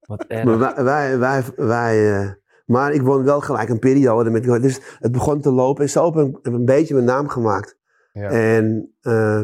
Wat 0.00 0.24
erg. 0.28 0.44
Maar 0.44 0.58
wij, 0.58 0.84
wij, 0.84 1.18
wij, 1.18 1.42
wij, 1.56 2.20
eh, 2.20 2.30
maar 2.66 2.92
ik 2.92 3.02
won 3.02 3.24
wel 3.24 3.40
gelijk 3.40 3.68
een 3.68 3.78
periode 3.78 4.30
met 4.30 4.44
Dus 4.44 4.80
het 4.98 5.12
begon 5.12 5.40
te 5.40 5.50
lopen 5.50 5.82
en 5.82 5.90
zo 5.90 6.04
heb 6.04 6.26
ik 6.26 6.38
een, 6.42 6.54
een 6.54 6.64
beetje 6.64 6.94
mijn 6.94 7.06
naam 7.06 7.28
gemaakt. 7.28 7.76
Ja. 8.12 8.30
En 8.30 8.94
eh, 9.00 9.42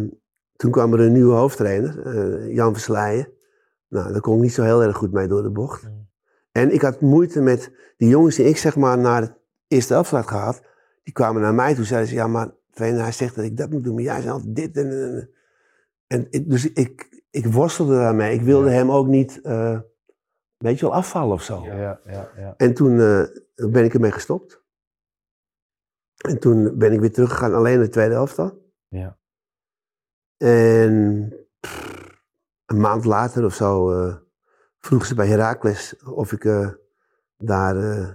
toen 0.57 0.71
kwam 0.71 0.93
er 0.93 1.01
een 1.01 1.13
nieuwe 1.13 1.35
hoofdtrainer, 1.35 2.03
eh, 2.07 2.55
Jan 2.55 2.73
Versleijen. 2.73 3.29
Nou, 3.89 4.13
daar 4.13 4.21
kon 4.21 4.37
ik 4.37 4.43
niet 4.43 4.53
zo 4.53 4.63
heel 4.63 4.83
erg 4.83 4.97
goed 4.97 5.13
mee 5.13 5.29
door 5.29 5.43
de 5.43 5.51
bocht. 5.51 5.83
Mm. 5.83 6.09
En 6.53 6.73
ik 6.73 6.81
had 6.81 7.01
moeite 7.01 7.41
met 7.41 7.73
die 7.97 8.09
jongens 8.09 8.37
die 8.37 8.47
ik 8.47 8.57
zeg 8.57 8.77
maar 8.77 8.99
naar 8.99 9.21
het 9.21 9.39
eerste 9.69 9.95
elftal 9.95 10.19
had 10.19 10.29
gehad. 10.29 10.63
Die 11.03 11.13
kwamen 11.13 11.43
naar 11.43 11.55
mij 11.55 11.75
toe 11.75 11.85
zeiden 11.85 12.09
ze, 12.09 12.15
ja 12.15 12.27
maar 12.27 12.51
trainer, 12.71 13.03
hij 13.03 13.13
zegt 13.13 13.35
dat 13.35 13.45
ik 13.45 13.57
dat 13.57 13.71
moet 13.71 13.85
doen, 13.85 13.95
maar 13.95 14.03
jij 14.03 14.21
zegt 14.21 14.33
altijd 14.33 14.57
dit 14.57 14.77
en... 14.77 14.91
en, 14.91 15.31
en 16.11 16.27
ik, 16.31 16.51
dus 16.51 16.73
ik, 16.73 17.23
ik 17.31 17.47
worstelde 17.47 17.95
daarmee. 17.95 18.35
Ik 18.35 18.43
wilde 18.43 18.69
Ja. 18.69 18.75
hem 18.75 18.91
ook 18.91 19.07
niet, 19.07 19.41
eh 19.41 19.81
weet 20.57 20.79
je 20.79 20.87
wel, 20.87 20.95
afvallen 20.95 21.33
of 21.33 21.43
zo. 21.43 21.65
Ja, 21.65 22.01
ja, 22.05 22.31
ja. 22.37 22.55
En 22.57 22.75
toen 22.75 23.01
eh, 23.01 23.25
ben 23.71 23.85
ik 23.85 23.95
ermee 23.95 24.11
gestopt. 24.13 24.63
En 26.29 26.39
toen 26.41 26.79
ben 26.79 26.93
ik 26.93 27.01
weer 27.01 27.13
teruggegaan 27.13 27.55
alleen 27.55 27.75
in 27.75 27.81
de 27.81 27.89
tweede 27.89 28.15
elftal. 28.15 28.73
Ja. 28.89 29.19
En 30.37 31.33
pff, 31.61 32.23
een 32.67 32.81
maand 32.81 33.05
later 33.05 33.45
of 33.45 33.55
zo 33.55 33.93
eh, 33.93 34.17
vroeg 34.79 35.07
ze 35.07 35.15
bij 35.15 35.27
Heracles 35.27 36.03
of 36.03 36.33
ik 36.33 36.45
eh, 36.45 36.71
daar 37.37 37.77
eh, 37.77 38.09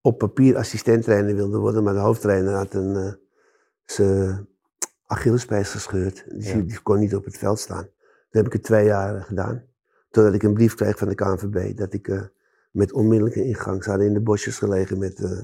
op 0.00 0.18
papier 0.18 0.56
assistenttrainer 0.56 1.34
wilde 1.34 1.58
worden. 1.58 1.82
Maar 1.84 1.94
de 1.94 2.00
hoofdtrainer 2.00 2.54
had 2.54 2.74
een, 2.74 2.96
eh 2.96 3.12
zijn 3.84 4.48
Achillespees 5.10 5.70
gescheurd. 5.70 6.24
Dus 6.28 6.50
Ja. 6.50 6.60
die, 6.60 6.80
kon 6.82 6.98
niet 6.98 7.14
op 7.14 7.24
het 7.24 7.38
veld 7.38 7.58
staan. 7.58 7.82
Dat 7.82 8.42
heb 8.42 8.46
ik 8.46 8.52
het 8.52 8.62
twee 8.62 8.84
jaar 8.84 9.22
gedaan. 9.22 9.62
Totdat 10.10 10.34
ik 10.34 10.42
een 10.42 10.54
brief 10.54 10.74
kreeg 10.74 10.98
van 10.98 11.08
de 11.08 11.14
KNVB 11.14 11.76
dat 11.76 11.92
ik 11.92 12.08
eh, 12.08 12.22
met 12.70 12.92
onmiddellijke 12.92 13.44
ingang, 13.44 13.84
ze 13.84 13.90
hadden 13.90 14.08
in 14.08 14.12
de 14.14 14.20
bosjes 14.20 14.58
gelegen 14.58 14.98
met 14.98 15.20
eh, 15.20 15.42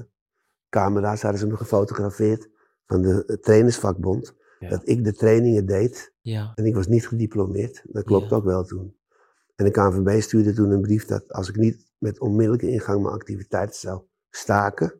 camera's, 0.69 1.21
hadden 1.21 1.39
ze 1.39 1.47
me 1.47 1.57
gefotografeerd 1.57 2.49
van 2.85 3.01
de 3.01 3.37
trainersvakbond. 3.41 4.35
Ja. 4.59 4.69
Dat 4.69 4.81
ik 4.87 5.03
de 5.03 5.13
trainingen 5.13 5.65
deed 5.65 6.13
Ja. 6.21 6.51
en 6.55 6.65
ik 6.65 6.75
was 6.75 6.87
niet 6.87 7.07
gediplomeerd. 7.07 7.83
Dat 7.85 8.03
klopt 8.03 8.31
ook 8.31 8.43
wel 8.43 8.63
toen. 8.63 8.95
En 9.55 9.65
de 9.65 9.71
KNVB 9.71 10.21
stuurde 10.21 10.53
toen 10.53 10.71
een 10.71 10.81
brief 10.81 11.05
dat 11.05 11.31
als 11.33 11.49
ik 11.49 11.55
niet 11.55 11.85
met 11.97 12.19
onmiddellijke 12.19 12.69
ingang 12.69 13.01
mijn 13.01 13.13
activiteiten 13.13 13.75
zou 13.79 14.01
staken, 14.29 14.93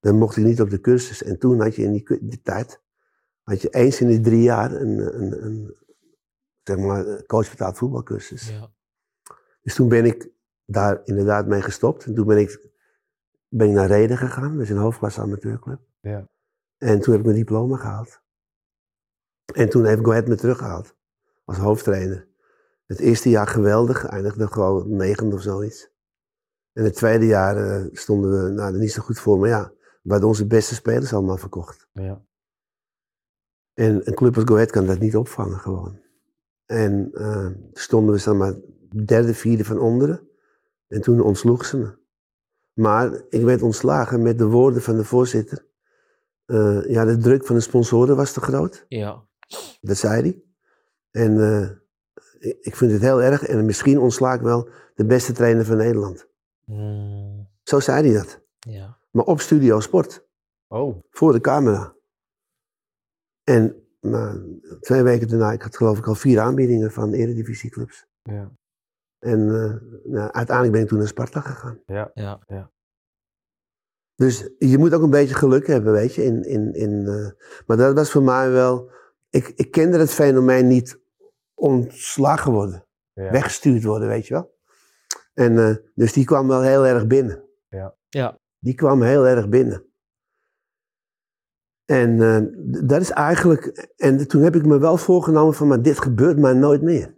dan 0.00 0.16
mocht 0.18 0.36
ik 0.36 0.44
niet 0.44 0.60
op 0.60 0.70
de 0.70 0.80
cursus. 0.80 1.22
En 1.22 1.38
toen 1.38 1.60
had 1.60 1.74
je 1.76 1.82
in 1.82 1.92
die 2.20 2.40
tijd, 2.42 2.80
had 3.44 3.62
je 3.62 3.68
eens 3.68 4.00
in 4.00 4.06
de 4.06 4.20
drie 4.20 4.42
jaar 4.42 4.72
een, 4.72 5.20
een, 5.20 5.44
een 5.44 5.76
zeg 6.62 6.76
maar, 6.76 7.24
coachbetaald 7.26 7.78
voetbalcursus. 7.78 8.48
Ja. 8.48 8.70
Dus 9.62 9.74
toen 9.74 9.88
ben 9.88 10.04
ik 10.04 10.30
daar 10.64 11.00
inderdaad 11.04 11.46
mee 11.46 11.62
gestopt. 11.62 12.04
En 12.04 12.14
toen 12.14 12.26
ben 12.26 12.38
ik, 12.38 12.68
ben 13.48 13.68
ik 13.68 13.74
naar 13.74 13.86
Reden 13.86 14.16
gegaan, 14.16 14.52
dat 14.52 14.62
is 14.62 14.70
een 14.70 14.76
hoofdklasse 14.76 15.20
amateurclub. 15.20 15.80
Ja. 16.00 16.28
En 16.78 17.00
toen 17.00 17.10
heb 17.12 17.20
ik 17.20 17.26
mijn 17.26 17.38
diploma 17.38 17.76
gehaald. 17.76 18.22
En 19.54 19.68
toen 19.68 19.84
heeft 19.84 20.04
Go 20.04 20.10
Ahead 20.10 20.26
me 20.26 20.34
teruggehaald 20.34 20.96
als 21.44 21.56
hoofdtrainer. 21.56 22.28
Het 22.86 22.98
eerste 22.98 23.28
jaar 23.28 23.46
geweldig, 23.46 24.06
eindigde 24.06 24.46
gewoon 24.46 24.96
negende 24.96 25.34
of 25.34 25.42
zoiets. 25.42 25.92
En 26.72 26.84
het 26.84 26.94
tweede 26.94 27.26
jaar 27.26 27.56
eh, 27.56 27.86
stonden 27.92 28.44
we 28.44 28.50
nou, 28.50 28.72
er 28.72 28.80
niet 28.80 28.92
zo 28.92 29.02
goed 29.02 29.18
voor, 29.18 29.38
maar 29.38 29.48
ja, 29.48 29.72
we 30.02 30.10
hadden 30.10 30.28
onze 30.28 30.46
beste 30.46 30.74
spelers 30.74 31.12
allemaal 31.12 31.36
verkocht. 31.36 31.88
Ja. 31.92 32.24
En 33.74 34.00
een 34.08 34.14
club 34.14 34.34
als 34.34 34.44
Go 34.44 34.54
Ahead 34.54 34.70
kan 34.70 34.86
dat 34.86 34.98
niet 34.98 35.16
opvangen 35.16 35.58
gewoon. 35.58 35.98
En 36.66 37.10
eh, 37.14 37.46
stonden 37.72 38.14
we 38.14 38.20
zeg 38.20 38.34
maar 38.34 38.54
derde, 39.04 39.34
vierde 39.34 39.64
van 39.64 39.78
onderen. 39.78 40.28
En 40.88 41.00
toen 41.00 41.20
ontsloeg 41.20 41.64
ze 41.64 41.76
me. 41.78 41.96
Maar 42.72 43.22
ik 43.28 43.42
werd 43.42 43.62
ontslagen 43.62 44.22
met 44.22 44.38
de 44.38 44.46
woorden 44.46 44.82
van 44.82 44.96
de 44.96 45.04
voorzitter. 45.04 45.66
Eh, 46.46 46.84
ja, 46.90 47.04
de 47.04 47.16
druk 47.16 47.46
van 47.46 47.54
de 47.56 47.60
sponsoren 47.62 48.16
was 48.16 48.32
te 48.32 48.40
groot. 48.40 48.84
Ja. 48.88 49.22
Dat 49.80 49.96
zei 49.96 50.22
hij. 50.22 50.42
En 51.10 51.40
eh, 51.40 51.70
ik- 52.50 52.58
ik 52.60 52.76
vind 52.76 52.92
het 52.92 53.00
heel 53.00 53.22
erg. 53.22 53.42
En 53.46 53.64
misschien 53.64 53.98
ontsla 53.98 54.32
ik 54.34 54.40
wel 54.40 54.68
de 54.94 55.04
beste 55.04 55.32
trainer 55.32 55.64
van 55.64 55.76
Nederland. 55.76 56.26
Mm, 56.64 57.48
Zo 57.62 57.80
zei 57.80 58.06
hij 58.10 58.16
dat. 58.18 58.40
ja. 58.58 58.98
Maar 59.10 59.24
op 59.24 59.40
Studio 59.40 59.80
Sport. 59.80 60.26
Oh. 60.68 60.96
Voor 61.10 61.32
de 61.32 61.40
camera. 61.40 61.93
En 63.44 63.86
nou, 64.00 64.60
twee 64.80 65.02
weken 65.02 65.28
daarna, 65.28 65.52
ik 65.52 65.62
had 65.62 65.76
geloof 65.76 65.98
ik 65.98 66.06
al 66.06 66.14
vier 66.14 66.40
aanbiedingen 66.40 66.90
van 66.90 67.12
eredivisieclubs. 67.12 68.06
Ja. 68.22 68.52
En 69.18 69.40
eh, 69.40 70.02
nou, 70.12 70.32
uiteindelijk 70.32 70.72
ben 70.72 70.82
ik 70.82 70.88
toen 70.88 70.98
naar 70.98 71.08
Sparta 71.08 71.40
gegaan. 71.40 71.80
Ja. 71.86 72.10
Ja. 72.14 72.72
Dus 74.14 74.50
je 74.58 74.78
moet 74.78 74.94
ook 74.94 75.02
een 75.02 75.10
beetje 75.10 75.34
geluk 75.34 75.66
hebben, 75.66 75.92
weet 75.92 76.14
je. 76.14 76.24
In, 76.24 76.42
in, 76.42 76.74
in, 76.74 77.06
eh, 77.06 77.30
maar 77.66 77.76
dat 77.76 77.94
was 77.94 78.10
voor 78.10 78.22
mij 78.22 78.50
wel... 78.50 78.90
Ik, 79.30 79.48
ik 79.48 79.70
kende 79.70 79.98
het 79.98 80.10
fenomeen 80.10 80.66
niet 80.66 81.00
ontslagen 81.54 82.52
worden. 82.52 82.86
Ja. 83.12 83.30
Weggestuurd 83.30 83.84
worden, 83.84 84.08
weet 84.08 84.26
je 84.26 84.34
wel. 84.34 84.54
En 85.34 85.58
eh, 85.58 85.76
dus 85.94 86.12
die 86.12 86.24
kwam 86.24 86.48
wel 86.48 86.62
heel 86.62 86.86
erg 86.86 87.06
binnen. 87.06 87.44
Ja. 88.08 88.38
Die 88.58 88.74
kwam 88.74 89.02
heel 89.02 89.26
erg 89.26 89.48
binnen. 89.48 89.84
En 91.84 92.22
eh, 92.22 92.42
dat 92.88 93.00
is 93.00 93.10
eigenlijk... 93.10 93.90
En 93.96 94.28
toen 94.28 94.42
heb 94.42 94.56
ik 94.56 94.64
me 94.66 94.78
wel 94.78 94.96
voorgenomen 94.96 95.54
van, 95.54 95.68
maar 95.68 95.82
dit 95.82 95.98
gebeurt 95.98 96.38
mij 96.38 96.52
nooit 96.52 96.82
meer. 96.82 97.14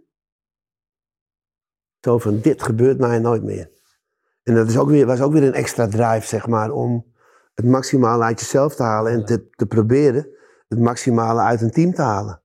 Zo 1.99 2.17
van, 2.17 2.39
dit 2.39 2.63
gebeurt 2.63 2.99
mij 2.99 3.19
nooit 3.19 3.43
meer. 3.43 3.71
En 4.43 4.55
dat 4.55 4.67
is 4.67 4.77
ook 4.77 4.89
weer, 4.89 5.05
was 5.05 5.21
ook 5.21 5.31
weer 5.31 5.43
een 5.43 5.53
extra 5.53 5.87
drive, 5.87 6.27
zeg 6.27 6.47
maar, 6.47 6.71
om 6.71 7.05
het 7.53 7.65
maximale 7.65 8.23
uit 8.23 8.39
jezelf 8.39 8.75
te 8.75 8.83
halen 8.83 9.11
en 9.11 9.25
te, 9.25 9.49
te 9.49 9.65
proberen 9.65 10.27
het 10.67 10.79
maximale 10.79 11.41
uit 11.41 11.61
een 11.61 11.71
team 11.71 11.93
te 11.93 12.01
halen. 12.01 12.41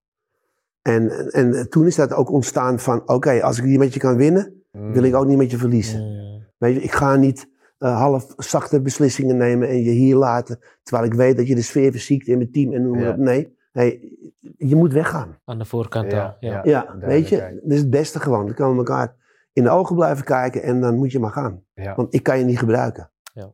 En, 0.83 1.31
en 1.31 1.69
toen 1.71 1.87
is 1.87 1.95
dat 1.95 2.13
ook 2.13 2.31
ontstaan 2.31 2.79
van, 2.79 3.09
oké, 3.09 3.43
als 3.43 3.59
ik 3.59 3.65
niet 3.65 3.79
met 3.79 3.95
je 3.95 4.01
kan 4.01 4.17
winnen, 4.17 4.57
Mm. 4.73 4.93
wil 4.93 5.03
ik 5.03 5.15
ook 5.15 5.27
niet 5.27 5.37
met 5.37 5.51
je 5.51 5.57
verliezen. 5.59 6.01
Mm, 6.01 6.47
Weet 6.59 6.75
je, 6.75 6.83
ik 6.83 6.93
ga 6.93 7.17
niet 7.17 7.49
eh, 7.83 7.97
half 7.97 8.35
zachte 8.37 8.81
beslissingen 8.81 9.37
nemen 9.37 9.69
en 9.69 9.83
je 9.83 9.91
hier 9.91 10.17
laten, 10.17 10.59
terwijl 10.83 11.07
ik 11.09 11.15
weet 11.15 11.37
dat 11.37 11.47
je 11.47 11.55
de 11.55 11.63
sfeer 11.63 11.91
verziekt 11.91 12.27
in 12.27 12.39
mijn 12.39 12.51
team 12.53 12.73
en 12.73 12.83
noem 12.83 12.93
maar 12.95 13.03
Ja. 13.03 13.11
op. 13.11 13.17
Nee, 13.17 13.57
nee, 13.73 14.19
je 14.57 14.77
moet 14.77 14.93
weggaan. 14.93 15.39
aan 15.45 15.59
de 15.59 15.65
voorkant 15.65 16.13
Ja, 16.13 16.25
al. 16.25 16.37
Ja. 16.41 16.53
ja. 16.53 16.63
Ja, 16.65 17.07
weet 17.07 17.29
je, 17.29 17.37
dat 17.63 17.73
is 17.73 17.79
het 17.79 17.91
beste 17.91 18.21
gewoon. 18.21 18.47
Dan 18.47 18.55
kan 18.55 18.71
we 18.73 18.77
elkaar 18.77 19.15
in 19.53 19.63
de 19.63 19.71
ogen 19.71 19.97
blijven 19.97 20.25
kijken 20.25 20.63
en 20.63 20.81
dan 20.81 20.97
moet 20.97 21.13
je 21.13 21.19
maar 21.19 21.31
gaan. 21.31 21.63
Ja. 21.75 21.95
Want 21.95 22.15
ik 22.15 22.23
kan 22.23 22.39
je 22.39 22.45
niet 22.45 22.59
gebruiken. 22.59 23.11
Ja. 23.35 23.53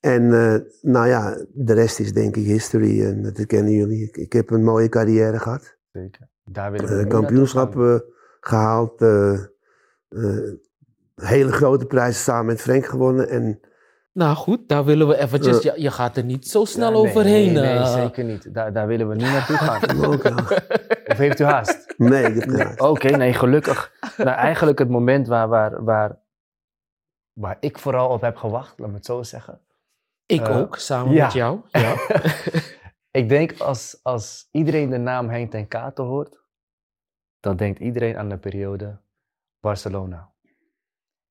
En 0.00 0.32
eh, 0.32 0.60
nou 0.82 1.06
ja, 1.08 1.44
de 1.52 1.72
rest 1.72 2.00
is 2.00 2.12
denk 2.12 2.36
ik 2.36 2.44
history 2.44 3.04
en 3.04 3.22
dat 3.22 3.46
kennen 3.46 3.72
jullie. 3.72 4.02
Ik, 4.02 4.16
ik 4.16 4.32
heb 4.32 4.50
een 4.50 4.64
mooie 4.64 4.88
carrière 4.88 5.38
gehad. 5.38 5.76
Zeker. 5.92 6.28
Daar 6.44 6.70
willen 6.72 6.88
we 6.88 6.94
Eh 6.96 7.02
nu 7.02 7.08
kampioenschap 7.08 7.76
eh, 7.76 7.98
gehaald. 8.40 9.00
Eh, 11.18 11.24
eh, 11.24 11.28
hele 11.28 11.52
grote 11.52 11.86
prijzen 11.86 12.22
samen 12.22 12.46
met 12.46 12.60
Frank 12.60 12.86
gewonnen. 12.86 13.28
En 13.28 13.60
Nou 14.12 14.36
goed, 14.36 14.68
daar 14.68 14.84
willen 14.84 15.08
we 15.08 15.18
eventjes... 15.18 15.62
Je, 15.62 15.72
je 15.76 15.90
gaat 15.90 16.16
er 16.16 16.24
niet 16.24 16.48
zo 16.48 16.64
snel 16.64 16.92
Ja, 16.92 16.98
nee, 16.98 17.08
overheen. 17.10 17.52
Nee, 17.52 17.62
nee, 17.62 17.78
eh. 17.78 17.92
zeker 17.92 18.24
niet. 18.24 18.54
Daar, 18.54 18.72
daar 18.72 18.86
willen 18.86 19.08
we 19.08 19.14
nu 19.14 19.22
naartoe 19.22 19.56
gaan. 19.56 19.80
of 21.10 21.16
heeft 21.16 21.40
u 21.40 21.44
haast? 21.44 21.94
Nee, 21.96 22.34
ik 22.34 22.42
heb 22.42 22.66
haast. 22.66 22.80
Oké, 22.80 23.08
nee, 23.08 23.32
gelukkig. 23.32 23.92
Nou, 24.16 24.30
eigenlijk 24.30 24.78
het 24.78 24.88
moment 24.88 25.26
waar, 25.26 25.48
waar, 25.48 25.84
waar, 25.84 26.18
waar 27.32 27.56
ik 27.60 27.78
vooral 27.78 28.08
op 28.08 28.20
heb 28.20 28.36
gewacht, 28.36 28.78
laat 28.78 28.88
me 28.88 28.94
het 28.94 29.04
zo 29.04 29.22
zeggen. 29.22 29.60
Ik 30.26 30.48
Eh, 30.48 30.56
ook, 30.56 30.76
samen 30.76 31.14
ja. 31.14 31.24
met 31.24 31.32
jou. 31.32 31.60
Ja. 31.70 31.96
ik 33.20 33.28
denk 33.28 33.60
als, 33.60 34.00
als 34.02 34.48
iedereen 34.50 34.90
de 34.90 34.98
naam 34.98 35.28
Henk 35.28 35.50
ten 35.50 35.68
Katen 35.68 36.04
hoort, 36.04 36.40
dan 37.40 37.56
denkt 37.56 37.78
iedereen 37.78 38.16
aan 38.16 38.28
de 38.28 38.38
periode 38.38 39.00
Barcelona. 39.60 40.27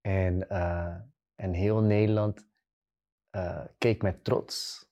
En, 0.07 0.49
eh, 0.49 0.95
en 1.35 1.53
heel 1.53 1.81
Nederland 1.81 2.47
eh, 3.29 3.65
keek 3.77 4.01
met 4.01 4.23
trots. 4.23 4.85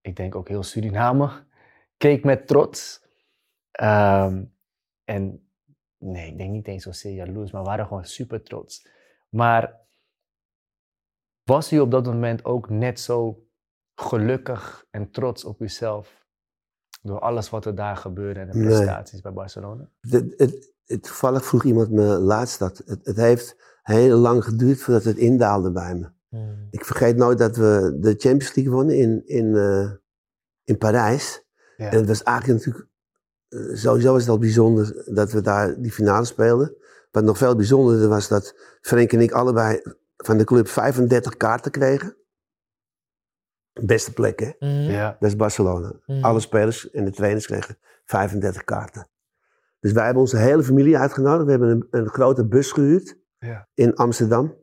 Ik 0.00 0.16
denk 0.16 0.34
ook 0.34 0.48
heel 0.48 0.62
Suriname 0.62 1.46
keek 2.04 2.24
met 2.24 2.46
trots. 2.46 3.04
Ehm, 3.70 4.44
en 5.04 5.50
nee, 5.98 6.30
ik 6.30 6.38
denk 6.38 6.50
niet 6.50 6.68
eens 6.68 6.82
zozeer 6.82 7.12
jaloers, 7.12 7.50
maar 7.50 7.62
we 7.62 7.68
waren 7.68 7.86
gewoon 7.86 8.04
super 8.04 8.42
trots. 8.42 8.88
Maar 9.28 9.80
was 11.42 11.72
u 11.72 11.78
op 11.80 11.90
dat 11.90 12.04
moment 12.04 12.44
ook 12.44 12.68
net 12.68 13.00
zo 13.00 13.46
gelukkig 13.94 14.86
en 14.90 15.10
trots 15.10 15.44
op 15.44 15.60
uzelf 15.60 16.26
door 17.02 17.20
alles 17.20 17.50
wat 17.50 17.64
er 17.64 17.74
daar 17.74 17.96
gebeurde 17.96 18.40
en 18.40 18.50
de 18.50 18.56
Nee. 18.58 18.66
prestaties 18.66 19.20
bij 19.20 19.32
Barcelona? 19.32 19.90
Het- 20.00 20.34
het, 20.36 21.02
toevallig 21.02 21.44
vroeg 21.44 21.64
iemand 21.64 21.90
me 21.90 22.02
laatst 22.02 22.58
dat. 22.58 22.78
Het, 22.78 23.04
het 23.06 23.16
heeft 23.16 23.69
heel 23.90 24.18
lang 24.18 24.44
geduurd 24.44 24.80
voordat 24.80 25.04
het 25.04 25.16
indaalde 25.16 25.72
bij 25.72 25.94
me. 25.94 26.08
Mm. 26.28 26.68
Ik 26.70 26.84
vergeet 26.84 27.16
nooit 27.16 27.38
dat 27.38 27.56
we 27.56 27.96
de 28.00 28.14
Champions 28.18 28.54
League 28.54 28.74
wonnen 28.74 28.96
in, 28.96 29.22
in, 29.26 29.56
eh, 29.56 29.90
in 30.64 30.78
Parijs. 30.78 31.44
Ja. 31.76 31.90
En 31.90 31.98
het 31.98 32.06
was 32.06 32.22
eigenlijk 32.22 32.58
natuurlijk, 32.58 32.90
eh, 33.48 33.76
sowieso 33.76 34.12
was 34.12 34.20
het 34.20 34.30
al 34.30 34.38
bijzonder 34.38 35.02
dat 35.14 35.32
we 35.32 35.40
daar 35.40 35.80
die 35.80 35.92
finale 35.92 36.24
speelden. 36.24 36.74
Wat 37.10 37.24
nog 37.24 37.38
veel 37.38 37.56
bijzonderder 37.56 38.08
was 38.08 38.28
dat 38.28 38.54
Frank 38.80 39.12
en 39.12 39.20
ik 39.20 39.32
allebei 39.32 39.80
van 40.16 40.38
de 40.38 40.44
club 40.44 40.68
35 40.68 41.36
kaarten 41.36 41.70
kregen. 41.70 42.16
Beste 43.72 44.12
plek, 44.12 44.40
hè? 44.40 44.50
Mhm. 44.58 44.90
Ja. 44.90 45.16
Dat 45.20 45.28
is 45.28 45.36
Barcelona. 45.36 45.92
Mhm. 46.06 46.24
Alle 46.24 46.40
spelers 46.40 46.90
en 46.90 47.04
de 47.04 47.10
trainers 47.10 47.46
kregen 47.46 47.78
35 48.04 48.64
kaarten. 48.64 49.08
Dus 49.80 49.92
wij 49.92 50.04
hebben 50.04 50.22
onze 50.22 50.36
hele 50.36 50.62
familie 50.62 50.98
uitgenodigd. 50.98 51.44
We 51.44 51.50
hebben 51.50 51.70
een, 51.70 51.86
een 51.90 52.08
grote 52.08 52.46
bus 52.46 52.72
gehuurd 52.72 53.18
Ja. 53.46 53.68
in 53.74 53.94
Amsterdam. 53.94 54.58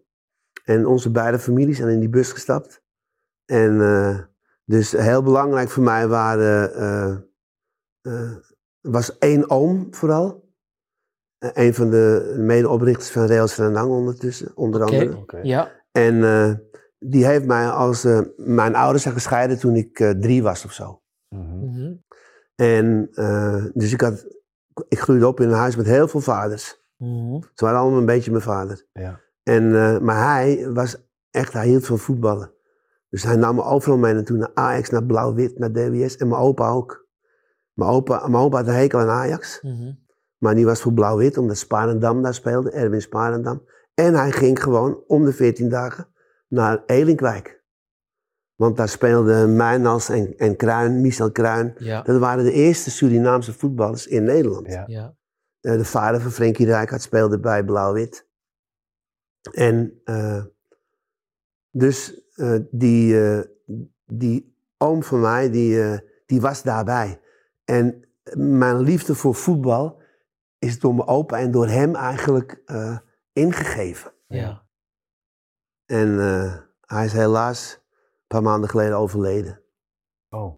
En 0.63 0.85
onze 0.85 1.11
beide 1.11 1.39
families 1.39 1.77
zijn 1.77 1.89
in 1.89 1.99
die 1.99 2.09
bus 2.09 2.31
gestapt. 2.31 2.83
En 3.45 3.81
eh, 3.81 4.19
dus 4.65 4.91
heel 4.91 5.23
belangrijk 5.23 5.69
voor 5.69 5.83
mij 5.83 6.07
waren, 6.07 6.73
eh, 6.73 7.17
eh, 8.01 8.37
was 8.81 9.17
één 9.17 9.49
oom 9.49 9.93
vooral. 9.93 10.45
Een 11.37 11.73
van 11.73 11.89
de 11.89 12.35
medeoprichters 12.37 13.11
van 13.11 13.25
Rails 13.25 13.55
Renang 13.55 13.91
ondertussen, 13.91 14.51
onder 14.55 14.83
andere. 14.83 15.17
Oké. 15.17 15.39
Ja. 15.43 15.71
En 15.91 16.23
eh, 16.23 16.53
die 16.99 17.25
heeft 17.25 17.45
mij 17.45 17.69
als 17.69 18.03
eh, 18.03 18.21
mijn 18.35 18.75
ouders 18.75 19.03
zijn 19.03 19.13
gescheiden 19.13 19.59
toen 19.59 19.75
ik 19.75 20.15
drie 20.19 20.43
was 20.43 20.65
of 20.65 20.71
zo. 20.71 21.01
Mhm. 21.35 21.65
Mhm. 21.65 21.95
En 22.55 23.09
eh, 23.13 23.65
dus 23.73 23.93
ik, 23.93 24.01
had, 24.01 24.25
ik 24.87 24.99
groeide 24.99 25.27
op 25.27 25.39
in 25.39 25.49
een 25.49 25.55
huis 25.55 25.75
met 25.75 25.85
heel 25.85 26.07
veel 26.07 26.19
vaders. 26.21 26.85
Mhm. 26.97 27.41
Ze 27.53 27.65
waren 27.65 27.79
allemaal 27.79 27.99
een 27.99 28.05
beetje 28.05 28.31
mijn 28.31 28.43
vader. 28.43 28.85
Ja. 28.93 29.19
En, 29.43 29.75
eh, 29.75 29.99
maar 29.99 30.33
hij 30.33 30.71
was 30.73 30.97
echt, 31.31 31.53
hij 31.53 31.67
hield 31.67 31.85
van 31.85 31.97
voetballen. 31.97 32.51
Dus 33.09 33.23
hij 33.23 33.35
nam 33.35 33.55
me 33.55 33.63
overal 33.63 33.97
mee 33.97 34.13
naartoe, 34.13 34.37
naar 34.37 34.51
Ajax, 34.53 34.89
naar 34.89 35.03
Blauw-Wit, 35.03 35.59
naar 35.59 35.71
DWS. 35.71 36.17
En 36.17 36.27
mijn 36.27 36.41
opa 36.41 36.69
ook. 36.69 37.07
Mijn 37.73 37.89
opa, 37.89 38.27
mijn 38.27 38.43
opa 38.43 38.57
had 38.57 38.67
een 38.67 38.73
hekel 38.73 38.99
aan 38.99 39.09
Ajax. 39.09 39.61
Mhm. 39.61 39.91
Maar 40.37 40.55
die 40.55 40.65
was 40.65 40.81
voor 40.81 40.93
Blauw-Wit, 40.93 41.37
omdat 41.37 41.57
Sparendam 41.57 42.21
daar 42.21 42.33
speelde, 42.33 42.71
Erwin 42.71 43.01
Sparendam. 43.01 43.63
En 43.93 44.13
hij 44.13 44.31
ging 44.31 44.63
gewoon 44.63 45.03
om 45.07 45.25
de 45.25 45.33
14 45.33 45.69
dagen 45.69 46.07
naar 46.47 46.83
Elinkwijk. 46.85 47.63
Want 48.55 48.77
daar 48.77 48.89
speelden 48.89 49.55
Mijnals 49.55 50.09
en, 50.09 50.37
en 50.37 50.55
Kruin, 50.55 51.01
Michel 51.01 51.31
Kruin. 51.31 51.75
Ja. 51.77 52.01
Dat 52.01 52.19
waren 52.19 52.43
de 52.43 52.51
eerste 52.51 52.91
Surinaamse 52.91 53.53
voetballers 53.53 54.07
in 54.07 54.23
Nederland. 54.23 54.67
Ja. 54.67 54.83
Ja. 54.87 55.16
Eh, 55.67 55.77
de 55.77 55.85
vader 55.85 56.21
van 56.21 56.31
Frenkie 56.31 56.65
Rijkaard 56.65 57.01
speelde 57.01 57.39
bij 57.39 57.63
Blauw-Wit. 57.63 58.27
En 59.51 60.01
eh, 60.03 60.45
dus 61.71 62.27
eh, 62.35 62.59
die, 62.71 63.15
die 64.05 64.57
oom 64.77 65.03
van 65.03 65.19
mij, 65.19 65.49
die, 65.49 66.01
die 66.25 66.41
was 66.41 66.63
daarbij. 66.63 67.21
En 67.65 68.09
mijn 68.33 68.79
liefde 68.79 69.15
voor 69.15 69.35
voetbal 69.35 70.01
is 70.57 70.79
door 70.79 70.95
mijn 70.95 71.07
opa 71.07 71.39
en 71.39 71.51
door 71.51 71.67
hem 71.67 71.95
eigenlijk 71.95 72.63
ingegeven. 73.33 74.13
Ja. 74.27 74.65
En 75.85 76.17
hij 76.81 77.05
is 77.05 77.13
helaas 77.13 77.73
een 77.73 78.27
paar 78.27 78.41
maanden 78.41 78.69
geleden 78.69 78.97
overleden. 78.97 79.61
Oh. 80.29 80.55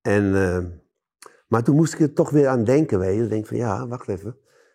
En, 0.00 0.32
maar 1.50 1.62
toen 1.62 1.76
moest 1.76 1.94
ik 1.94 2.00
er 2.00 2.12
toch 2.12 2.30
weer 2.30 2.48
aan 2.48 2.64
denken, 2.64 2.98
weet 2.98 3.16
je. 3.16 3.22
Ik 3.22 3.28
denk 3.28 3.46
van, 3.46 3.56
ja, 3.56 3.86
wacht 3.86 4.08
even. 4.08 4.30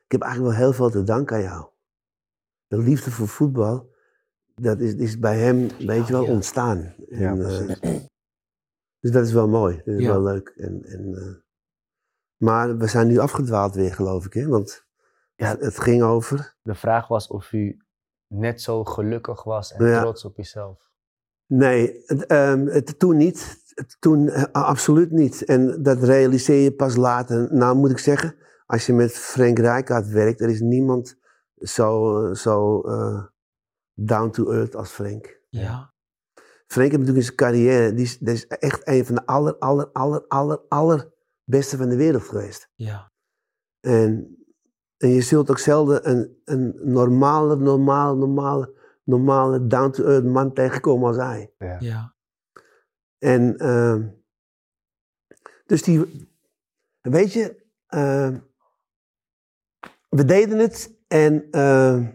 Ik 0.06 0.12
heb 0.12 0.22
eigenlijk 0.22 0.54
wel 0.56 0.64
heel 0.64 0.74
veel 0.74 0.90
te 0.90 1.04
danken 1.04 1.36
aan 1.36 1.42
jou. 1.42 1.66
De 2.68 2.78
liefde 2.78 3.12
voor 3.12 3.28
voetbal, 3.28 3.94
dat 4.56 4.80
is, 4.80 4.94
is 4.96 5.20
bij 5.20 5.38
hem, 5.40 5.68
weet 5.78 6.08
je 6.08 6.14
wel, 6.14 6.24
ja. 6.24 6.32
ontstaan. 6.32 6.96
Ja, 7.10 7.32
En, 7.32 7.42
eh, 7.46 7.66
precies. 7.66 8.08
dus 9.00 9.12
dat 9.12 9.26
is 9.26 9.32
wel 9.34 9.48
mooi. 9.48 9.76
Dat 9.86 9.96
is 9.96 10.02
Ja. 10.02 10.08
wel 10.12 10.22
leuk. 10.24 10.54
En, 10.58 10.84
en, 10.84 11.16
eh, 11.16 11.34
maar 12.38 12.78
we 12.78 12.88
zijn 12.88 13.08
nu 13.08 13.18
afgedwaald 13.18 13.76
weer, 13.76 13.94
geloof 13.94 14.26
ik, 14.26 14.34
hè. 14.34 14.48
Want 14.48 14.86
Ja. 15.36 15.58
het, 15.60 15.80
ging 15.80 16.04
over... 16.04 16.56
De 16.62 16.76
vraag 16.76 17.08
was 17.08 17.28
of 17.28 17.52
u 17.52 17.78
net 18.28 18.62
zo 18.62 18.84
gelukkig 18.84 19.44
was 19.44 19.72
en 19.74 20.02
trots 20.02 20.26
op 20.26 20.38
jezelf. 20.38 20.92
Nee, 21.48 22.02
het, 22.06 22.26
ehm, 22.26 22.66
het, 22.66 23.00
toen 23.00 23.18
niet. 23.18 23.64
Toen 24.00 24.30
eh, 24.30 24.44
absoluut 24.52 25.12
niet. 25.12 25.46
En 25.46 25.84
dat 25.84 26.04
realiseer 26.04 26.64
je 26.64 26.74
pas 26.74 26.96
later. 26.96 27.54
Nou 27.54 27.76
moet 27.76 27.92
ik 27.92 27.98
zeggen, 27.98 28.36
als 28.66 28.86
je 28.86 28.94
met 28.94 29.12
Frank 29.12 29.60
Rijkaard 29.60 30.08
werkt, 30.08 30.42
er 30.42 30.50
is 30.50 30.62
niemand 30.62 31.18
zo, 31.56 32.20
eh, 32.26 32.36
zo 32.36 32.82
eh, 32.82 33.24
down 33.94 34.30
to 34.30 34.52
earth 34.52 34.76
als 34.76 34.92
Frank. 34.92 35.40
Ja. 35.50 35.94
Frank 36.68 36.92
heeft 36.92 37.04
natuurlijk 37.04 37.18
in 37.18 37.24
zijn 37.24 37.36
carrière, 37.36 37.94
die 37.94 38.06
is, 38.06 38.18
die 38.18 38.34
is 38.34 38.48
echt 38.48 38.88
een 38.88 39.06
van 39.06 39.16
de 39.16 39.26
aller, 39.26 39.58
aller, 39.58 39.90
aller, 39.92 40.26
aller, 40.28 40.62
aller 40.68 41.14
beste 41.44 41.78
van 41.78 41.90
de 41.90 41.96
wereld 41.96 42.24
geweest. 42.24 42.70
Ja. 42.76 43.12
En, 43.80 44.38
en 44.98 45.10
je 45.10 45.22
zult 45.22 45.50
ook 45.50 45.60
zelden 45.60 46.10
een, 46.10 46.42
een 46.46 46.80
normale, 46.84 47.56
normale, 47.56 48.16
normale, 48.16 48.74
normale 49.04 49.68
down 49.68 49.90
to 49.92 50.04
earth 50.04 50.26
man 50.26 50.54
tegenkomen 50.54 51.08
als 51.08 51.18
hij. 51.18 51.54
Ja. 51.58 51.78
Ja. 51.80 52.15
En 53.20 53.58
ehm, 53.58 54.08
dus 55.66 55.82
die, 55.84 56.30
weet 57.02 57.34
je, 57.34 57.64
ehm, 57.88 58.40
we 60.10 60.26
deden 60.26 60.58
het 60.60 60.94
en, 61.08 61.48
ehm, 61.52 62.06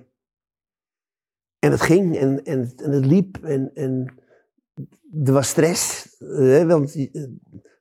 en 1.59 1.71
het 1.71 1.81
ging 1.81 2.17
en, 2.17 2.45
en, 2.45 2.73
en 2.77 2.91
het 2.91 3.07
liep 3.07 3.37
en, 3.45 3.75
en 3.75 4.15
er 5.25 5.33
was 5.33 5.49
stress, 5.49 6.17
hè, 6.19 6.67
want 6.67 6.95
eh, 6.95 7.25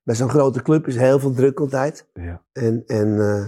bij 0.04 0.16
zo'n 0.16 0.30
grote 0.30 0.62
club 0.62 0.88
is 0.88 0.96
heel 0.96 1.20
veel 1.20 1.34
druk 1.34 1.60
altijd. 1.60 2.08
Ja. 2.14 2.44
En, 2.52 2.84
en 2.86 3.20
eh, 3.20 3.48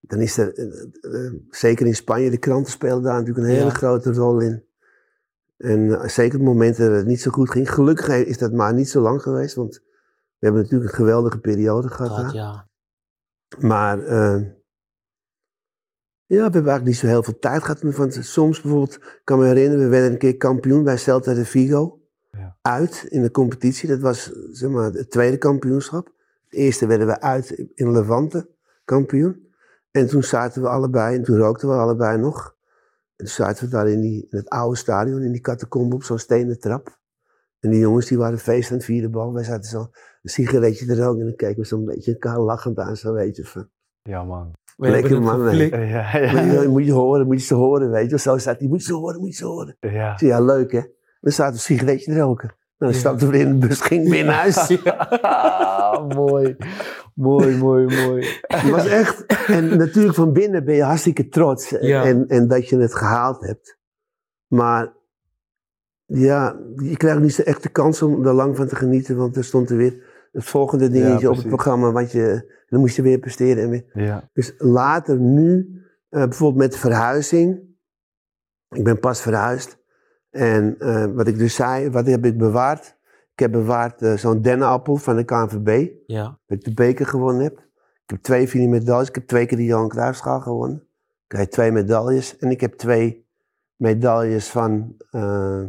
dan 0.00 0.20
is 0.20 0.36
er, 0.38 0.54
eh, 1.00 1.32
zeker 1.50 1.86
in 1.86 1.94
Spanje, 1.94 2.30
de 2.30 2.38
kranten 2.38 2.72
spelen 2.72 3.02
daar 3.02 3.18
natuurlijk 3.18 3.46
een 3.46 3.52
hele 3.52 3.64
Ja. 3.64 3.70
grote 3.70 4.12
rol 4.12 4.40
in. 4.40 4.64
En 5.58 6.00
eh, 6.00 6.08
zeker 6.08 6.38
op 6.38 6.44
momenten 6.44 6.88
dat 6.88 6.96
het 6.96 7.06
niet 7.06 7.20
zo 7.20 7.30
goed 7.30 7.50
ging. 7.50 7.72
Gelukkig 7.72 8.08
is 8.08 8.38
dat 8.38 8.52
maar 8.52 8.74
niet 8.74 8.88
zo 8.88 9.00
lang 9.00 9.22
geweest, 9.22 9.54
want 9.54 9.80
we 10.38 10.46
hebben 10.46 10.62
natuurlijk 10.62 10.90
een 10.90 10.96
geweldige 10.96 11.38
periode 11.38 11.88
gehad. 11.88 12.24
Dat, 12.24 12.32
ja. 12.32 12.68
Maar 13.58 13.98
eh, 14.04 14.40
ja, 16.26 16.36
we 16.36 16.42
hebben 16.42 16.52
eigenlijk 16.52 16.84
niet 16.84 16.96
zo 16.96 17.06
heel 17.06 17.22
veel 17.22 17.38
tijd 17.38 17.62
gehad. 17.62 17.82
Want 17.96 18.18
soms 18.20 18.60
bijvoorbeeld, 18.60 18.94
ik 18.94 19.20
kan 19.24 19.38
me 19.38 19.46
herinneren, 19.46 19.84
we 19.84 19.90
werden 19.90 20.10
een 20.12 20.18
keer 20.18 20.36
kampioen 20.36 20.84
bij 20.84 20.96
Celta 20.96 21.34
de 21.34 21.44
Vigo. 21.44 22.00
Ja. 22.30 22.56
Uit 22.62 23.06
in 23.08 23.22
de 23.22 23.30
competitie. 23.30 23.88
Dat 23.88 24.00
was 24.00 24.32
zeg 24.50 24.70
maar, 24.70 24.92
het 24.92 25.10
tweede 25.10 25.38
kampioenschap. 25.38 26.06
Het 26.44 26.58
eerste 26.58 26.86
werden 26.86 27.06
we 27.06 27.20
uit 27.20 27.50
in 27.74 27.92
Levante 27.92 28.48
kampioen. 28.84 29.48
En 29.90 30.06
toen 30.06 30.22
zaten 30.22 30.62
we 30.62 30.68
allebei, 30.68 31.16
en 31.16 31.22
toen 31.22 31.36
rookten 31.36 31.68
we 31.68 31.74
allebei 31.74 32.18
nog. 32.18 32.56
En 33.18 33.24
toen 33.24 33.34
zaten 33.34 33.64
we 33.64 33.70
daar 33.70 33.88
in, 33.88 34.00
die, 34.00 34.26
in 34.30 34.38
het 34.38 34.48
oude 34.48 34.76
stadion, 34.76 35.22
in 35.22 35.32
die 35.32 35.40
catacombe 35.40 35.94
op 35.94 36.02
zo'n 36.02 36.18
stenen 36.18 36.60
trap. 36.60 36.98
En 37.60 37.70
die 37.70 37.80
jongens 37.80 38.06
die 38.06 38.18
waren 38.18 38.38
feest 38.38 38.70
aan 38.70 38.76
het 38.76 38.84
vieren 38.86 39.10
bal. 39.10 39.32
Wij 39.32 39.44
zaten 39.44 39.70
zo 39.70 39.80
een 40.22 40.30
sigaretje 40.30 40.86
te 40.86 40.96
roken 40.96 41.20
en 41.20 41.26
dan 41.26 41.36
keken 41.36 41.60
we 41.62 41.66
zo'n 41.66 41.84
beetje 41.84 42.12
elkaar 42.12 42.38
lachend 42.40 42.78
aan, 42.78 42.96
zo 42.96 43.12
weet 43.12 43.36
je. 43.36 43.44
Van, 43.44 43.68
Ja, 44.02 44.24
man. 44.24 44.52
We 44.76 44.90
Lekker 44.90 45.22
man, 45.22 45.40
geflikt. 45.40 45.74
Ja, 45.74 45.80
moet, 46.12 46.52
ja. 46.52 46.60
je, 46.62 46.68
moet 46.68 46.84
je 46.84 46.92
horen, 46.92 47.26
moet 47.26 47.40
je 47.40 47.46
ze 47.46 47.54
horen, 47.54 47.90
weet 47.90 48.10
je. 48.10 48.18
Zo 48.18 48.38
staat 48.38 48.58
die, 48.58 48.68
moet 48.68 48.80
je 48.80 48.86
ze 48.86 48.94
horen, 48.94 49.20
moet 49.20 49.28
je 49.28 49.34
ze 49.34 49.44
horen. 49.44 49.76
ja. 49.80 50.18
Zei, 50.18 50.30
ja, 50.30 50.40
leuk 50.40 50.72
hè. 50.72 50.82
Dan 51.20 51.32
zaten 51.32 51.52
we 51.52 51.58
een 51.58 51.64
sigaretje 51.78 52.12
te 52.12 52.18
roken. 52.18 52.54
Dan 52.78 52.88
Ja. 52.88 52.94
stapten 52.94 53.28
we 53.30 53.38
in 53.38 53.60
de 53.60 53.66
bus, 53.66 53.80
ging 53.80 54.08
weer 54.08 54.24
naar 54.24 54.34
huis. 54.34 54.76
Ah, 55.22 56.08
mooi. 56.08 56.56
Mooi, 57.14 57.56
mooi, 57.56 58.06
mooi. 58.06 58.26
Het 58.40 58.70
was 58.70 58.86
echt, 58.86 59.26
en 59.46 59.76
natuurlijk 59.76 60.14
van 60.14 60.32
binnen 60.32 60.64
ben 60.64 60.74
je 60.74 60.82
hartstikke 60.82 61.28
trots 61.28 61.68
Ja. 61.80 62.04
en, 62.04 62.26
en 62.28 62.48
dat 62.48 62.68
je 62.68 62.76
het 62.78 62.94
gehaald 62.94 63.46
hebt. 63.46 63.78
Maar 64.46 64.94
ja, 66.04 66.56
je 66.76 66.96
krijgt 66.96 67.20
niet 67.20 67.34
zo 67.34 67.42
echt 67.42 67.62
de 67.62 67.68
kans 67.68 68.02
om 68.02 68.26
er 68.26 68.32
lang 68.34 68.56
van 68.56 68.66
te 68.66 68.76
genieten, 68.76 69.16
want 69.16 69.36
er 69.36 69.44
stond 69.44 69.70
er 69.70 69.76
weer 69.76 70.26
het 70.32 70.44
volgende 70.44 70.88
dingetje 70.88 71.30
op 71.30 71.36
het 71.36 71.46
programma, 71.48 71.92
wat 71.92 72.12
je, 72.12 72.52
dan 72.68 72.80
moest 72.80 72.96
je 72.96 73.02
weer 73.02 73.18
presteren. 73.18 73.62
En 73.62 73.70
weer. 73.70 73.84
Ja. 73.92 74.28
Dus 74.32 74.54
later 74.58 75.18
nu, 75.18 75.80
eh, 76.08 76.22
bijvoorbeeld 76.22 76.70
met 76.70 76.76
verhuizing, 76.78 77.60
ik 78.68 78.84
ben 78.84 78.98
pas 78.98 79.20
verhuisd. 79.22 79.77
En 80.38 80.78
eh, 80.78 81.04
wat 81.04 81.26
ik 81.26 81.38
dus 81.38 81.54
zei, 81.54 81.90
wat 81.90 82.06
heb 82.06 82.24
ik 82.24 82.38
bewaard? 82.38 82.96
Ik 83.32 83.38
heb 83.38 83.52
bewaard 83.52 84.02
eh, 84.02 84.16
zo'n 84.16 84.42
dennenappel 84.42 84.96
van 84.96 85.16
de 85.16 85.24
KNVB 85.24 85.90
Ja. 86.06 86.38
dat 86.46 86.58
ik 86.58 86.64
de 86.64 86.74
beker 86.74 87.06
gewonnen 87.06 87.42
heb. 87.42 87.58
Ik 88.04 88.10
heb 88.14 88.22
twee 88.22 88.48
vier 88.48 88.68
medailles. 88.68 89.08
Ik 89.08 89.14
heb 89.14 89.26
twee 89.26 89.46
keer 89.46 89.56
de 89.56 89.64
Johan 89.64 89.88
Cruijffschaal 89.88 90.40
gewonnen. 90.40 90.76
Ik 90.76 91.24
krijg 91.26 91.48
twee 91.48 91.72
medailles. 91.72 92.36
En 92.36 92.50
ik 92.50 92.60
heb 92.60 92.72
twee 92.74 93.26
medailles 93.76 94.48
van 94.48 94.94
eh, 95.10 95.62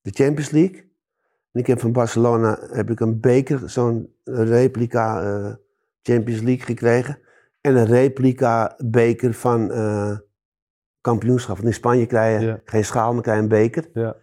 de 0.00 0.10
Champions 0.10 0.50
League. 0.50 0.92
En 1.52 1.60
ik 1.60 1.66
heb 1.66 1.80
van 1.80 1.92
Barcelona 1.92 2.58
heb 2.70 2.90
ik 2.90 3.00
een 3.00 3.20
beker, 3.20 3.70
zo'n 3.70 4.14
replica 4.24 5.58
Champions 6.02 6.40
League 6.42 6.64
gekregen. 6.64 7.18
En 7.60 7.76
een 7.76 7.86
replica 7.86 8.74
beker 8.78 9.34
van 9.34 9.70
eh, 9.70 10.18
kampioenschap. 11.00 11.56
Want 11.56 11.68
in 11.68 11.74
Spanje 11.74 12.06
krijg 12.06 12.40
je 12.40 12.46
Ja. 12.46 12.60
geen 12.64 12.84
schaal, 12.84 13.12
maar 13.12 13.22
krijg 13.22 13.36
je 13.36 13.42
een 13.42 13.48
beker. 13.48 13.90
Ja. 13.94 14.16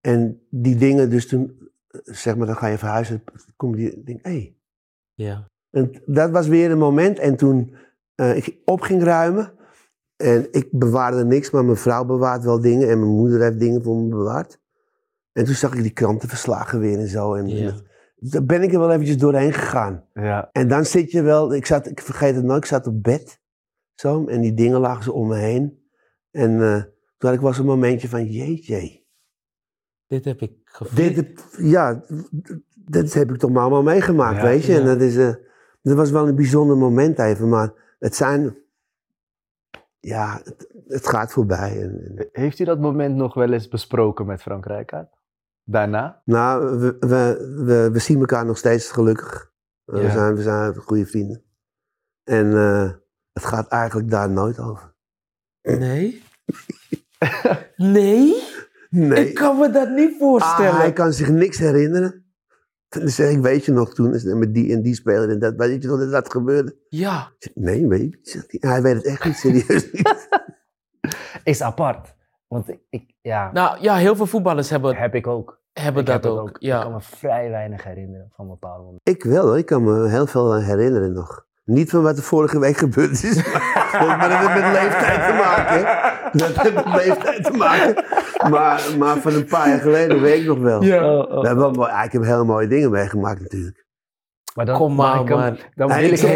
En 0.00 0.42
die 0.50 0.76
dingen, 0.76 1.10
dus 1.10 1.28
toen, 1.28 1.70
zeg 2.04 2.36
maar, 2.36 2.46
dan 2.46 2.56
ga 2.56 2.66
je 2.66 2.78
verhuizen. 2.78 3.24
Kom 3.56 3.76
je, 3.76 4.02
denk, 4.04 4.18
hé. 4.24 4.30
Hey. 4.30 4.56
Ja. 5.14 5.48
En 5.70 6.02
dat 6.06 6.30
was 6.30 6.46
weer 6.48 6.70
een 6.70 6.78
moment. 6.78 7.18
En 7.18 7.36
toen 7.36 7.74
eh, 8.14 8.36
ik 8.36 8.56
op 8.64 8.80
ging 8.80 9.02
ruimen. 9.02 9.52
En 10.16 10.46
ik 10.50 10.68
bewaarde 10.70 11.24
niks, 11.24 11.50
maar 11.50 11.64
mijn 11.64 11.76
vrouw 11.76 12.04
bewaart 12.04 12.44
wel 12.44 12.60
dingen. 12.60 12.88
En 12.88 12.98
mijn 13.00 13.10
moeder 13.12 13.40
heeft 13.42 13.58
dingen 13.58 13.82
voor 13.82 13.96
me 13.96 14.08
bewaard. 14.08 14.60
En 15.32 15.44
toen 15.44 15.54
zag 15.54 15.74
ik 15.74 15.82
die 15.82 15.90
krantenverslagen 15.92 16.78
weer 16.80 16.98
en 16.98 17.08
zo. 17.08 17.34
En, 17.34 17.48
Ja. 17.48 17.68
en 17.68 17.74
daar 18.16 18.44
ben 18.44 18.62
ik 18.62 18.72
er 18.72 18.78
wel 18.78 18.90
eventjes 18.92 19.18
doorheen 19.18 19.52
gegaan. 19.52 20.04
Ja. 20.14 20.48
En 20.52 20.68
dan 20.68 20.84
zit 20.84 21.10
je 21.10 21.22
wel, 21.22 21.54
ik, 21.54 21.66
zat, 21.66 21.86
ik 21.86 22.00
vergeet 22.00 22.34
het 22.34 22.44
nooit, 22.44 22.62
ik 22.62 22.68
zat 22.68 22.86
op 22.86 23.02
bed. 23.02 23.40
Zo, 23.94 24.26
en 24.26 24.40
die 24.40 24.54
dingen 24.54 24.80
lagen 24.80 25.02
zo 25.04 25.10
om 25.10 25.28
me 25.28 25.36
heen. 25.36 25.81
En 26.32 26.62
eh, 26.62 26.82
toen 27.18 27.30
had 27.30 27.38
ik 27.38 27.42
eens 27.46 27.58
een 27.58 27.64
momentje 27.64 28.08
van, 28.08 28.24
jeetje. 28.24 29.04
Dit 30.06 30.24
heb 30.24 30.40
ik. 30.40 30.52
Dit, 30.94 31.44
ja, 31.58 32.04
dit 32.74 33.14
heb 33.14 33.30
ik 33.30 33.38
toch 33.38 33.50
maar 33.50 33.62
allemaal 33.62 33.82
meegemaakt, 33.82 34.36
Ja, 34.36 34.42
weet 34.42 34.64
je. 34.64 34.72
ja. 34.72 34.78
En 34.78 34.84
dat, 34.84 35.00
is, 35.00 35.16
eh, 35.16 35.34
dat 35.82 35.96
was 35.96 36.10
wel 36.10 36.28
een 36.28 36.34
bijzonder 36.34 36.76
moment 36.76 37.18
even, 37.18 37.48
maar 37.48 37.96
het 37.98 38.14
zijn, 38.16 38.56
ja, 40.00 40.40
het, 40.44 40.68
het 40.88 41.06
gaat 41.08 41.32
voorbij. 41.32 41.80
En, 41.82 42.12
en- 42.16 42.28
Heeft 42.32 42.58
u 42.58 42.64
dat 42.64 42.80
moment 42.80 43.16
nog 43.16 43.34
wel 43.34 43.52
eens 43.52 43.68
besproken 43.68 44.26
met 44.26 44.42
Frank 44.42 44.66
Rijkaard? 44.66 45.14
Daarna? 45.64 46.22
nou, 46.24 46.78
we, 46.78 46.96
we, 47.00 47.52
we, 47.64 47.88
we 47.92 47.98
zien 47.98 48.18
elkaar 48.20 48.44
nog 48.46 48.58
steeds 48.58 48.90
gelukkig. 48.90 49.52
Eh, 49.84 49.94
We, 50.00 50.10
zijn, 50.10 50.34
we 50.34 50.42
zijn 50.42 50.74
goede 50.74 51.06
vrienden. 51.06 51.42
En 52.24 52.52
eh, 52.56 52.92
het 53.32 53.44
gaat 53.44 53.68
eigenlijk 53.68 54.10
daar 54.10 54.30
nooit 54.30 54.58
over. 54.58 54.91
Nee? 55.62 56.22
nee? 57.76 58.42
Nee. 58.90 59.28
Ik 59.28 59.34
kan 59.34 59.58
me 59.58 59.70
dat 59.70 59.90
niet 59.90 60.14
voorstellen. 60.18 60.70
Ah, 60.70 60.78
hij 60.78 60.92
kan 60.92 61.12
zich 61.12 61.28
niks 61.28 61.58
herinneren. 61.58 62.20
Dan 62.88 63.08
zeg 63.08 63.30
ik, 63.30 63.40
weet 63.40 63.64
je 63.64 63.72
nog 63.72 63.94
toen, 63.94 64.14
is 64.14 64.22
het 64.22 64.36
met 64.36 64.54
die 64.54 64.72
en 64.72 64.82
die 64.82 64.94
speler 64.94 65.30
en 65.30 65.38
dat, 65.38 65.54
weet 65.56 65.82
je 65.82 65.88
nog 65.88 65.98
dat 65.98 66.10
dat 66.10 66.30
gebeurde? 66.30 66.76
Ja. 66.88 67.32
Nee, 67.54 67.86
weet 67.88 68.00
je, 68.12 68.18
zegt 68.22 68.56
hij. 68.60 68.82
weet 68.82 68.94
het 68.94 69.04
echt 69.06 69.24
niet, 69.24 69.36
serieus 69.36 69.92
niet. 69.92 70.28
Is 71.44 71.62
apart. 71.62 72.14
Want 72.48 72.68
ik, 72.68 72.78
ik- 72.90 73.14
ja, 73.20 73.50
Nou 73.52 73.80
ja, 73.82 73.96
heel 73.96 74.16
veel 74.16 74.26
voetballers 74.26 74.70
hebben, 74.70 74.96
heb 74.96 75.14
ik 75.14 75.26
ook. 75.26 75.60
hebben 75.72 76.00
Ik 76.00 76.06
dat 76.08 76.22
heb 76.22 76.32
ook. 76.32 76.48
Ik 76.48 76.52
kan 76.70 76.78
Ja. 76.80 76.88
me 76.88 77.00
vrij 77.00 77.50
weinig 77.50 77.84
herinneren 77.84 78.28
van 78.36 78.48
bepaalde 78.48 78.82
momenten. 78.84 79.12
Ik 79.12 79.22
wel 79.24 79.46
hoor, 79.46 79.58
ik 79.58 79.66
kan 79.66 79.84
me 79.84 80.08
heel 80.08 80.26
veel 80.26 80.54
herinneren 80.60 81.12
nog. 81.12 81.46
Niet 81.64 81.90
van 81.90 82.02
wat 82.02 82.16
er 82.16 82.22
vorige 82.22 82.58
week 82.58 82.76
gebeurd 82.76 83.22
is, 83.22 83.36
maar, 83.52 83.81
maar 83.92 84.28
dat 84.28 84.38
heeft 84.38 84.54
met 84.62 84.72
leeftijd 84.82 85.26
te 85.26 85.34
maken. 85.34 85.76
hè. 85.76 86.08
Dat 86.32 86.62
heeft 86.62 86.74
met 86.74 86.94
leeftijd 86.94 87.44
te 87.44 87.52
maken. 87.52 88.04
Maar, 88.50 88.80
maar 88.98 89.16
van 89.16 89.34
een 89.34 89.46
paar 89.46 89.68
jaar 89.68 89.80
geleden 89.80 90.20
weet 90.20 90.40
ik 90.40 90.46
nog 90.46 90.58
wel. 90.58 90.82
Ja. 90.82 91.16
Oh, 91.18 91.40
We 91.40 91.46
hebben 91.46 91.76
wel 91.78 91.88
ik 92.04 92.12
heb 92.12 92.22
hele 92.22 92.44
mooie 92.44 92.66
dingen 92.66 92.90
meegemaakt 92.90 93.40
natuurlijk. 93.40 93.86
Maar 94.54 94.66
dan, 94.66 94.76
Kom 94.76 94.94
maar, 94.94 95.24
man. 95.24 95.58
Dan 95.74 95.88
wil 95.88 95.98
ik 95.98 96.16
je 96.16 96.26
Je, 96.26 96.32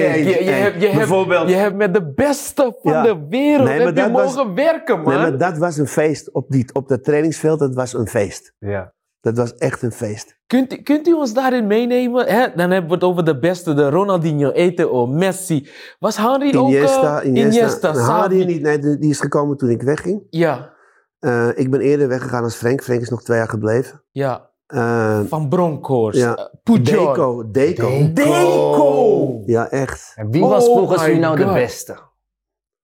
hebt, 0.50 0.80
je, 0.80 0.86
hebt, 0.86 0.96
bijvoorbeeld- 0.96 1.48
je 1.48 1.54
hebt 1.54 1.76
met 1.76 1.94
de 1.94 2.12
beste 2.12 2.76
van 2.82 2.92
Ja. 2.92 3.02
de 3.02 3.26
wereld 3.28 3.68
Nee, 3.68 3.76
maar 3.76 3.86
heb 3.86 3.96
je 3.96 4.02
dat 4.02 4.10
was- 4.10 4.34
mogen 4.36 4.54
werken, 4.54 4.96
man. 5.00 5.08
Nee, 5.12 5.18
maar 5.22 5.38
dat 5.38 5.58
was 5.58 5.76
een 5.76 5.86
feest 5.86 6.32
op, 6.32 6.48
die, 6.50 6.70
op 6.74 6.88
dat 6.88 7.04
trainingsveld, 7.04 7.58
dat 7.58 7.74
was 7.74 7.92
een 7.94 8.06
feest. 8.08 8.52
Ja. 8.58 8.94
Dat 9.26 9.36
was 9.36 9.54
echt 9.54 9.82
een 9.82 9.92
feest. 9.92 10.38
Kunt, 10.46 10.72
u- 10.72 10.82
kunt 10.82 11.06
u 11.08 11.12
ons 11.12 11.32
daarin 11.34 11.66
meenemen? 11.66 12.26
Hè? 12.26 12.46
Dan 12.56 12.70
hebben 12.70 12.88
we 12.90 12.94
het 12.94 13.04
over 13.04 13.24
de 13.24 13.38
beste, 13.38 13.74
de 13.74 13.90
Ronaldinho, 13.90 14.50
Eto'o, 14.50 15.06
Messi. 15.06 15.68
Was 15.98 16.16
Henry 16.16 16.56
ook... 16.56 16.68
Iniesta, 16.68 17.20
eh, 17.20 17.28
Iniesta. 17.28 17.58
Iniesta, 17.60 17.92
Nou, 17.92 18.04
Harry 18.04 18.36
Xavi. 18.38 18.44
niet, 18.52 18.62
nee, 18.62 18.78
die 18.98 19.10
is 19.10 19.20
gekomen 19.20 19.56
toen 19.56 19.70
ik 19.70 19.82
wegging. 19.82 20.22
Ja, 20.30 20.74
Eh, 21.18 21.48
ik 21.54 21.70
ben 21.70 21.80
eerder 21.80 22.08
weggegaan 22.08 22.42
als 22.42 22.54
Frank. 22.56 22.82
Frank 22.82 23.00
is 23.00 23.08
nog 23.10 23.22
twee 23.22 23.36
jaar 23.38 23.48
gebleven. 23.48 24.02
ja. 24.10 24.50
Eh, 24.66 25.20
Van 25.28 25.48
Bronckhorst, 25.48 26.18
Ja. 26.20 26.50
Pujol. 26.62 26.82
Deco, 27.06 27.50
Deco. 27.50 28.12
Deco! 28.12 29.42
Ja, 29.46 29.70
echt. 29.70 30.12
En 30.14 30.30
wie 30.30 30.40
was 30.44 30.66
Oh 30.68 30.76
volgens 30.76 31.08
u 31.08 31.18
nou 31.18 31.36
de 31.36 31.44
beste? 31.44 31.96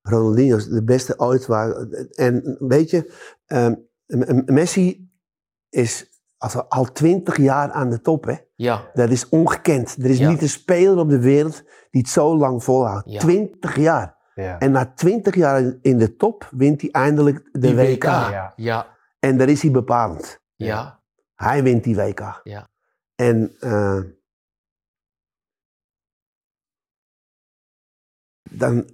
Ronaldinho 0.03 0.57
is 0.57 0.69
de 0.69 0.85
beste 0.85 1.15
ooit. 1.19 1.47
Waar, 1.47 1.87
en 2.15 2.57
weet 2.59 2.91
je, 2.91 3.13
ehm, 3.47 3.75
Messi 4.47 5.11
is 5.71 6.12
al- 6.43 6.69
al 6.69 6.93
twintig 6.93 7.37
jaar 7.37 7.71
aan 7.71 7.91
de 7.91 8.01
top. 8.01 8.25
Hè? 8.25 8.35
Ja, 8.55 8.91
Dat 8.95 9.11
is 9.11 9.29
ongekend. 9.29 9.97
Er 9.99 10.11
is 10.11 10.19
Ja. 10.19 10.29
niet 10.29 10.43
een 10.43 10.49
speler 10.49 10.99
op 10.99 11.09
de 11.09 11.21
wereld 11.21 11.63
die 11.91 12.01
het 12.01 12.11
zo 12.11 12.37
lang 12.37 12.65
volhoudt. 12.65 13.11
Ja. 13.11 13.19
Twintig 13.19 13.77
jaar. 13.77 14.17
Ja. 14.35 14.59
En 14.59 14.71
na 14.71 14.93
twintig 14.95 15.35
jaar 15.35 15.75
in- 15.83 15.99
de 15.99 16.17
top 16.17 16.49
wint 16.51 16.81
hij 16.81 16.91
eindelijk 16.91 17.49
de 17.53 17.59
die 17.59 17.75
WK. 17.77 18.03
Ja. 18.05 18.53
ja, 18.57 18.97
En 19.19 19.39
daar 19.39 19.49
is 19.49 19.63
hij 19.63 19.71
bepalend. 19.71 20.41
ja. 20.57 21.01
Hij 21.35 21.63
wint 21.63 21.85
die 21.85 21.97
WK. 21.97 22.41
Ja. 22.43 22.71
En 23.15 23.57
eh, 23.61 24.01
dan, 28.51 28.89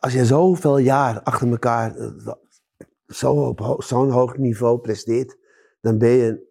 als 0.00 0.12
je 0.12 0.24
zoveel 0.26 0.78
jaar 0.78 1.22
achter 1.22 1.50
elkaar 1.50 1.96
eh, 1.96 2.32
zo 3.06 3.32
op 3.48 3.58
ho- 3.58 3.80
zo'n 3.80 4.10
hoog 4.10 4.36
niveau 4.36 4.78
presteert, 4.78 5.36
dan 5.80 5.98
ben, 5.98 6.08
je, 6.10 6.49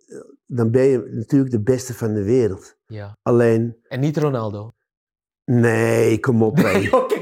dan 0.51 0.71
ben 0.71 0.83
je 0.83 1.09
natuurlijk 1.13 1.51
de 1.51 1.61
beste 1.61 1.93
van 1.93 2.13
de 2.13 2.23
wereld. 2.23 2.75
ja. 2.85 3.17
Alleen, 3.21 3.77
En 3.87 3.99
niet 3.99 4.17
Ronaldo. 4.17 4.71
nee, 5.45 6.19
kom 6.19 6.43
op. 6.43 6.59
Oké, 6.59 6.71
nee, 6.71 6.93
oké. 7.03 7.15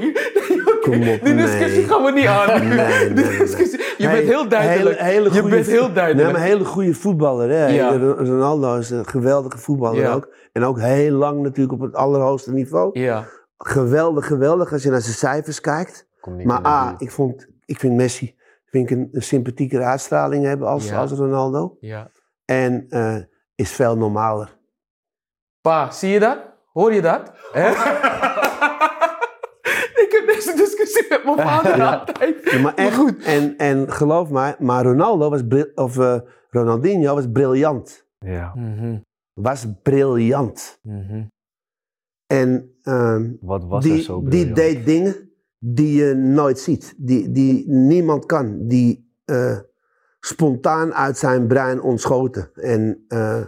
Kom 0.80 1.08
op, 1.08 1.20
Die 1.24 1.34
discussie 1.34 1.78
nee. 1.80 1.84
gaan 1.88 2.02
we 2.04 2.10
niet 2.12 2.26
aan. 2.26 2.68
Nee, 2.68 2.76
nee, 2.76 3.12
Die 3.14 3.24
nee. 3.24 3.38
discussie- 3.38 3.78
Je 3.98 4.06
Hey, 4.06 4.16
bent 4.16 4.28
heel 4.28 4.48
duidelijk. 4.48 4.98
hele- 4.98 5.10
hele 5.12 5.34
je 5.34 5.42
bent 5.48 5.66
heel 5.66 5.84
Nee, 5.84 5.92
duidelijk. 5.92 6.32
maar 6.32 6.40
een 6.40 6.46
hele 6.46 6.64
goede 6.64 6.94
voetballer. 6.94 7.48
Hè? 7.50 7.66
Ja. 7.66 7.96
Ronaldo 8.16 8.76
is 8.78 8.90
een 8.90 9.06
geweldige 9.06 9.58
voetballer 9.58 10.00
Ja. 10.00 10.12
ook. 10.12 10.34
En 10.52 10.64
ook 10.64 10.78
heel 10.80 11.12
lang 11.16 11.42
natuurlijk 11.42 11.72
op 11.72 11.80
het 11.80 11.94
allerhoogste 11.94 12.52
niveau. 12.52 12.98
Ja, 13.00 13.24
Geweldig, 13.58 14.26
geweldig 14.26 14.72
als 14.72 14.82
je 14.82 14.90
naar 14.90 15.00
zijn 15.00 15.14
cijfers 15.14 15.60
kijkt. 15.60 16.06
Maar 16.44 16.66
A, 16.66 16.94
ik, 16.98 17.10
vond, 17.10 17.46
ik 17.64 17.78
vind 17.78 17.94
Messi 17.94 18.36
vind 18.66 18.90
ik 18.90 18.96
een, 18.96 19.08
een 19.12 19.22
sympathiekere 19.22 19.82
uitstraling 19.82 20.44
hebben 20.44 20.68
als, 20.68 20.88
Ja. 20.88 21.00
als 21.00 21.10
Ronaldo. 21.12 21.76
ja. 21.80 22.10
En 22.52 22.86
eh, 22.88 23.16
is 23.54 23.72
veel 23.72 23.96
normaler. 23.96 24.56
Pa, 25.60 25.90
zie 25.90 26.10
je 26.10 26.20
dat? 26.20 26.38
Hoor 26.72 26.92
je 26.94 27.00
dat? 27.00 27.32
Hè? 27.52 27.68
ik 30.04 30.08
heb 30.10 30.26
deze 30.26 30.52
discussie 30.56 31.06
met 31.08 31.24
mijn 31.24 31.36
vader 31.36 31.82
altijd. 31.98 32.50
Ja, 32.50 32.60
maar 32.60 32.74
echt, 32.74 32.96
goed. 32.96 33.22
En, 33.22 33.56
en 33.56 33.92
geloof 33.92 34.30
mij, 34.30 34.56
maar 34.58 34.84
Ronaldo 34.84 35.30
was, 35.30 35.46
bril- 35.46 35.70
of 35.74 35.98
eh, 35.98 36.18
Ronaldinho 36.50 37.14
was 37.14 37.30
briljant. 37.32 38.06
Ja. 38.18 38.52
Mhm, 38.54 38.98
Was 39.32 39.66
briljant. 39.82 40.78
mhm. 40.82 41.22
En 42.26 42.78
ehm, 42.82 43.32
Wat 43.40 43.64
was 43.64 43.84
er 43.84 43.90
die, 43.90 44.02
zo 44.02 44.20
die 44.20 44.28
briljant? 44.28 44.56
deed 44.56 44.86
dingen 44.86 45.30
die 45.58 46.04
je 46.04 46.14
nooit 46.14 46.58
ziet. 46.58 46.94
Die, 46.96 47.32
die 47.32 47.68
niemand 47.70 48.26
kan. 48.26 48.66
Die 48.66 49.12
eh, 49.24 49.58
spontaan 50.20 50.94
uit 50.94 51.18
zijn 51.18 51.46
brein 51.46 51.80
ontschoten. 51.80 52.50
En 52.54 53.04
eh, 53.08 53.44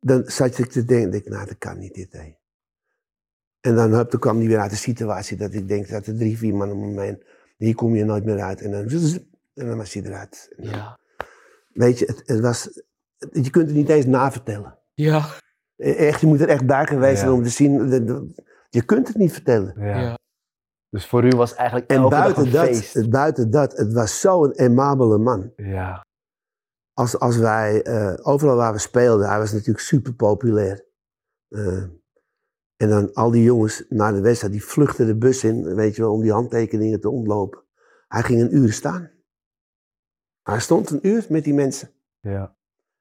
dan 0.00 0.22
zat 0.26 0.58
ik 0.58 0.70
te 0.70 0.84
denken, 0.84 1.10
denk, 1.10 1.24
ik, 1.24 1.30
nou 1.32 1.46
dat 1.46 1.58
kan 1.58 1.78
niet 1.78 1.94
dit. 1.94 2.12
Hé. 2.12 2.34
En 3.60 3.74
dan, 3.74 3.90
dan 3.90 4.08
kwam 4.18 4.38
hij 4.38 4.46
weer 4.46 4.58
uit 4.60 4.70
de 4.70 4.76
situatie 4.76 5.36
dat 5.36 5.52
ik 5.54 5.68
denk 5.68 5.88
dat 5.88 6.06
er 6.06 6.16
drie, 6.16 6.38
vier 6.38 6.54
man 6.54 6.70
om 6.70 6.94
me 6.94 7.00
heen. 7.00 7.22
Hier 7.56 7.74
kom 7.74 7.94
je 7.94 8.04
nooit 8.04 8.24
meer 8.24 8.40
uit. 8.40 8.60
En 8.60 8.70
dan, 8.70 8.88
en 9.54 9.66
dan 9.66 9.76
was 9.76 9.92
hij 9.92 10.02
eruit. 10.02 10.52
Dan- 10.56 10.68
Ja. 10.70 10.98
Weet 11.72 11.98
je, 11.98 12.04
het, 12.04 12.22
het 12.26 12.40
was, 12.40 12.82
je 13.32 13.50
kunt 13.50 13.66
het 13.66 13.76
niet 13.76 13.88
eens 13.88 14.06
navertellen. 14.06 14.78
Ja. 14.94 15.26
Echt, 15.76 16.20
je 16.20 16.26
moet 16.26 16.40
er 16.40 16.48
echt 16.48 16.66
bij 16.66 16.86
geweest 16.86 17.18
zijn 17.18 17.30
Ja. 17.30 17.36
om 17.36 17.42
te 17.42 17.48
zien. 17.48 17.88
je 18.70 18.82
kunt 18.84 19.08
het 19.08 19.16
niet 19.16 19.32
vertellen. 19.32 19.74
Ja. 19.78 20.18
Dus 20.92 21.06
voor 21.06 21.24
u 21.24 21.28
was 21.36 21.54
eigenlijk 21.54 21.90
En 21.90 21.96
elke 21.96 22.10
dag 22.10 22.20
buiten 22.22 22.44
een 22.44 22.50
dat, 22.52 22.66
feest. 22.66 23.10
buiten 23.10 23.50
dat, 23.50 23.76
het 23.76 23.92
was 23.92 24.20
zo'n 24.20 24.54
aimabele 24.56 25.18
man. 25.18 25.52
Ja. 25.56 26.04
Als, 26.92 27.18
als 27.18 27.36
wij, 27.36 27.82
eh, 27.82 28.14
overal 28.22 28.56
waar 28.56 28.72
we 28.72 28.78
speelden, 28.78 29.28
hij 29.28 29.38
was 29.38 29.52
natuurlijk 29.52 29.84
super 29.84 30.14
populair. 30.14 30.84
Eh, 31.48 31.82
en 32.76 32.88
dan 32.88 33.12
al 33.14 33.30
die 33.30 33.42
jongens 33.42 33.84
na 33.88 34.12
de 34.12 34.20
wedstrijd, 34.20 34.52
die 34.52 34.64
vluchtten 34.64 35.06
de 35.06 35.16
bus 35.16 35.44
in, 35.44 35.74
weet 35.74 35.96
je 35.96 36.02
wel, 36.02 36.12
om 36.12 36.20
die 36.22 36.32
handtekeningen 36.32 37.00
te 37.00 37.08
ontlopen. 37.10 37.62
Hij 38.08 38.22
ging 38.22 38.40
een 38.40 38.56
uur 38.56 38.72
staan. 38.72 39.10
Hij 40.42 40.60
stond 40.60 40.90
een 40.90 41.06
uur 41.06 41.26
met 41.28 41.44
die 41.44 41.54
mensen. 41.54 41.90
ja. 42.20 42.54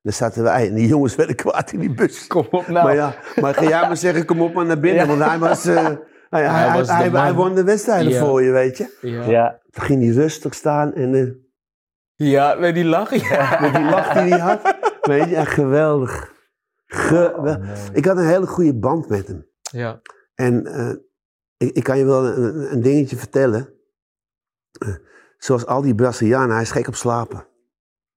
Dan 0.04 0.14
zaten 0.14 0.44
wij 0.44 0.68
en 0.68 0.74
die 0.74 0.88
jongens 0.88 1.16
werden 1.16 1.36
kwaad 1.36 1.72
in 1.72 1.80
die 1.80 1.94
bus. 1.94 2.28
Kom 2.28 2.48
op 2.52 2.68
nou. 2.68 2.86
Maar 2.86 2.96
ja, 2.96 3.16
maar 3.42 3.54
ga 3.54 3.64
jij 3.64 3.82
maar 3.88 3.98
zeggen, 3.98 4.26
kom 4.26 4.42
op 4.42 4.54
maar 4.54 4.66
naar 4.66 4.80
binnen, 4.80 5.02
Ja. 5.08 5.08
want 5.18 5.30
hij 5.30 5.40
was... 5.40 5.66
eh, 5.66 5.96
hij, 6.40 6.84
hij, 6.86 7.10
Hij 7.10 7.34
won 7.34 7.56
de 7.56 7.64
wedstrijden 7.64 8.12
Ja. 8.12 8.26
voor 8.26 8.42
je, 8.42 8.52
weet 8.52 8.78
je. 8.78 8.98
Ja. 9.02 9.24
Ja. 9.30 9.62
Toen 9.70 9.84
ging 9.84 10.04
hij 10.04 10.14
rustig 10.14 10.54
staan 10.54 10.94
en 10.94 11.14
eh, 11.16 11.32
Ja, 12.16 12.56
met 12.56 12.76
die 12.76 12.86
lach. 12.86 13.30
Ja. 13.30 13.58
met 13.62 13.74
die 13.82 13.84
lach 13.90 14.14
die 14.14 14.22
hij 14.22 14.40
had. 14.40 14.78
Weet 15.02 15.30
je, 15.30 15.36
echt 15.36 15.52
geweldig. 15.52 16.34
Geweldig. 16.86 17.58
Oh. 17.58 17.96
Ik 17.96 18.06
had 18.06 18.18
een 18.18 18.28
hele 18.28 18.48
goede 18.48 18.76
band 18.76 19.10
met 19.10 19.28
hem. 19.28 19.48
Ja. 19.62 20.02
En 20.36 20.66
eh, 20.66 20.96
ik, 21.58 21.76
ik 21.76 21.84
kan 21.84 21.98
je 21.98 22.06
wel 22.06 22.26
een, 22.26 22.72
een 22.74 22.82
dingetje 22.82 23.16
vertellen. 23.16 23.74
Eh, 24.80 24.96
Zoals 25.38 25.66
al 25.66 25.82
die 25.82 25.96
Brazilianen, 25.96 26.54
hij 26.54 26.62
is 26.62 26.72
gek 26.72 26.88
op 26.88 26.96
slapen. 26.96 27.48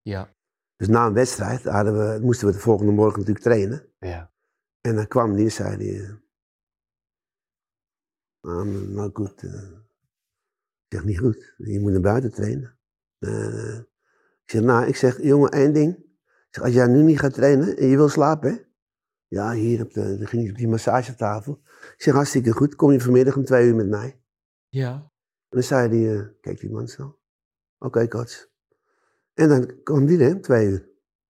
Ja. 0.03 0.29
Dus 0.77 0.89
na 0.89 1.07
een 1.07 1.13
wedstrijd 1.15 1.65
hadden 1.65 1.99
we, 1.99 2.19
moesten 2.23 2.47
we 2.47 2.53
de 2.53 2.59
volgende 2.59 2.93
morgen 2.93 3.19
natuurlijk 3.19 3.45
trainen. 3.45 3.93
Ja. 3.99 4.33
En 4.81 4.95
dan 4.95 5.09
kwam 5.09 5.35
die 5.35 5.45
en 5.45 5.53
zei 5.53 5.77
hij... 5.77 6.23
"Ah, 8.45 8.65
nou 8.67 9.11
goed. 9.13 9.43
eh." 9.43 9.53
ik 10.89 11.01
zeg, 11.01 11.05
niet 11.05 11.19
goed. 11.19 11.55
Je 11.57 11.81
moet 11.81 11.93
naar 11.93 12.01
buiten 12.01 12.33
trainen. 12.33 12.79
Eh, 13.19 13.79
ik 14.45 14.51
zeg, 14.51 14.63
nou, 14.63 14.87
ik 14.87 14.97
zeg, 14.97 15.23
jongen, 15.23 15.51
één 15.51 15.73
ding. 15.73 15.97
Ik 15.97 16.49
zeg, 16.51 16.65
als 16.65 16.73
jij 16.75 16.87
nu 16.87 17.03
niet 17.03 17.19
gaat 17.21 17.35
trainen 17.35 17.77
en 17.77 17.87
je 17.87 17.97
wil 17.97 18.09
slapen, 18.09 18.51
hè? 18.51 18.57
Ja, 19.27 19.53
hier 19.53 19.83
op, 19.83 19.93
de, 19.93 20.19
dan 20.19 20.27
ging 20.27 20.51
op 20.51 20.57
die 20.57 20.69
massagetafel. 20.69 21.61
Ik 21.65 22.03
zeg, 22.03 22.15
hartstikke 22.15 22.53
goed. 22.53 22.75
Kom 22.75 22.93
je 22.93 23.01
vanmiddag 23.01 23.37
om 23.37 23.45
twee 23.45 23.67
uur 23.67 23.75
met 23.75 23.89
mij? 23.89 24.21
Ja. 24.69 24.93
En 24.93 25.11
dan 25.49 25.63
zei 25.63 25.89
hij, 25.89 26.19
eh, 26.19 26.27
kijk 26.41 26.61
die 26.61 26.71
man 26.71 26.89
zo. 26.89 27.19
Oké, 27.79 28.09
coach. 28.09 28.49
En 29.35 29.49
dan 29.49 29.83
kwam 29.83 30.07
die 30.07 30.19
er 30.19 30.35
om 30.35 30.41
twee 30.41 30.67
uur. 30.69 30.89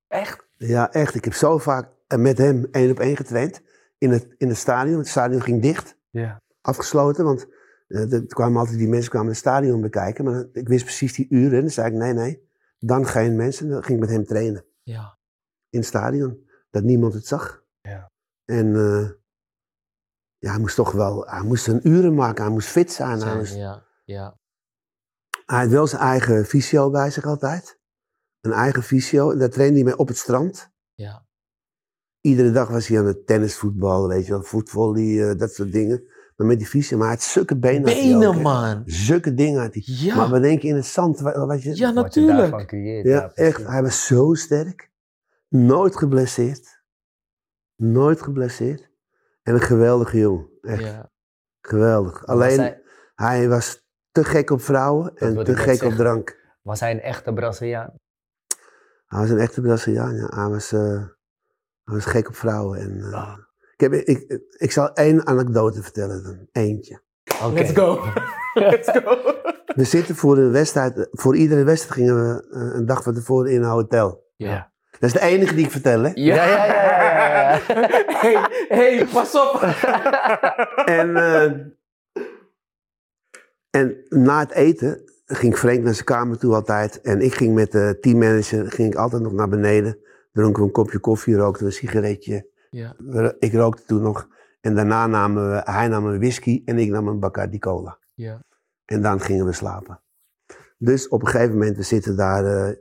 Echt? 0.08 0.46
Ja, 0.56 0.92
echt. 0.92 1.14
Ik 1.14 1.24
heb 1.24 1.34
zo 1.34 1.58
vaak 1.58 1.92
eh, 2.06 2.18
met 2.18 2.38
hem 2.38 2.64
één 2.70 2.90
op 2.90 2.98
één 3.00 3.16
getraind. 3.16 3.62
In 3.98 4.10
het, 4.10 4.34
in 4.38 4.48
het 4.48 4.56
stadion. 4.56 4.98
Het 4.98 5.08
stadion 5.08 5.42
ging 5.42 5.62
dicht. 5.62 5.96
Ja. 6.10 6.42
Afgesloten. 6.64 7.24
Want 7.24 7.46
eh, 7.86 8.12
er 8.12 8.26
kwamen 8.26 8.58
altijd 8.58 8.78
die 8.78 8.88
mensen 8.88 9.10
kwamen 9.10 9.28
het 9.28 9.36
stadion 9.36 9.80
bekijken. 9.80 10.24
Maar 10.24 10.44
ik 10.52 10.68
wist 10.68 10.84
precies 10.84 11.12
die 11.14 11.26
uren. 11.30 11.54
En 11.54 11.60
dan 11.60 11.70
zei 11.70 11.86
ik, 11.90 11.92
nee, 11.94 12.12
nee. 12.12 12.48
Dan 12.78 13.06
geen 13.06 13.36
mensen. 13.36 13.68
Dan 13.68 13.82
ging 13.82 13.94
ik 13.94 14.04
met 14.04 14.14
hem 14.14 14.24
trainen. 14.24 14.64
Ja. 14.82 15.18
In 15.70 15.78
het 15.78 15.88
stadion. 15.88 16.48
Dat 16.70 16.82
niemand 16.82 17.14
het 17.14 17.26
zag. 17.26 17.64
Ja. 17.80 18.10
En 18.44 18.74
eh, 18.76 19.10
ja, 20.38 20.50
hij 20.50 20.58
moest 20.60 20.76
toch 20.76 20.92
wel... 20.92 21.26
Hij 21.26 21.42
moest 21.42 21.66
een 21.68 21.88
uren 21.88 22.14
maken. 22.14 22.44
Hij 22.44 22.52
moest 22.52 22.68
fit 22.68 22.92
zijn. 22.92 23.08
Hij, 23.10 23.18
Zijn, 23.18 23.36
moest- 23.38 23.54
ja. 23.54 23.86
Ja. 24.04 24.38
hij 25.46 25.60
had 25.60 25.68
wel 25.70 25.86
zijn 25.86 26.02
eigen 26.02 26.44
fysio 26.44 26.90
bij 26.90 27.10
zich 27.10 27.24
altijd. 27.24 27.78
Een 28.40 28.52
eigen 28.52 28.82
fysio. 28.82 29.30
En 29.30 29.38
daar 29.38 29.48
trainde 29.50 29.74
hij 29.74 29.84
mee 29.84 29.96
op 29.96 30.08
het 30.08 30.16
strand. 30.16 30.70
Ja. 30.94 31.26
Iedere 32.20 32.50
dag 32.50 32.68
was 32.68 32.86
hij 32.86 32.98
aan 32.98 33.06
het 33.06 33.26
tennisvoetballen, 33.26 34.08
weet 34.08 34.26
je 34.26 34.32
wel, 34.32 34.42
voetvolley, 34.42 35.30
eh, 35.30 35.38
dat 35.38 35.52
soort 35.52 35.72
dingen. 35.72 36.04
Maar 36.36 36.46
met 36.46 36.58
die 36.58 36.84
hij 36.88 37.08
had 37.08 37.22
zulke 37.22 37.56
benen. 37.58 37.80
ook, 37.80 37.94
Benen, 37.94 38.32
hè. 38.34 38.40
man. 38.40 38.82
Zulke 38.86 39.34
dingen 39.34 39.60
had 39.60 39.74
hij. 39.74 39.82
Ja. 39.86 40.16
Maar 40.16 40.30
we 40.30 40.40
denken 40.40 40.68
in 40.68 40.74
het 40.76 40.86
zand, 40.86 41.20
wa- 41.20 41.46
wat 41.46 41.62
je... 41.62 41.76
Ja, 41.76 41.86
Wat 41.86 41.94
je 41.94 42.00
natuurlijk. 42.02 42.38
daarvan 42.38 42.66
creëert. 42.66 43.06
ja, 43.06 43.30
echt. 43.34 43.66
Hij 43.66 43.82
was 43.82 44.06
zo 44.06 44.34
sterk. 44.34 44.90
Nooit 45.48 45.96
geblesseerd. 45.96 46.82
Nooit 47.76 48.22
geblesseerd. 48.22 48.90
En 49.42 49.54
een 49.54 49.60
geweldige 49.60 50.18
jongen. 50.18 50.48
Echt 50.60 50.82
Ja. 50.82 51.10
geweldig. 51.60 52.20
Was 52.20 52.28
Alleen, 52.28 52.58
hij, 52.58 52.82
hij 53.14 53.48
was 53.48 53.86
te 54.10 54.24
gek 54.24 54.50
op 54.50 54.60
vrouwen 54.60 55.16
en 55.16 55.44
te 55.44 55.56
gek 55.56 55.82
op 55.82 55.92
drank. 55.92 56.40
was 56.62 56.80
hij 56.80 56.90
een 56.90 57.00
echte 57.00 57.32
Braziliaan? 57.32 57.92
Hij 59.06 59.20
was 59.20 59.30
een 59.30 59.38
echte 59.38 59.60
Braziliaan, 59.60 60.14
ja. 60.14 60.26
Hij 60.34 60.48
was, 60.48 60.72
eh, 60.72 60.80
hij 61.84 61.94
was 61.94 62.04
gek 62.04 62.28
op 62.28 62.34
vrouwen. 62.34 62.78
En, 62.80 63.00
eh, 63.00 63.12
Ah. 63.12 63.38
Ik, 63.76 63.80
heb, 63.80 63.92
ik, 63.92 64.40
ik 64.56 64.72
zal 64.72 64.92
één 64.92 65.26
anekdote 65.26 65.82
vertellen 65.82 66.22
dan. 66.22 66.48
Eentje. 66.52 67.00
Let's 67.52 67.72
go. 67.72 68.04
Let's 68.54 68.90
go. 68.90 69.34
We 69.74 69.84
zitten 69.84 70.16
voor 70.16 70.38
een 70.38 70.52
wedstrijd, 70.52 71.08
voor 71.10 71.36
iedere 71.36 71.64
wedstrijd 71.64 71.94
gingen 71.94 72.16
we 72.16 72.46
eh, 72.50 72.78
een 72.78 72.86
dag 72.86 73.02
van 73.02 73.14
tevoren 73.14 73.50
in 73.50 73.62
een 73.62 73.68
hotel. 73.68 74.24
Ja. 74.36 74.72
Dat 74.90 75.02
is 75.02 75.12
de 75.12 75.20
enige 75.20 75.54
die 75.54 75.64
ik 75.64 75.70
vertel, 75.70 76.02
hè. 76.02 76.10
Ja, 76.14 76.34
ja, 76.34 76.66
ja, 76.66 76.74
ja, 76.74 77.52
ja. 77.52 77.60
hey, 78.20 78.48
hey, 78.68 79.06
pas 79.12 79.34
op. 79.34 79.62
En, 80.84 81.16
eh, 81.16 81.42
en 83.70 84.04
na 84.08 84.38
het 84.38 84.52
eten 84.52 85.02
ging 85.26 85.56
Frank 85.56 85.82
naar 85.82 85.94
zijn 85.94 86.04
kamer 86.04 86.38
toe 86.38 86.54
altijd. 86.54 87.00
En 87.00 87.20
ik 87.20 87.34
ging 87.34 87.54
met 87.54 87.72
de 87.72 87.98
teammanager 88.00 88.70
ging 88.70 88.92
ik 88.92 88.98
altijd 88.98 89.22
nog 89.22 89.32
naar 89.32 89.48
beneden. 89.48 89.98
Dronken 90.32 90.60
we 90.60 90.66
een 90.66 90.74
kopje 90.74 90.98
koffie, 90.98 91.36
rookten 91.36 91.62
we 91.62 91.68
een 91.68 91.76
sigaretje. 91.76 92.52
Ja. 92.74 92.96
Ik 93.38 93.52
rookte 93.52 93.84
toen 93.84 94.02
nog. 94.02 94.28
En 94.60 94.74
daarna 94.74 95.06
namen 95.06 95.50
we, 95.50 95.60
hij 95.64 95.88
nam 95.88 96.06
een 96.06 96.18
whisky 96.18 96.62
en 96.64 96.78
ik 96.78 96.90
nam 96.90 97.08
een 97.08 97.20
Bacardi 97.20 97.58
Cola. 97.58 97.98
Ja. 98.14 98.44
En 98.84 99.02
dan 99.02 99.20
gingen 99.20 99.46
we 99.46 99.52
slapen. 99.52 100.00
Dus 100.78 101.08
op 101.08 101.20
een 101.20 101.28
gegeven 101.28 101.52
moment, 101.52 101.76
we 101.76 101.82
zitten 101.82 102.16
daar, 102.16 102.44
eh, 102.44 102.76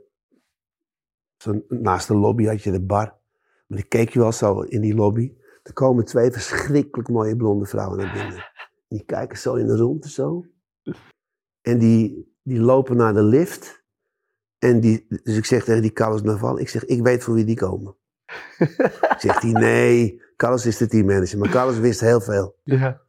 zo 1.36 1.64
naast 1.68 2.08
de 2.08 2.16
lobby 2.16 2.44
had 2.44 2.62
je 2.62 2.70
de 2.70 2.84
bar. 2.84 3.18
Maar 3.66 3.78
ik 3.78 3.88
keek 3.88 4.08
je 4.08 4.18
wel 4.18 4.32
zo 4.32 4.60
in 4.60 4.80
die 4.80 4.94
lobby. 4.94 5.34
Er 5.62 5.72
komen 5.72 6.04
twee 6.04 6.30
verschrikkelijk 6.30 7.08
mooie 7.08 7.36
blonde 7.36 7.66
vrouwen 7.66 7.98
naar 7.98 8.12
binnen. 8.12 8.36
En 8.88 8.96
die 8.96 9.04
kijken 9.04 9.38
zo 9.38 9.54
in 9.54 9.66
de 9.66 9.76
rondte 9.76 10.10
zo. 10.10 10.46
En 11.60 11.78
die, 11.78 12.34
die 12.42 12.60
lopen 12.60 12.96
naar 12.96 13.14
de 13.14 13.22
lift. 13.22 13.84
En 14.58 14.80
die, 14.80 15.06
dus 15.22 15.36
ik 15.36 15.44
zeg 15.44 15.64
tegen 15.64 15.82
die 15.82 15.92
Carlos 15.92 16.22
Naval, 16.22 16.58
ik 16.58 16.68
zeg, 16.68 16.84
ik 16.84 17.02
weet 17.02 17.22
voor 17.22 17.34
wie 17.34 17.44
die 17.44 17.56
komen. 17.56 17.96
Zegt 19.18 19.42
hij, 19.42 19.50
nee, 19.52 20.22
Carlos 20.36 20.66
is 20.66 20.76
de 20.76 20.86
teammanager. 20.86 21.38
Maar 21.38 21.48
Carlos 21.48 21.78
wist 21.78 22.00
heel 22.00 22.20
veel. 22.20 22.56
Ja. 22.64 23.00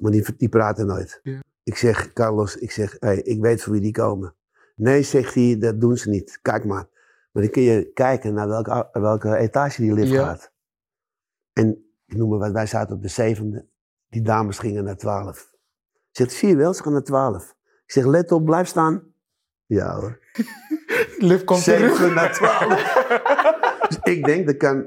Maar 0.00 0.10
die, 0.10 0.36
die 0.36 0.48
praten 0.48 0.86
nooit. 0.86 1.20
Ja. 1.22 1.40
Ik 1.62 1.76
zeg, 1.76 2.12
Carlos, 2.12 2.56
ik 2.56 2.70
zeg, 2.70 2.96
hey, 2.98 3.16
ik 3.18 3.40
weet 3.40 3.62
voor 3.62 3.72
wie 3.72 3.82
die 3.82 3.92
komen. 3.92 4.34
Nee, 4.76 5.02
zegt 5.02 5.34
hij, 5.34 5.56
dat 5.58 5.80
doen 5.80 5.96
ze 5.96 6.08
niet. 6.08 6.38
Kijk 6.42 6.64
maar. 6.64 6.86
Maar 7.32 7.42
dan 7.42 7.52
kun 7.52 7.62
je 7.62 7.90
kijken 7.94 8.34
naar 8.34 8.48
welke, 8.48 8.88
welke 8.92 9.36
etage 9.36 9.80
die 9.82 9.92
lift 9.92 10.10
Ja. 10.10 10.24
gaat. 10.24 10.52
En 11.52 11.68
ik 12.06 12.16
noem 12.16 12.28
maar 12.28 12.38
wat, 12.38 12.52
wij 12.52 12.66
zaten 12.66 12.96
op 12.96 13.02
de 13.02 13.08
zevende. 13.08 13.66
Die 14.08 14.22
dames 14.22 14.58
gingen 14.58 14.84
naar 14.84 14.96
twaalf. 14.96 15.50
Zegt, 16.10 16.32
zie 16.32 16.48
je 16.48 16.56
wel, 16.56 16.74
ze 16.74 16.82
gaan 16.82 16.92
naar 16.92 17.02
twaalf. 17.02 17.54
Ik 17.84 17.92
zeg, 17.92 18.04
let 18.04 18.32
op, 18.32 18.44
blijf 18.44 18.68
staan. 18.68 19.02
Ja 19.66 19.94
hoor. 20.00 20.18
Liv 21.18 21.44
komt 21.44 21.64
terug. 21.64 21.96
Zeven 21.96 22.14
naar 22.14 22.32
twaalf. 22.32 22.80
dus 24.00 24.14
ik 24.14 24.24
denk, 24.24 24.46
dat 24.46 24.56
kan 24.56 24.86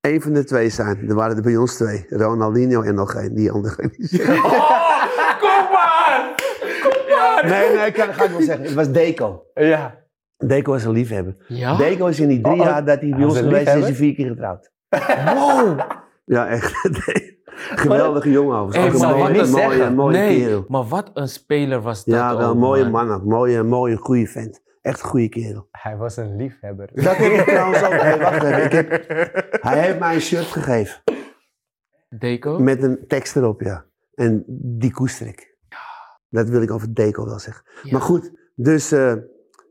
één 0.00 0.20
van 0.20 0.32
de 0.32 0.44
twee 0.44 0.68
zijn. 0.68 1.08
Er 1.08 1.14
waren 1.14 1.36
er 1.36 1.42
bij 1.42 1.56
ons 1.56 1.74
twee. 1.76 2.06
Ronaldinho 2.08 2.82
en 2.82 2.94
nog 2.94 3.14
één. 3.14 3.34
Die 3.34 3.50
andere 3.50 3.82
ik. 3.82 4.20
Oh, 4.20 5.04
kom 5.40 5.72
maar. 5.72 6.34
Kom 6.82 7.16
maar. 7.16 7.44
Nee, 7.46 7.76
nee, 7.76 7.92
kan, 7.92 8.14
ga 8.14 8.24
ik 8.24 8.30
wel 8.30 8.40
zeggen. 8.42 8.64
Het 8.64 8.74
was 8.74 8.90
Deco. 8.92 9.42
Ja. 9.54 10.02
Deco 10.36 10.70
was 10.72 10.84
een 10.84 10.90
liefhebber. 10.92 11.44
Ja? 11.48 11.76
Deco 11.76 12.06
is 12.06 12.20
in 12.20 12.28
die 12.28 12.40
drie 12.40 12.54
Oh, 12.54 12.60
oh. 12.60 12.66
jaar 12.66 12.84
dat 12.84 13.00
hij 13.00 13.10
bij 13.10 13.24
ons 13.24 13.38
geweest 13.38 13.68
is, 13.68 13.74
is 13.74 13.82
hij 13.82 13.94
vier 13.94 14.14
keer 14.14 14.28
getrouwd. 14.28 14.70
Wow. 15.34 15.80
Ja, 16.24 16.46
echt. 16.48 16.72
Geweldige 17.54 18.30
jongen 18.30 18.58
overigens. 18.58 19.02
Hey, 19.02 19.12
mooie, 19.12 19.46
mooie, 19.46 19.90
mooie 19.90 20.16
nee, 20.16 20.38
kerel. 20.40 20.64
maar 20.68 20.84
wat 20.84 21.10
een 21.14 21.28
speler 21.28 21.80
was 21.80 22.04
dat 22.04 22.14
Ja, 22.14 22.36
wel 22.36 22.50
een 22.50 22.58
mooie 22.58 22.88
man. 22.88 23.06
man 23.06 23.16
ook. 23.16 23.24
Mooie, 23.24 23.62
mooie, 23.62 23.96
goede 23.96 24.26
vent. 24.26 24.62
Echt 24.84 25.00
een 25.02 25.08
goede 25.08 25.28
kerel. 25.28 25.68
Hij 25.70 25.96
was 25.96 26.16
een 26.16 26.36
liefhebber. 26.36 26.90
Dat 27.04 27.16
heb 27.16 27.32
ik 27.32 27.44
trouwens 27.44 27.82
ook. 27.82 27.92
Hey, 27.92 28.18
wacht 28.18 28.42
even. 28.42 28.64
Ik 28.64 28.72
heb, 28.72 28.90
hij 29.68 29.82
heeft 29.82 29.98
mij 29.98 30.14
een 30.14 30.20
shirt 30.20 30.44
gegeven. 30.44 31.02
Deco? 32.08 32.58
Met 32.58 32.82
een 32.82 33.06
tekst 33.06 33.36
erop, 33.36 33.60
ja. 33.60 33.84
En 34.14 34.44
die 34.78 34.92
koester 34.92 35.26
ik. 35.26 35.56
Dat 36.28 36.48
wil 36.48 36.62
ik 36.62 36.70
over 36.70 36.94
Deco 36.94 37.24
wel 37.24 37.38
zeggen. 37.38 37.64
Ja. 37.82 37.92
Maar 37.92 38.00
goed, 38.00 38.32
dus, 38.54 38.92
eh, 38.92 39.14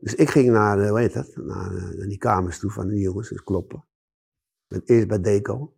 dus 0.00 0.14
ik 0.14 0.30
ging 0.30 0.50
naar, 0.50 0.80
eh, 0.80 0.88
hoe 0.88 0.98
heet 0.98 1.12
dat? 1.12 1.36
Naar, 1.36 1.76
eh, 1.76 1.96
naar 1.96 2.08
die 2.08 2.18
kamers 2.18 2.58
toe 2.58 2.70
van 2.70 2.88
die 2.88 3.00
jongens, 3.00 3.28
dus 3.28 3.42
kloppen. 3.42 3.84
Eerst 4.84 5.08
bij 5.08 5.20
Deco. 5.20 5.76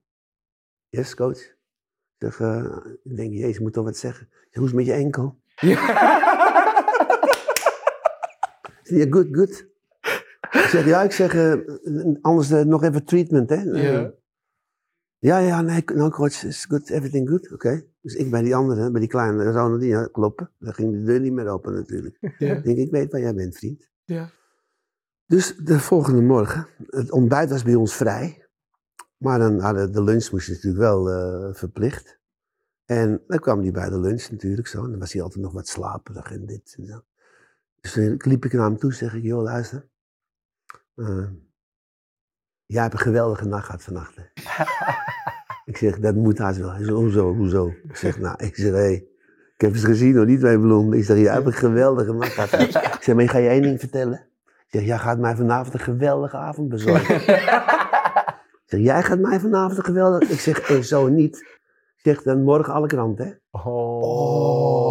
Yes, 0.89 1.14
coach. 1.14 1.41
Ik 2.18 2.32
zeg, 2.32 2.39
ik 3.03 3.16
denk, 3.16 3.32
jezus, 3.32 3.59
moet 3.59 3.72
toch 3.72 3.84
wat 3.84 3.97
zeggen. 3.97 4.28
Zeg, 4.30 4.55
hoe 4.55 4.64
is 4.64 4.70
het 4.70 4.78
met 4.78 4.87
je 4.87 4.93
enkel? 4.93 5.41
Zeg, 5.55 5.80
ja, 8.89 9.07
good, 9.11 9.26
good. 9.30 9.66
Ik 10.51 10.66
zeg, 10.70 10.87
ja, 10.87 11.03
ik 11.03 11.12
zeg, 11.12 11.34
eh, 11.34 11.55
anders 12.20 12.51
eh, 12.51 12.64
nog 12.64 12.82
even 12.82 13.05
treatment, 13.05 13.51
hè. 13.51 13.62
Ja. 13.62 14.12
Ja, 15.18 15.39
ja, 15.39 15.61
nee, 15.61 15.82
no 15.95 16.11
coach, 16.11 16.45
is 16.45 16.64
good, 16.64 16.91
everything 16.91 17.28
good, 17.28 17.53
oké. 17.53 17.84
Dus 18.01 18.14
ik 18.14 18.30
bij 18.30 18.43
die 18.43 18.55
andere, 18.55 18.91
bij 18.91 19.01
die 19.01 19.09
kleine 19.09 19.45
Ronaldinho, 19.45 20.07
kloppen. 20.07 20.51
Dan 20.59 20.74
ging 20.74 20.93
de 20.93 21.03
deur 21.03 21.20
niet 21.20 21.32
meer 21.32 21.49
open 21.49 21.74
natuurlijk. 21.74 22.18
Ja. 22.39 22.55
Ik 22.55 22.64
denk, 22.64 22.78
ik 22.78 22.91
weet 22.91 23.12
waar 23.12 23.20
jij 23.20 23.34
bent, 23.34 23.57
vriend. 23.57 23.89
Ja. 24.05 24.30
Dus 25.26 25.57
de 25.57 25.78
volgende 25.78 26.22
morgen, 26.22 26.66
het 26.87 27.11
ontbijt 27.11 27.51
was 27.51 27.62
bij 27.62 27.74
ons 27.74 27.95
vrij. 27.95 28.49
Maar 29.16 29.39
dan 29.39 29.59
hadden 29.59 29.93
de 29.93 30.03
lunch 30.03 30.30
moest 30.30 30.47
je 30.47 30.53
natuurlijk 30.53 30.82
wel 30.82 31.11
eh, 31.11 31.55
verplicht. 31.55 32.18
En 32.84 33.22
dan 33.26 33.39
kwam 33.39 33.61
hij 33.61 33.70
bij 33.70 33.89
de 33.89 34.01
lunch 34.01 34.30
natuurlijk 34.30 34.66
zo. 34.66 34.84
En 34.84 34.91
dan 34.91 34.99
was 34.99 35.12
hij 35.12 35.22
altijd 35.22 35.43
nog 35.43 35.53
wat 35.53 35.68
slaperig 35.68 36.32
en 36.32 36.47
dit 36.47 36.74
en 36.78 36.87
zo. 36.87 37.01
Dus 37.95 38.24
liep 38.24 38.45
ik 38.45 38.53
naar 38.53 38.64
hem 38.64 38.78
toe 38.78 38.93
zeg 38.93 39.14
ik, 39.14 39.22
joh 39.22 39.43
luister. 39.43 39.89
eh, 40.95 41.28
jij 42.64 42.82
hebt 42.82 42.95
een 42.95 43.01
geweldige 43.01 43.45
nacht 43.45 43.64
gehad 43.66 43.82
vannacht. 43.82 44.16
hè?" 44.16 44.22
ik 45.70 45.76
zeg, 45.76 45.99
dat 45.99 46.14
moet 46.14 46.39
haast 46.39 46.59
wel. 46.59 46.70
Hij 46.70 46.78
zegt, 46.84 46.91
hoezo, 46.91 47.34
hoezo? 47.34 47.66
Ik 47.89 47.97
zeg, 47.97 48.18
nou, 48.18 48.45
ik 48.45 48.57
zeg, 48.57 48.70
hé, 48.70 48.76
hey, 48.76 48.95
ik 49.55 49.61
heb 49.61 49.76
ze 49.76 49.87
gezien 49.87 50.16
hoor, 50.16 50.26
die 50.26 50.39
twee 50.39 50.61
bloemen. 50.61 50.99
Ik 50.99 51.05
zeg, 51.05 51.18
jij 51.18 51.32
hebt 51.32 51.47
een 51.47 51.53
geweldige 51.53 52.12
nacht 52.12 52.32
gehad. 52.32 52.53
Ik 52.97 53.03
zeg, 53.03 53.14
maar 53.14 53.24
ik 53.24 53.30
ga 53.30 53.39
je 53.39 53.49
één 53.49 53.62
ding 53.62 53.80
vertellen. 53.80 54.28
Ik 54.45 54.66
zeg, 54.66 54.82
jij 54.82 54.99
gaat 54.99 55.18
mij 55.18 55.37
vanavond 55.37 55.74
een 55.74 55.80
geweldige 55.80 56.37
avond 56.37 56.68
bezorgen. 56.68 57.14
ik 57.24 58.64
zeg, 58.64 58.80
jij 58.80 59.03
gaat 59.03 59.18
mij 59.18 59.41
vanavond 59.41 59.78
een 59.78 59.84
geweldige... 59.84 60.32
Ik 60.32 60.41
zeg, 60.41 60.61
en 60.70 60.84
zo 60.84 61.09
niet. 61.09 61.37
Ik 61.97 62.01
zeg 62.03 62.22
dan 62.22 62.43
morgen 62.43 62.72
alle 62.72 62.87
krant, 62.87 63.18
hè. 63.18 63.30
Oh. 63.51 64.87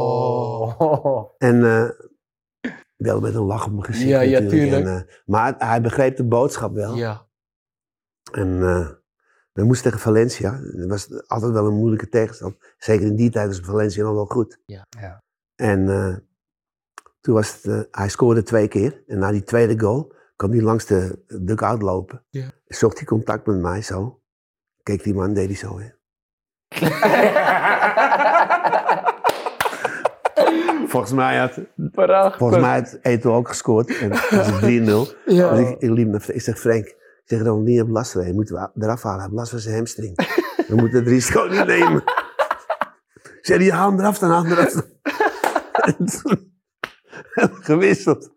En 1.37 1.63
eh, 1.63 1.89
wel 2.95 3.19
met 3.19 3.35
een 3.35 3.41
lach 3.41 3.65
op 3.65 3.71
mijn 3.71 3.83
gezicht 3.85 4.09
Ja, 4.09 4.21
ja, 4.21 4.39
natuurlijk. 4.39 4.71
tuurlijk. 4.71 4.85
En, 4.85 5.07
eh, 5.07 5.15
maar 5.25 5.55
hij 5.57 5.81
begreep 5.81 6.17
de 6.17 6.23
boodschap 6.25 6.73
wel. 6.73 6.95
Ja. 6.95 7.27
En 8.31 8.61
eh, 8.61 8.89
we 9.51 9.63
moesten 9.63 9.83
tegen 9.83 9.99
Valencia. 9.99 10.59
Dat 10.73 10.89
was 10.89 11.27
altijd 11.27 11.51
wel 11.51 11.67
een 11.67 11.77
moeilijke 11.77 12.09
tegenstand. 12.09 12.55
Zeker 12.77 13.05
in 13.05 13.15
die 13.15 13.29
tijd 13.29 13.47
was 13.47 13.59
Valencia 13.59 14.03
nog 14.03 14.13
wel 14.13 14.25
goed. 14.25 14.59
Ja. 14.65 14.85
Ja. 14.89 15.23
En 15.55 15.89
eh, 15.89 16.15
toen 17.21 17.33
was 17.33 17.53
het, 17.53 17.65
eh, 17.65 17.79
hij 17.91 18.09
scoorde 18.09 18.43
twee 18.43 18.67
keer. 18.67 19.03
En 19.07 19.19
na 19.19 19.31
die 19.31 19.43
tweede 19.43 19.79
goal 19.79 20.13
kwam 20.35 20.51
hij 20.51 20.61
langs 20.61 20.85
de 20.85 21.23
dugout 21.41 21.81
lopen. 21.81 22.23
Ja. 22.29 22.51
Zocht 22.65 22.97
hij 22.97 23.05
contact 23.05 23.45
met 23.45 23.59
mij 23.59 23.81
zo. 23.81 24.21
Keek 24.83 25.03
die 25.03 25.13
man, 25.13 25.33
deed 25.33 25.47
hij 25.47 25.55
zo. 25.55 25.79
Hè. 25.79 25.89
Volgens 30.95 31.13
mij 31.13 31.37
had, 31.37 31.59
Prachtig. 31.91 32.37
volgens 32.37 32.61
mij 32.61 32.79
had 32.79 32.97
Eto 33.01 33.35
ook 33.35 33.47
gescoord. 33.47 33.97
En 33.99 34.09
dat 34.09 34.29
was 34.29 34.49
3-0. 34.49 34.63
Ja. 35.25 35.49
Dus 35.55 35.59
ik, 35.69 35.79
ik 35.79 35.89
liep 35.89 36.07
naar 36.07 36.19
Frank. 36.19 36.37
Ik 36.37 36.41
zeg, 36.43 36.59
Frank, 36.59 36.85
ik 36.85 37.23
zeg, 37.25 37.39
Ronaldinho 37.39 37.81
heeft 37.81 37.93
last 37.93 38.11
van 38.11 38.27
je. 38.27 38.33
Moeten 38.33 38.55
we 38.55 38.83
eraf 38.83 39.03
halen. 39.03 39.19
Hij 39.19 39.27
heeft 39.27 39.37
last 39.39 39.49
van 39.49 39.59
zijn 39.59 39.75
hamstring. 39.75 40.15
We 40.67 40.75
moeten 40.75 40.99
het 40.99 41.07
risico 41.07 41.43
niet 41.43 41.65
nemen. 41.65 42.03
Ik 43.23 43.39
zeg, 43.41 43.57
die 43.57 43.71
haal 43.71 43.89
hem 43.89 43.99
eraf 43.99 44.19
dan, 44.19 44.29
haal 44.29 44.43
hem 44.43 44.51
eraf 44.51 44.71
dan. 44.71 44.83
En 45.73 45.95
toen 46.05 46.53
gewisseld. 47.69 48.31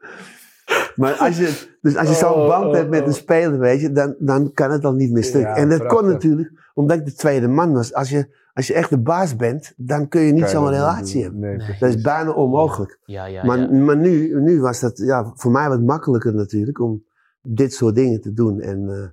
Maar 0.99 1.12
als 1.12 1.38
je, 1.38 1.76
dus 1.80 1.96
als 1.96 2.09
je 2.09 2.14
zo'n 2.14 2.32
Oh, 2.32 2.49
band 2.49 2.64
oh, 2.64 2.74
hebt 2.74 2.90
met 2.90 3.01
oh. 3.01 3.07
een 3.07 3.12
speler, 3.14 3.59
weet 3.59 3.80
je, 3.80 3.92
dan, 3.92 4.14
dan 4.18 4.53
kan 4.53 4.70
het 4.70 4.84
al 4.84 4.92
niet 4.92 5.12
meer 5.12 5.24
stuk. 5.24 5.42
Ja, 5.42 5.57
en 5.57 5.68
dat 5.68 5.78
prachtig. 5.78 5.99
kon 5.99 6.09
natuurlijk, 6.09 6.70
omdat 6.74 6.96
ik 6.96 7.05
de 7.05 7.14
tweede 7.14 7.49
man 7.49 7.72
was. 7.72 7.94
Als 7.94 8.11
je, 8.11 8.34
als 8.53 8.66
je 8.66 8.74
echt 8.74 8.90
de 8.90 8.99
baas 9.01 9.36
bent, 9.36 9.72
dan 9.76 10.09
kun 10.09 10.20
je 10.20 10.32
niet 10.32 10.49
zo'n 10.49 10.68
relatie 10.68 11.22
hebben. 11.22 11.40
Nee, 11.40 11.49
Nee. 11.51 11.59
precies. 11.59 11.80
Dat 11.80 11.88
is 11.88 12.01
bijna 12.03 12.30
onmogelijk. 12.30 12.99
Ja, 13.05 13.24
ja, 13.24 13.44
Maar, 13.44 13.59
ja. 13.59 13.70
maar 13.70 13.96
nu, 13.96 14.40
nu 14.40 14.61
was 14.61 14.80
dat 14.80 14.99
ja, 14.99 15.32
voor 15.34 15.51
mij 15.51 15.68
wat 15.68 15.80
makkelijker 15.80 16.34
natuurlijk 16.34 16.80
om 16.80 17.05
dit 17.42 17.72
soort 17.72 17.94
dingen 17.94 18.20
te 18.20 18.32
doen. 18.32 18.61
En, 18.61 18.88
eh 18.88 19.09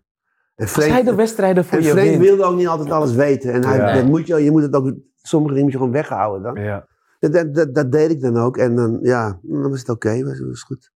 en 0.56 0.68
Frank, 0.68 0.92
hij 0.92 1.04
de 1.04 1.16
wedstrijden 1.16 1.66
voor 1.66 1.78
en 1.78 1.84
je 1.84 1.90
Frank 1.90 2.08
wint. 2.08 2.22
wilde 2.22 2.44
ook 2.44 2.56
niet 2.56 2.68
altijd 2.68 2.92
alles 2.92 3.14
weten. 3.14 3.54
En 3.54 3.66
hij, 3.66 3.94
dat 3.94 4.06
moet 4.06 4.28
je, 4.28 4.44
je 4.44 4.52
moet 4.52 4.62
het 4.62 4.76
ook, 4.76 4.94
sommige 5.16 5.54
dingen 5.54 5.64
moet 5.64 5.72
je 5.74 5.78
gewoon 5.78 5.94
weghouden 5.94 6.54
dan. 6.54 6.64
Ja. 6.64 6.88
Dat, 7.20 7.56
dat, 7.56 7.76
dat, 7.76 7.92
deed 7.92 8.12
ik 8.12 8.22
dan 8.22 8.38
ook. 8.38 8.58
En 8.58 8.76
dan, 8.76 9.00
ja, 9.02 9.40
dan 9.42 9.70
was 9.70 9.80
het 9.80 9.90
oké, 9.90 10.24
was, 10.24 10.40
was 10.40 10.64
goed. 10.64 10.92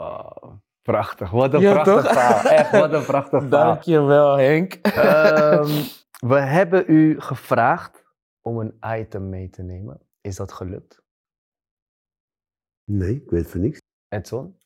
Oh, 0.00 0.52
prachtig. 0.82 1.30
Wat 1.30 1.54
een 1.54 1.60
Ja, 1.60 1.72
prachtig 1.72 1.94
toch? 2.02 2.12
verhaal. 2.12 2.44
Echt, 2.50 2.70
wat 2.70 2.92
een 2.92 3.04
prachtig 3.04 3.42
verhaal. 3.48 3.66
Dankjewel, 3.72 4.36
Henk. 4.36 4.72
Ehm, 4.74 5.70
we 6.32 6.38
hebben 6.40 6.84
u 6.86 7.20
gevraagd 7.20 8.04
om 8.40 8.58
een 8.58 8.78
item 9.00 9.28
mee 9.28 9.50
te 9.50 9.62
nemen. 9.62 10.00
Is 10.20 10.36
dat 10.36 10.52
gelukt? 10.52 11.02
Nee, 12.90 13.14
ik 13.14 13.30
weet 13.30 13.50
van 13.50 13.60
niks. 13.60 13.78
Edson? 14.08 14.58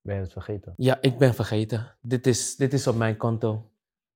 Ben 0.00 0.14
je 0.14 0.20
het 0.20 0.32
vergeten? 0.32 0.74
Ja, 0.76 0.98
ik 1.00 1.18
ben 1.18 1.34
vergeten. 1.34 1.96
Dit 2.00 2.26
is, 2.26 2.56
dit 2.56 2.72
is 2.72 2.86
op 2.86 2.96
mijn 2.96 3.16
konto. 3.16 3.70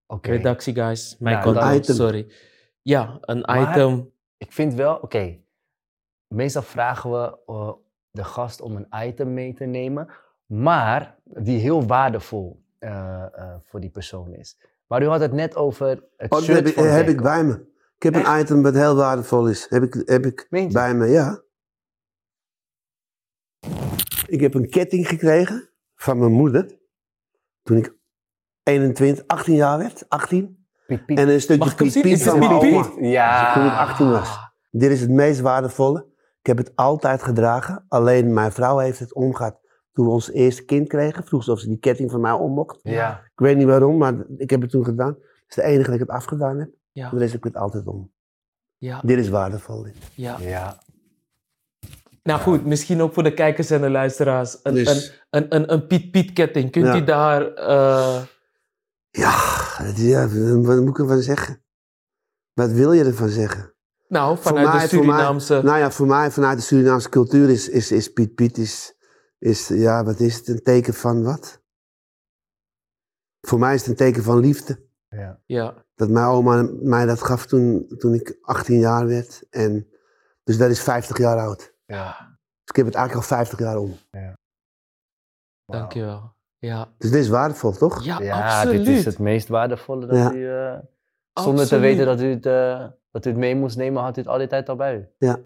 Oké. 0.06 0.30
Redactie, 0.30 0.74
guys. 0.74 1.16
Mijn 1.18 1.36
Ja, 1.36 1.42
konto, 1.42 1.60
een 1.60 1.74
item. 1.76 1.94
sorry. 1.94 2.32
Ja, 2.82 3.18
een 3.20 3.40
Maar- 3.40 3.70
item. 3.70 4.12
Ik 4.36 4.52
vind 4.52 4.74
wel, 4.74 4.96
oké. 4.96 5.38
Meestal 6.34 6.62
vragen 6.62 7.10
we 7.10 7.38
eh, 7.46 7.72
de 8.10 8.24
gast 8.24 8.60
om 8.60 8.76
een 8.76 8.88
item 9.06 9.34
mee 9.34 9.54
te 9.54 9.64
nemen, 9.64 10.08
maar 10.52 11.18
die 11.24 11.58
heel 11.58 11.86
waardevol 11.86 12.62
eh, 12.78 13.24
eh, 13.34 13.54
voor 13.62 13.80
die 13.80 13.90
persoon 13.90 14.34
is. 14.34 14.58
Maar 14.86 15.02
u 15.02 15.06
had 15.06 15.20
het 15.20 15.32
net 15.32 15.56
over 15.56 16.04
het 16.16 16.32
Oh, 16.32 16.40
shirt 16.40 16.56
heb, 16.56 16.66
ik, 16.66 16.74
van 16.74 16.84
heb 16.84 17.08
ik 17.08 17.22
bij 17.22 17.44
me. 17.44 17.70
Ik 17.96 18.02
heb 18.02 18.14
een 18.14 18.40
item 18.40 18.62
wat 18.62 18.74
heel 18.74 18.94
waardevol 18.94 19.48
is. 19.48 19.66
Heb 19.68 19.82
ik, 19.82 20.02
heb 20.04 20.26
ik 20.26 20.46
bij 20.72 20.94
me, 20.94 21.06
ja. 21.06 21.42
Ik 24.26 24.40
heb 24.40 24.54
een 24.54 24.68
ketting 24.68 25.08
gekregen 25.08 25.70
van 25.94 26.18
mijn 26.18 26.32
moeder. 26.32 26.78
Toen 27.62 27.76
ik 27.76 27.96
21, 28.62 29.24
18 29.26 29.54
jaar 29.54 29.78
werd. 29.78 30.08
18. 30.08 30.66
Piet, 30.86 31.06
Piet. 31.06 31.18
En 31.18 31.28
een 31.28 31.40
stukje 31.40 32.10
het 32.10 32.22
van 32.22 32.38
mijn 32.38 32.50
oma. 32.50 32.90
Ja. 33.00 33.54
Toen 33.54 33.66
ik 33.66 33.72
18 33.72 34.10
was. 34.10 34.38
Dit 34.70 34.90
is 34.90 35.00
het 35.00 35.10
meest 35.10 35.40
waardevolle. 35.40 36.06
Ik 36.40 36.46
heb 36.46 36.56
het 36.56 36.76
altijd 36.76 37.22
gedragen. 37.22 37.84
Alleen 37.88 38.32
mijn 38.32 38.52
vrouw 38.52 38.78
heeft 38.78 38.98
het 38.98 39.14
omgehad 39.14 39.61
toen 39.92 40.04
we 40.06 40.10
ons 40.10 40.30
eerste 40.30 40.64
kind 40.64 40.88
kregen. 40.88 41.24
Vroeg 41.24 41.44
ze 41.44 41.50
of 41.52 41.60
ze 41.60 41.68
die 41.68 41.78
ketting 41.78 42.10
van 42.10 42.20
mij 42.20 42.32
om 42.32 42.52
mocht. 42.52 42.78
Ja. 42.82 43.18
Ik 43.24 43.30
weet 43.40 43.56
niet 43.56 43.66
waarom, 43.66 43.96
maar 43.98 44.14
ik 44.36 44.50
heb 44.50 44.60
het 44.60 44.70
toen 44.70 44.84
gedaan. 44.84 45.08
Het 45.14 45.44
is 45.48 45.54
de 45.54 45.62
enige 45.62 45.84
dat 45.84 45.94
ik 45.94 46.00
het 46.00 46.08
afgedaan 46.16 46.58
heb. 46.58 46.70
Ja, 46.92 47.10
de 47.10 47.18
rest 47.18 47.32
heb 47.32 47.44
ik 47.46 47.52
het 47.52 47.62
altijd 47.62 47.86
om. 47.86 48.12
ja, 48.76 49.00
Dit 49.04 49.18
is 49.18 49.28
waardevol. 49.28 49.82
dit. 49.82 49.96
ja. 50.14 50.36
Ja. 50.40 50.80
Nou 52.22 52.40
goed, 52.40 52.64
misschien 52.66 53.00
ook 53.02 53.12
voor 53.14 53.22
de 53.22 53.34
kijkers 53.34 53.70
en 53.70 53.80
de 53.80 53.90
luisteraars. 53.90 54.58
Een, 54.62 54.74
Dus- 54.74 55.22
een, 55.30 55.42
een, 55.42 55.54
een, 55.56 55.72
een 55.72 55.86
Piet 55.86 56.10
Piet 56.10 56.32
ketting. 56.32 56.70
Kunt 56.70 56.86
Ja. 56.86 56.96
u 56.96 57.04
daar... 57.04 57.54
eh, 57.54 58.22
Ja, 59.10 59.32
ja, 59.96 60.28
wat 60.62 60.80
moet 60.80 60.88
ik 60.88 60.98
ervan 60.98 61.20
zeggen? 61.22 61.62
Wat 62.52 62.70
wil 62.70 62.92
je 62.92 63.04
ervan 63.04 63.28
zeggen? 63.28 63.74
nou, 64.08 64.38
vanuit 64.38 64.64
mij- 64.66 64.72
de 64.72 64.78
mij- 64.78 64.88
Surinaamse... 64.88 65.60
Nou 65.62 65.78
ja, 65.78 65.90
voor 65.90 66.06
mij, 66.06 66.30
vanuit 66.30 66.58
de 66.58 66.64
Surinaamse 66.64 67.08
cultuur 67.08 67.48
is, 67.50 67.68
is, 67.68 67.92
is 67.92 68.12
Piet 68.12 68.34
Piet 68.34 68.58
is, 68.58 68.94
is, 69.42 69.68
ja, 69.68 70.04
wat 70.04 70.20
is 70.20 70.36
het? 70.36 70.48
Een 70.48 70.62
teken 70.62 70.94
van 70.94 71.22
wat? 71.22 71.60
Voor 73.40 73.58
mij 73.58 73.74
is 73.74 73.80
het 73.80 73.88
een 73.90 73.96
teken 73.96 74.22
van 74.22 74.38
liefde. 74.38 74.82
ja. 75.08 75.40
Ja, 75.46 75.84
Dat 75.94 76.08
mijn 76.08 76.26
oma 76.26 76.68
mij 76.82 77.06
dat 77.06 77.22
gaf 77.22 77.46
toen, 77.46 77.86
toen 77.98 78.14
ik 78.14 78.38
18 78.42 78.78
jaar 78.78 79.06
werd. 79.06 79.42
En, 79.50 79.88
dus 80.44 80.56
dat 80.58 80.70
is 80.70 80.80
50 80.82 81.18
jaar 81.18 81.38
oud. 81.38 81.74
ja. 81.86 82.30
Dus 82.64 82.70
ik 82.70 82.76
heb 82.76 82.86
het 82.86 82.94
eigenlijk 82.94 83.30
al 83.30 83.36
50 83.36 83.58
jaar 83.58 83.76
om. 83.76 83.96
Wauw. 84.10 84.34
dankjewel. 85.66 86.34
Ja, 86.58 86.92
Dus 86.98 87.10
dit 87.10 87.20
is 87.20 87.28
waardevol, 87.28 87.72
toch? 87.72 88.04
ja, 88.04 88.20
Ja, 88.20 88.44
absoluut. 88.60 88.84
dit 88.86 88.96
is 88.96 89.04
het 89.04 89.18
meest 89.18 89.48
waardevolle 89.48 90.06
dat 90.06 90.16
Ja. 90.16 90.32
u, 90.32 90.48
eh, 90.50 90.78
zonder 91.44 91.66
te 91.66 91.78
weten 91.78 92.06
dat 92.06 92.20
u, 92.20 92.24
het, 92.30 92.46
eh, 92.46 92.88
dat 93.10 93.26
u 93.26 93.28
het 93.30 93.38
mee 93.38 93.54
moest 93.56 93.76
nemen, 93.76 94.02
had 94.02 94.16
u 94.16 94.20
het 94.20 94.28
al 94.30 94.38
die 94.38 94.46
tijd 94.46 94.68
al 94.68 94.76
bij 94.76 94.96
u. 94.96 95.06
Ja. 95.18 95.40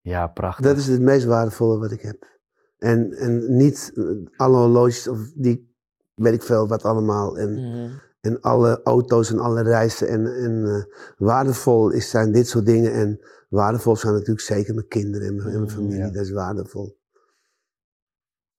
Ja, 0.00 0.26
prachtig. 0.26 0.64
Dat 0.64 0.76
is 0.76 0.86
het 0.86 1.00
meest 1.00 1.24
waardevolle 1.24 1.78
wat 1.78 1.90
ik 1.90 2.00
heb. 2.00 2.37
En, 2.78 3.12
en 3.12 3.56
niet 3.56 3.92
eh, 3.94 4.04
alle 4.36 4.56
horloges 4.56 5.08
of 5.08 5.30
die, 5.34 5.74
weet 6.14 6.34
ik 6.34 6.42
veel 6.42 6.68
wat 6.68 6.82
allemaal. 6.82 7.38
En, 7.38 7.52
Mhm. 7.52 7.98
en 8.20 8.40
alle 8.40 8.82
auto's 8.82 9.30
en 9.30 9.38
alle 9.38 9.62
reizen. 9.62 10.08
En, 10.08 10.26
en 10.26 10.64
eh, 10.66 10.84
waardevol 11.18 11.90
is, 11.90 12.10
zijn 12.10 12.32
dit 12.32 12.48
soort 12.48 12.66
dingen. 12.66 12.92
En 12.92 13.20
waardevol 13.48 13.96
zijn 13.96 14.12
natuurlijk 14.12 14.40
zeker 14.40 14.74
mijn 14.74 14.88
kinderen 14.88 15.26
en 15.28 15.34
mijn, 15.34 15.46
en 15.46 15.52
mijn 15.52 15.62
Mm, 15.62 15.68
familie. 15.70 15.98
ja. 15.98 16.10
Dat 16.10 16.24
is 16.24 16.30
waardevol. 16.30 16.96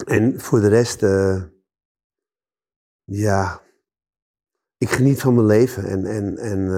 En 0.06 0.40
voor 0.40 0.60
de 0.60 0.68
rest, 0.68 1.04
eh, 1.04 1.44
ja, 3.04 3.62
ik 4.78 4.90
geniet 4.90 5.22
van 5.22 5.34
mijn 5.36 5.46
leven. 5.48 5.84
En, 5.84 6.06
en, 6.06 6.38
en, 6.38 6.70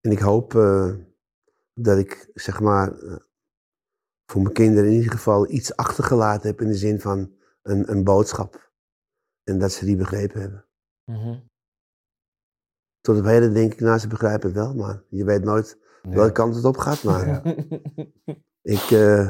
en 0.00 0.10
ik 0.10 0.18
hoop 0.18 0.52
dat 1.74 1.98
ik, 1.98 2.30
zeg 2.34 2.60
maar, 2.60 2.92
voor 4.26 4.42
mijn 4.42 4.54
kinderen 4.54 4.90
in 4.90 4.96
ieder 4.96 5.10
geval 5.12 5.50
iets 5.50 5.76
achtergelaten 5.76 6.48
heb 6.50 6.60
in 6.60 6.68
de 6.68 6.74
zin 6.76 7.00
van 7.00 7.32
een, 7.62 7.90
een 7.90 8.04
boodschap. 8.04 8.72
En 9.44 9.58
dat 9.58 9.72
ze 9.72 9.84
die 9.84 9.96
begrepen 9.96 10.40
hebben. 10.40 10.66
Mhm. 11.04 11.38
Tot 13.00 13.18
op 13.18 13.24
heden 13.24 13.54
denk 13.54 13.72
ik, 13.72 13.80
nou, 13.80 13.98
ze 13.98 14.08
begrijpen 14.08 14.46
het 14.48 14.56
wel, 14.58 14.74
maar 14.74 15.02
je 15.08 15.24
weet 15.24 15.44
nooit 15.44 15.78
Ja. 16.02 16.10
welke 16.10 16.32
kant 16.32 16.54
het 16.54 16.64
op 16.64 16.76
gaat. 16.76 17.02
Maar 17.02 17.26
Ja. 17.26 17.42
ik, 18.76 18.90
eh, 18.90 19.28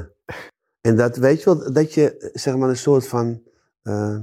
en 0.81 0.97
dat 0.97 1.17
weet 1.17 1.43
je 1.43 1.55
wel, 1.55 1.73
dat 1.73 1.95
je 1.95 2.31
zeg 2.33 2.57
maar 2.57 2.69
een 2.69 2.77
soort 2.77 3.07
van 3.09 3.43
eh 3.83 4.21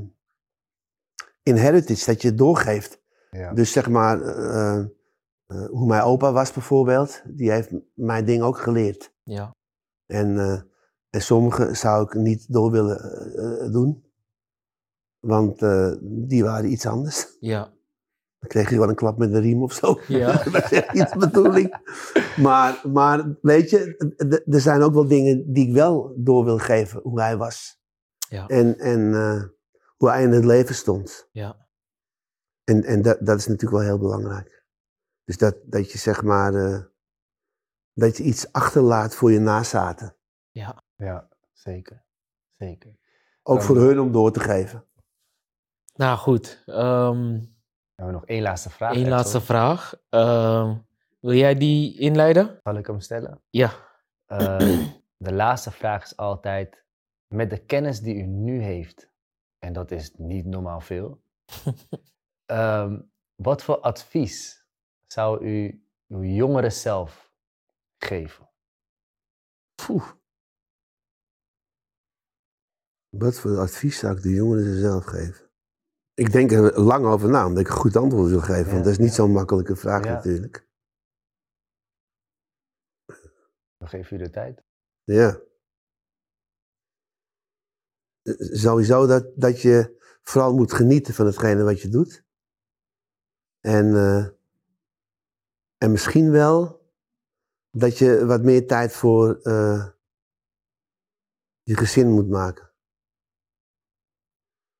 inheritance, 1.43 2.05
dat 2.05 2.21
je 2.21 2.27
het 2.27 2.37
doorgeeft. 2.37 3.01
Ja. 3.29 3.53
Dus 3.53 3.71
zeg 3.71 3.89
maar, 3.89 4.21
eh, 4.21 4.85
hoe 5.69 5.87
mijn 5.87 6.01
opa 6.01 6.31
was 6.31 6.53
bijvoorbeeld, 6.53 7.21
die 7.25 7.51
heeft 7.51 7.71
mijn 7.93 8.25
ding 8.25 8.41
ook 8.43 8.57
geleerd. 8.57 9.13
ja, 9.23 9.55
En, 10.11 10.37
eh, 10.37 10.61
en 11.09 11.21
sommige 11.21 11.73
zou 11.73 12.03
ik 12.03 12.13
niet 12.13 12.53
door 12.53 12.71
willen 12.71 12.99
eh, 12.99 13.65
eh, 13.65 13.71
doen, 13.71 14.05
want 15.19 15.59
die 16.01 16.43
waren 16.43 16.71
iets 16.71 16.85
anders. 16.85 17.37
ja, 17.39 17.63
Dan 18.39 18.49
kreeg 18.49 18.69
je 18.69 18.79
wel 18.79 18.89
een 18.89 18.95
klap 18.95 19.17
met 19.17 19.33
een 19.33 19.41
riem 19.41 19.63
of 19.63 19.73
zo. 19.73 19.99
Ja. 20.07 20.43
dat 20.51 20.71
is 20.71 20.83
niet 20.91 21.11
de 21.11 21.17
bedoeling. 21.17 21.75
Maar, 22.37 22.81
maar 22.93 23.37
weet 23.41 23.69
je, 23.69 23.95
er 24.45 24.61
zijn 24.61 24.81
ook 24.81 24.93
wel 24.93 25.07
dingen 25.07 25.53
die 25.53 25.67
ik 25.67 25.73
wel 25.73 26.13
door 26.17 26.45
wil 26.45 26.57
geven, 26.57 27.01
hoe 27.03 27.21
hij 27.21 27.37
was. 27.37 27.79
Ja. 28.29 28.47
En, 28.47 28.77
en 28.79 29.11
hoe 29.97 30.09
hij 30.09 30.23
in 30.23 30.31
het 30.31 30.45
leven 30.45 30.75
stond. 30.75 31.29
ja, 31.31 31.67
En, 32.63 32.83
en 32.83 33.01
dat, 33.01 33.17
dat 33.19 33.37
is 33.37 33.47
natuurlijk 33.47 33.81
wel 33.81 33.89
heel 33.89 33.99
belangrijk. 33.99 34.65
Dus 35.23 35.37
dat, 35.37 35.57
dat 35.65 35.91
je 35.91 35.97
zeg 35.97 36.23
maar, 36.23 36.90
dat 37.93 38.17
je 38.17 38.23
iets 38.23 38.51
achterlaat 38.51 39.15
voor 39.15 39.31
je 39.31 39.39
nazaten. 39.39 40.15
ja, 40.95 41.27
zeker. 41.53 42.03
Zeker. 42.57 42.95
Ook 43.43 43.61
voor 43.61 43.77
hun 43.77 43.99
om 43.99 44.11
door 44.11 44.31
te 44.31 44.39
geven. 44.39 44.85
Nou 45.95 46.17
goed, 46.17 46.63
ehm 46.65 46.75
Dan 46.75 47.49
hebben 47.95 48.05
we 48.05 48.11
nog 48.11 48.25
één 48.25 48.41
laatste 48.41 48.69
vraag. 48.69 48.95
Edson. 48.95 49.09
laatste 49.09 49.41
vraag. 49.41 49.93
Ehm, 50.09 50.75
Wil 51.21 51.33
jij 51.33 51.55
die 51.55 51.97
inleiden? 51.97 52.59
Zal 52.63 52.75
ik 52.75 52.87
hem 52.87 52.99
stellen? 52.99 53.41
Ja. 53.49 53.71
Eh, 54.25 54.57
de 55.27 55.33
laatste 55.33 55.71
vraag 55.71 56.03
is 56.03 56.17
altijd, 56.17 56.85
met 57.27 57.49
de 57.49 57.65
kennis 57.65 57.99
die 57.99 58.15
u 58.15 58.25
nu 58.25 58.61
heeft, 58.61 59.09
en 59.59 59.73
dat 59.73 59.91
is 59.91 60.11
niet 60.17 60.45
normaal 60.45 60.81
veel, 60.81 61.21
ehm, 62.45 62.99
wat 63.35 63.63
voor 63.63 63.79
advies 63.79 64.65
zou 65.07 65.45
u 65.45 65.85
uw 66.07 66.23
jongere 66.23 66.69
zelf 66.69 67.30
geven? 68.05 68.49
Poeh. 69.85 70.11
Wat 73.09 73.39
voor 73.39 73.57
advies 73.57 73.99
zou 73.99 74.15
ik 74.15 74.21
de 74.21 74.29
jongeren 74.29 74.79
zelf 74.79 75.05
geven? 75.05 75.49
Ik 76.13 76.31
denk 76.31 76.51
er 76.51 76.81
lang 76.81 77.05
over 77.05 77.29
na, 77.29 77.45
omdat 77.45 77.63
ik 77.63 77.67
een 77.69 77.75
goed 77.77 77.95
antwoord 77.95 78.29
wil 78.29 78.39
geven. 78.39 78.65
Ja, 78.65 78.71
want 78.71 78.83
dat 78.83 78.93
is 78.93 78.99
niet 78.99 79.09
ja. 79.09 79.13
zo'n 79.13 79.31
makkelijke 79.31 79.75
vraag 79.75 80.03
Ja. 80.03 80.13
natuurlijk. 80.13 80.67
We 83.77 83.87
geven 83.87 84.17
u 84.17 84.23
de 84.23 84.29
tijd. 84.29 84.63
Ja. 85.03 85.41
Sowieso 88.37 89.07
dat, 89.07 89.31
dat 89.35 89.61
je 89.61 89.99
vooral 90.21 90.53
moet 90.53 90.73
genieten 90.73 91.13
van 91.13 91.25
hetgene 91.25 91.63
wat 91.63 91.81
je 91.81 91.89
doet. 91.89 92.23
En, 93.59 93.95
eh, 93.95 94.27
en 95.77 95.91
misschien 95.91 96.31
wel 96.31 96.80
dat 97.71 97.97
je 97.97 98.25
wat 98.25 98.43
meer 98.43 98.67
tijd 98.67 98.91
voor 98.91 99.39
eh, 99.41 99.87
je 101.61 101.75
gezin 101.77 102.09
moet 102.09 102.29
maken. 102.29 102.69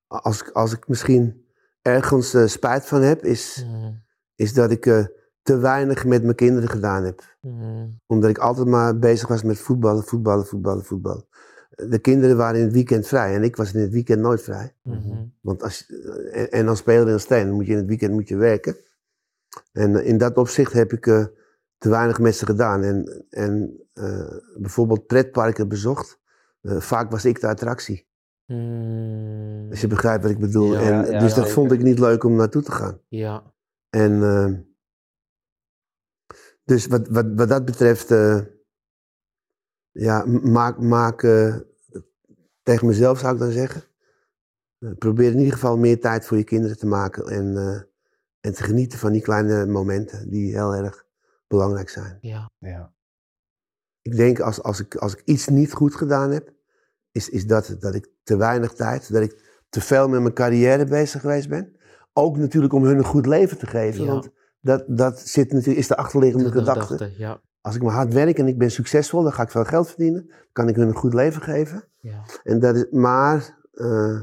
Als, 0.08 0.42
ik- 0.42 0.50
als 0.50 0.74
ik 0.74 0.88
misschien 0.88 1.46
ergens 1.82 2.34
eh, 2.34 2.46
spijt 2.48 2.86
van 2.86 3.02
heb, 3.02 3.24
is, 3.24 3.66
Mm, 3.68 4.04
is 4.36 4.54
dat 4.54 4.72
ik 4.72 4.86
eh, 4.86 5.06
te 5.42 5.58
weinig 5.58 6.06
met 6.06 6.24
mijn 6.24 6.36
kinderen 6.36 6.70
gedaan 6.70 7.04
heb 7.04 7.38
mm, 7.42 8.00
omdat 8.06 8.30
ik 8.30 8.38
altijd 8.38 8.68
maar 8.68 9.00
bezig 9.00 9.28
was 9.28 9.44
met 9.44 9.60
voetballen, 9.60 10.04
voetballen, 10.04 10.46
voetballen, 10.46 10.86
voetballen. 10.86 11.26
De 11.70 12.00
kinderen 12.00 12.38
waren 12.38 12.58
in 12.60 12.64
het 12.66 12.74
weekend 12.74 13.08
vrij 13.08 13.36
en 13.36 13.44
ik 13.44 13.56
was 13.56 13.74
in 13.74 13.82
het 13.82 13.92
weekend 13.92 14.22
nooit 14.22 14.42
vrij. 14.42 14.76
mhm. 14.82 15.26
Want 15.42 15.64
als, 15.64 15.90
en, 16.32 16.52
en 16.52 16.66
dan 16.66 16.78
in 16.86 17.08
een 17.08 17.20
steen, 17.20 17.46
dan 17.46 17.56
moet 17.56 17.66
je 17.66 17.72
in 17.72 17.78
het 17.78 17.88
weekend 17.88 18.14
moet 18.14 18.28
je 18.28 18.36
werken. 18.36 18.76
En 19.72 19.96
in 20.06 20.18
dat 20.18 20.38
opzicht 20.38 20.74
heb 20.74 20.94
ik 20.94 21.32
te 21.82 21.90
weinig 21.90 22.20
met 22.20 22.36
ze 22.36 22.46
gedaan. 22.46 22.84
En, 22.84 23.26
en 23.30 23.82
eh, 23.94 24.38
bijvoorbeeld 24.58 25.06
pretparken 25.08 25.68
bezocht. 25.68 26.20
Eh, 26.62 26.80
vaak 26.80 27.12
was 27.12 27.26
ik 27.26 27.42
de 27.42 27.48
attractie. 27.48 28.08
Mm, 28.46 29.68
Als 29.70 29.82
je 29.82 29.88
begrijpt 29.88 30.24
wat 30.24 30.32
ik 30.32 30.40
bedoel. 30.40 30.74
Ja, 30.74 30.80
en, 30.80 31.12
ja, 31.12 31.20
dus 31.20 31.34
dat 31.34 31.52
vond 31.52 31.72
ik 31.72 31.82
niet 31.82 32.00
leuk 32.00 32.24
om 32.24 32.36
naartoe 32.36 32.62
te 32.62 32.72
gaan. 32.72 33.00
Ja. 33.08 33.54
En 33.90 34.24
eh, 34.24 34.54
dus 36.64 36.88
wat, 36.88 37.08
wat, 37.08 37.26
wat 37.36 37.50
dat 37.50 37.66
betreft, 37.66 38.10
ja, 39.92 40.26
maak, 40.26 40.80
maak 40.80 41.20
tegen 42.64 42.88
mezelf 42.88 43.20
zou 43.20 43.34
ik 43.34 43.40
dan 43.40 43.52
zeggen. 43.52 43.84
probeer 44.98 45.32
in 45.32 45.38
ieder 45.38 45.54
geval 45.54 45.78
meer 45.78 46.00
tijd 46.00 46.26
voor 46.26 46.38
je 46.38 46.44
kinderen 46.44 46.78
te 46.78 46.88
maken 46.88 47.28
en, 47.28 47.56
en 48.40 48.54
te 48.54 48.64
genieten 48.64 49.00
van 49.00 49.12
die 49.12 49.22
kleine 49.22 49.66
momenten 49.66 50.30
die 50.30 50.54
heel 50.54 50.76
erg 50.76 51.10
belangrijk 51.52 51.90
zijn. 51.90 52.18
Ja. 52.22 52.50
Ja. 52.58 52.94
Ik 54.02 54.16
denk 54.16 54.40
als, 54.40 54.62
als, 54.64 54.80
ik, 54.80 54.96
als 54.96 55.14
ik 55.16 55.22
iets 55.26 55.48
niet 55.48 55.74
goed 55.74 55.96
gedaan 55.96 56.32
heb, 56.32 56.54
is, 57.12 57.30
is 57.30 57.48
dat, 57.48 57.76
dat 57.80 57.96
ik 57.96 58.10
te 58.24 58.38
weinig 58.38 58.74
tijd, 58.74 59.12
dat 59.14 59.22
ik 59.22 59.64
te 59.70 59.82
veel 59.82 60.10
met 60.10 60.22
mijn 60.22 60.34
carrière 60.34 60.86
bezig 60.86 61.22
geweest 61.22 61.50
ben. 61.50 61.76
Ook 62.14 62.38
natuurlijk 62.38 62.74
om 62.74 62.84
hun 62.84 62.98
een 62.98 63.04
goed 63.06 63.26
leven 63.26 63.58
te 63.58 63.66
geven, 63.68 64.04
Ja. 64.04 64.12
want 64.12 64.30
dat, 64.62 64.84
dat 64.88 65.20
zit 65.20 65.52
natuurlijk, 65.52 65.78
is 65.80 65.88
de 65.88 65.96
achterliggende 65.98 66.50
De 66.52 66.58
gedachte. 66.60 66.82
gedachte, 66.94 67.14
Ja. 67.18 67.42
Als 67.62 67.76
ik 67.76 67.82
maar 67.82 67.94
hard 67.94 68.14
werk 68.14 68.38
en 68.38 68.48
ik 68.48 68.58
ben 68.58 68.72
succesvol, 68.72 69.24
dan 69.24 69.34
ga 69.34 69.44
ik 69.44 69.50
veel 69.52 69.64
geld 69.66 69.88
verdienen. 69.88 70.26
Dan 70.28 70.38
kan 70.52 70.68
ik 70.68 70.76
hun 70.76 70.88
een 70.88 70.96
goed 70.96 71.14
leven 71.14 71.42
geven. 71.42 71.84
Ja. 72.00 72.24
En 72.44 72.60
dat 72.60 72.76
is, 72.76 72.86
maar 72.92 73.58
eh, 73.72 74.20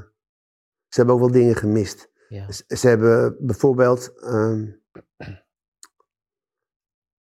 ze 0.89 0.97
hebben 0.97 1.15
ook 1.15 1.21
wel 1.21 1.31
dingen 1.31 1.57
gemist. 1.57 2.11
Ja. 2.29 2.53
Ze, 2.53 2.65
ze 2.77 2.89
hebben 2.89 3.37
bijvoorbeeld. 3.41 4.13
ehm, 4.21 4.67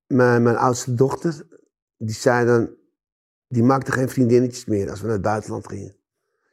mijn, 0.08 0.44
mijn 0.44 0.56
oudste 0.56 0.94
dochter, 0.94 1.48
die 1.98 2.16
zei 2.16 2.46
dan. 2.46 2.76
Die 3.48 3.64
maakte 3.64 3.92
geen 3.92 4.10
vriendinnetjes 4.10 4.66
meer 4.66 4.90
als 4.90 5.00
we 5.00 5.06
naar 5.06 5.16
het 5.16 5.24
buitenland 5.24 5.68
gingen. 5.68 5.96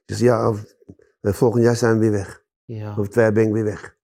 Dus 0.05 0.18
ja, 0.18 0.44
over- 0.44 0.76
eh, 1.20 1.32
volgend 1.32 1.64
jaar 1.64 1.76
zijn 1.76 1.94
we 1.94 1.98
weer 2.00 2.11
weg. 2.11 2.44
Ja. 2.64 2.90
Over 2.90 3.09
twee 3.11 3.24
jaar 3.24 3.32
ben 3.32 3.46
ik 3.46 3.52
weer 3.52 3.64
weg. 3.64 3.96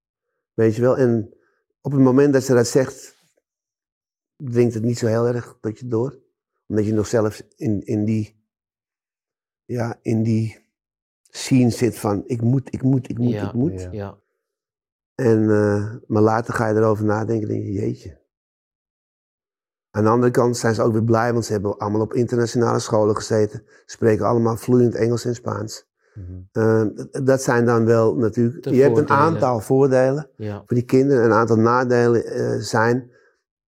Weet 0.55 0.75
je 0.75 0.81
wel? 0.83 0.97
En 0.99 1.35
op 1.81 1.93
het 1.93 2.01
moment 2.01 2.33
dat 2.33 2.43
ze 2.43 2.55
dat 2.55 2.67
zegt, 2.67 3.17
dringt 4.37 4.75
het 4.75 4.83
niet 4.83 4.99
zo 4.99 5.07
heel 5.07 5.27
erg 5.27 5.57
tot 5.61 5.79
je 5.79 5.87
door. 5.89 6.19
Omdat 6.67 6.87
je 6.87 6.93
nog 6.93 7.07
zelf 7.07 7.43
in, 7.57 7.81
in 7.87 8.05
die. 8.05 8.39
Ja, 9.65 9.99
in 10.03 10.23
die 10.23 10.59
scene 11.29 11.71
zit 11.71 11.99
van 11.99 12.23
ik 12.27 12.43
moet, 12.43 12.73
ik 12.75 12.83
moet, 12.83 13.09
ik 13.11 13.19
moet, 13.19 13.33
Ja, 13.33 13.47
ik 13.49 13.53
moet. 13.55 13.81
ja. 13.81 13.89
Ja. 13.93 14.19
En, 15.15 15.51
eh, 15.51 15.95
maar 16.07 16.23
later 16.23 16.55
ga 16.55 16.69
je 16.69 16.75
erover 16.75 17.05
nadenken 17.05 17.49
en 17.49 17.55
denk 17.55 17.65
je, 17.67 17.73
jeetje. 17.73 18.20
Aan 19.91 20.05
de 20.05 20.11
andere 20.11 20.33
kant 20.33 20.57
zijn 20.57 20.75
ze 20.75 20.83
ook 20.83 20.93
weer 20.93 21.05
blij, 21.05 21.33
want 21.33 21.45
ze 21.45 21.53
hebben 21.53 21.79
allemaal 21.79 22.01
op 22.01 22.15
internationale 22.15 22.79
scholen 22.79 23.17
gezeten. 23.17 23.65
Spreken 23.87 24.25
allemaal 24.27 24.57
vloeiend 24.57 24.95
Engels 24.95 25.25
en 25.25 25.35
Spaans. 25.35 25.89
Mhm. 26.15 26.41
Eh, 26.53 26.83
d- 26.83 27.27
dat 27.27 27.43
zijn 27.43 27.65
dan 27.65 27.85
wel 27.85 28.15
natuurlijk. 28.17 28.63
De 28.63 28.75
je 28.75 28.83
hebt 28.83 28.99
een 28.99 29.09
aantal 29.09 29.61
voordelen 29.61 30.31
Ja. 30.37 30.57
voor 30.67 30.77
die 30.77 30.85
kinderen. 30.85 31.25
Een 31.25 31.33
aantal 31.33 31.57
nadelen 31.57 32.25
eh, 32.25 32.57
zijn, 32.59 33.11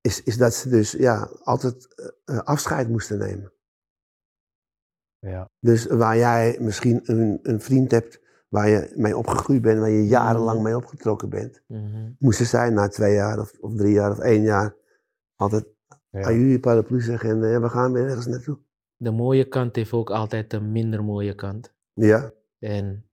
is, 0.00 0.22
is 0.22 0.36
dat 0.36 0.54
ze 0.54 0.68
dus 0.68 0.92
ja, 0.92 1.30
altijd 1.42 1.94
eh, 1.94 2.06
eh, 2.36 2.42
afscheid 2.42 2.88
moesten 2.88 3.18
nemen. 3.18 3.52
Ja. 5.18 5.50
Dus 5.60 5.86
waar 5.86 6.16
jij 6.16 6.56
misschien 6.60 7.00
een, 7.04 7.38
een 7.42 7.60
vriend 7.60 7.90
hebt 7.90 8.20
waar 8.48 8.68
je 8.68 8.92
mee 8.96 9.16
opgegroeid 9.16 9.62
bent, 9.62 9.78
waar 9.78 9.90
je 9.90 10.06
jarenlang 10.06 10.62
mee 10.62 10.76
opgetrokken 10.76 11.28
bent, 11.28 11.62
Mhm. 11.66 12.10
moesten 12.18 12.46
zij 12.46 12.70
na 12.70 12.88
twee 12.88 13.14
jaar 13.14 13.38
of, 13.38 13.52
of 13.60 13.74
drie 13.76 13.92
jaar 13.92 14.10
of 14.10 14.18
één 14.18 14.42
jaar 14.42 14.74
altijd 15.36 15.66
Ja. 16.12 16.22
aan 16.26 16.34
jullie 16.39 16.60
paraplu 16.60 17.01
zeggen 17.01 17.30
en 17.44 17.62
we 17.62 17.68
gaan 17.68 17.93
weer 17.93 18.05
ergens 18.09 18.26
naartoe. 18.26 18.59
De 18.97 19.10
mooie 19.10 19.48
kant 19.48 19.76
heeft 19.76 19.93
ook 19.93 20.10
altijd 20.10 20.52
een 20.52 20.72
minder 20.72 21.05
mooie 21.05 21.34
kant. 21.34 21.74
Ja. 21.93 22.32
En 22.59 23.10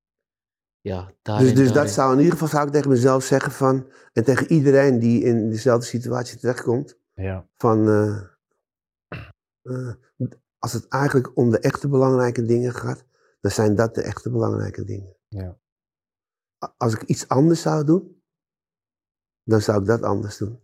ja, 0.81 1.05
Dus, 1.05 1.15
daarin, 1.21 1.55
dus 1.55 1.65
dat 1.65 1.73
daarin- 1.73 1.93
zou 1.93 2.11
in 2.11 2.17
ieder 2.17 2.34
geval 2.34 2.47
zou 2.47 2.67
ik 2.67 2.73
tegen 2.73 2.89
mezelf 2.89 3.23
zeggen 3.23 3.51
van, 3.51 3.91
en 4.13 4.23
tegen 4.23 4.51
iedereen 4.51 4.99
die 4.99 5.23
in 5.23 5.49
dezelfde 5.49 5.85
situatie 5.85 6.39
terechtkomt, 6.39 6.97
Ja. 7.13 7.47
van 7.53 7.88
eh, 7.88 8.23
eh, 9.61 9.93
als 10.57 10.73
het 10.73 10.88
eigenlijk 10.88 11.38
om 11.38 11.49
de 11.51 11.59
echte 11.59 11.88
belangrijke 11.88 12.45
dingen 12.45 12.73
gaat, 12.73 13.05
dan 13.41 13.51
zijn 13.51 13.76
dat 13.76 13.95
de 13.95 14.01
echte 14.01 14.31
belangrijke 14.31 14.84
dingen. 14.84 15.15
Ja. 15.27 15.57
Als 16.77 16.93
ik 16.93 17.01
iets 17.03 17.27
anders 17.27 17.61
zou 17.61 17.84
doen, 17.85 18.21
dan 19.43 19.61
zou 19.61 19.80
ik 19.81 19.88
dat 19.88 20.01
anders 20.03 20.38
doen. 20.38 20.59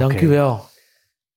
Dank 0.00 0.20
u 0.20 0.28
wel. 0.28 0.60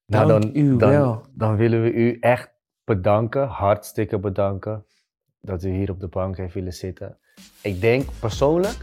Nou, 0.05 0.27
dan, 0.27 0.49
u 0.53 0.77
dan, 0.77 0.89
wel. 0.89 1.25
dan 1.31 1.55
willen 1.55 1.83
we 1.83 1.91
u 1.91 2.17
echt 2.19 2.49
bedanken, 2.83 3.47
hartstikke 3.47 4.19
bedanken, 4.19 4.85
dat 5.41 5.63
u 5.63 5.69
hier 5.69 5.91
op 5.91 5.99
de 5.99 6.07
bank 6.07 6.37
heeft 6.37 6.53
willen 6.53 6.73
zitten. 6.73 7.17
Ik 7.61 7.81
denk 7.81 8.09
persoonlijk, 8.19 8.77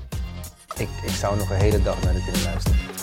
ik, 0.76 0.88
ik 0.88 1.08
zou 1.08 1.36
nog 1.36 1.50
een 1.50 1.56
hele 1.56 1.82
dag 1.82 2.02
naar 2.02 2.12
dit 2.12 2.24
willen 2.24 2.42
luisteren. 2.42 2.93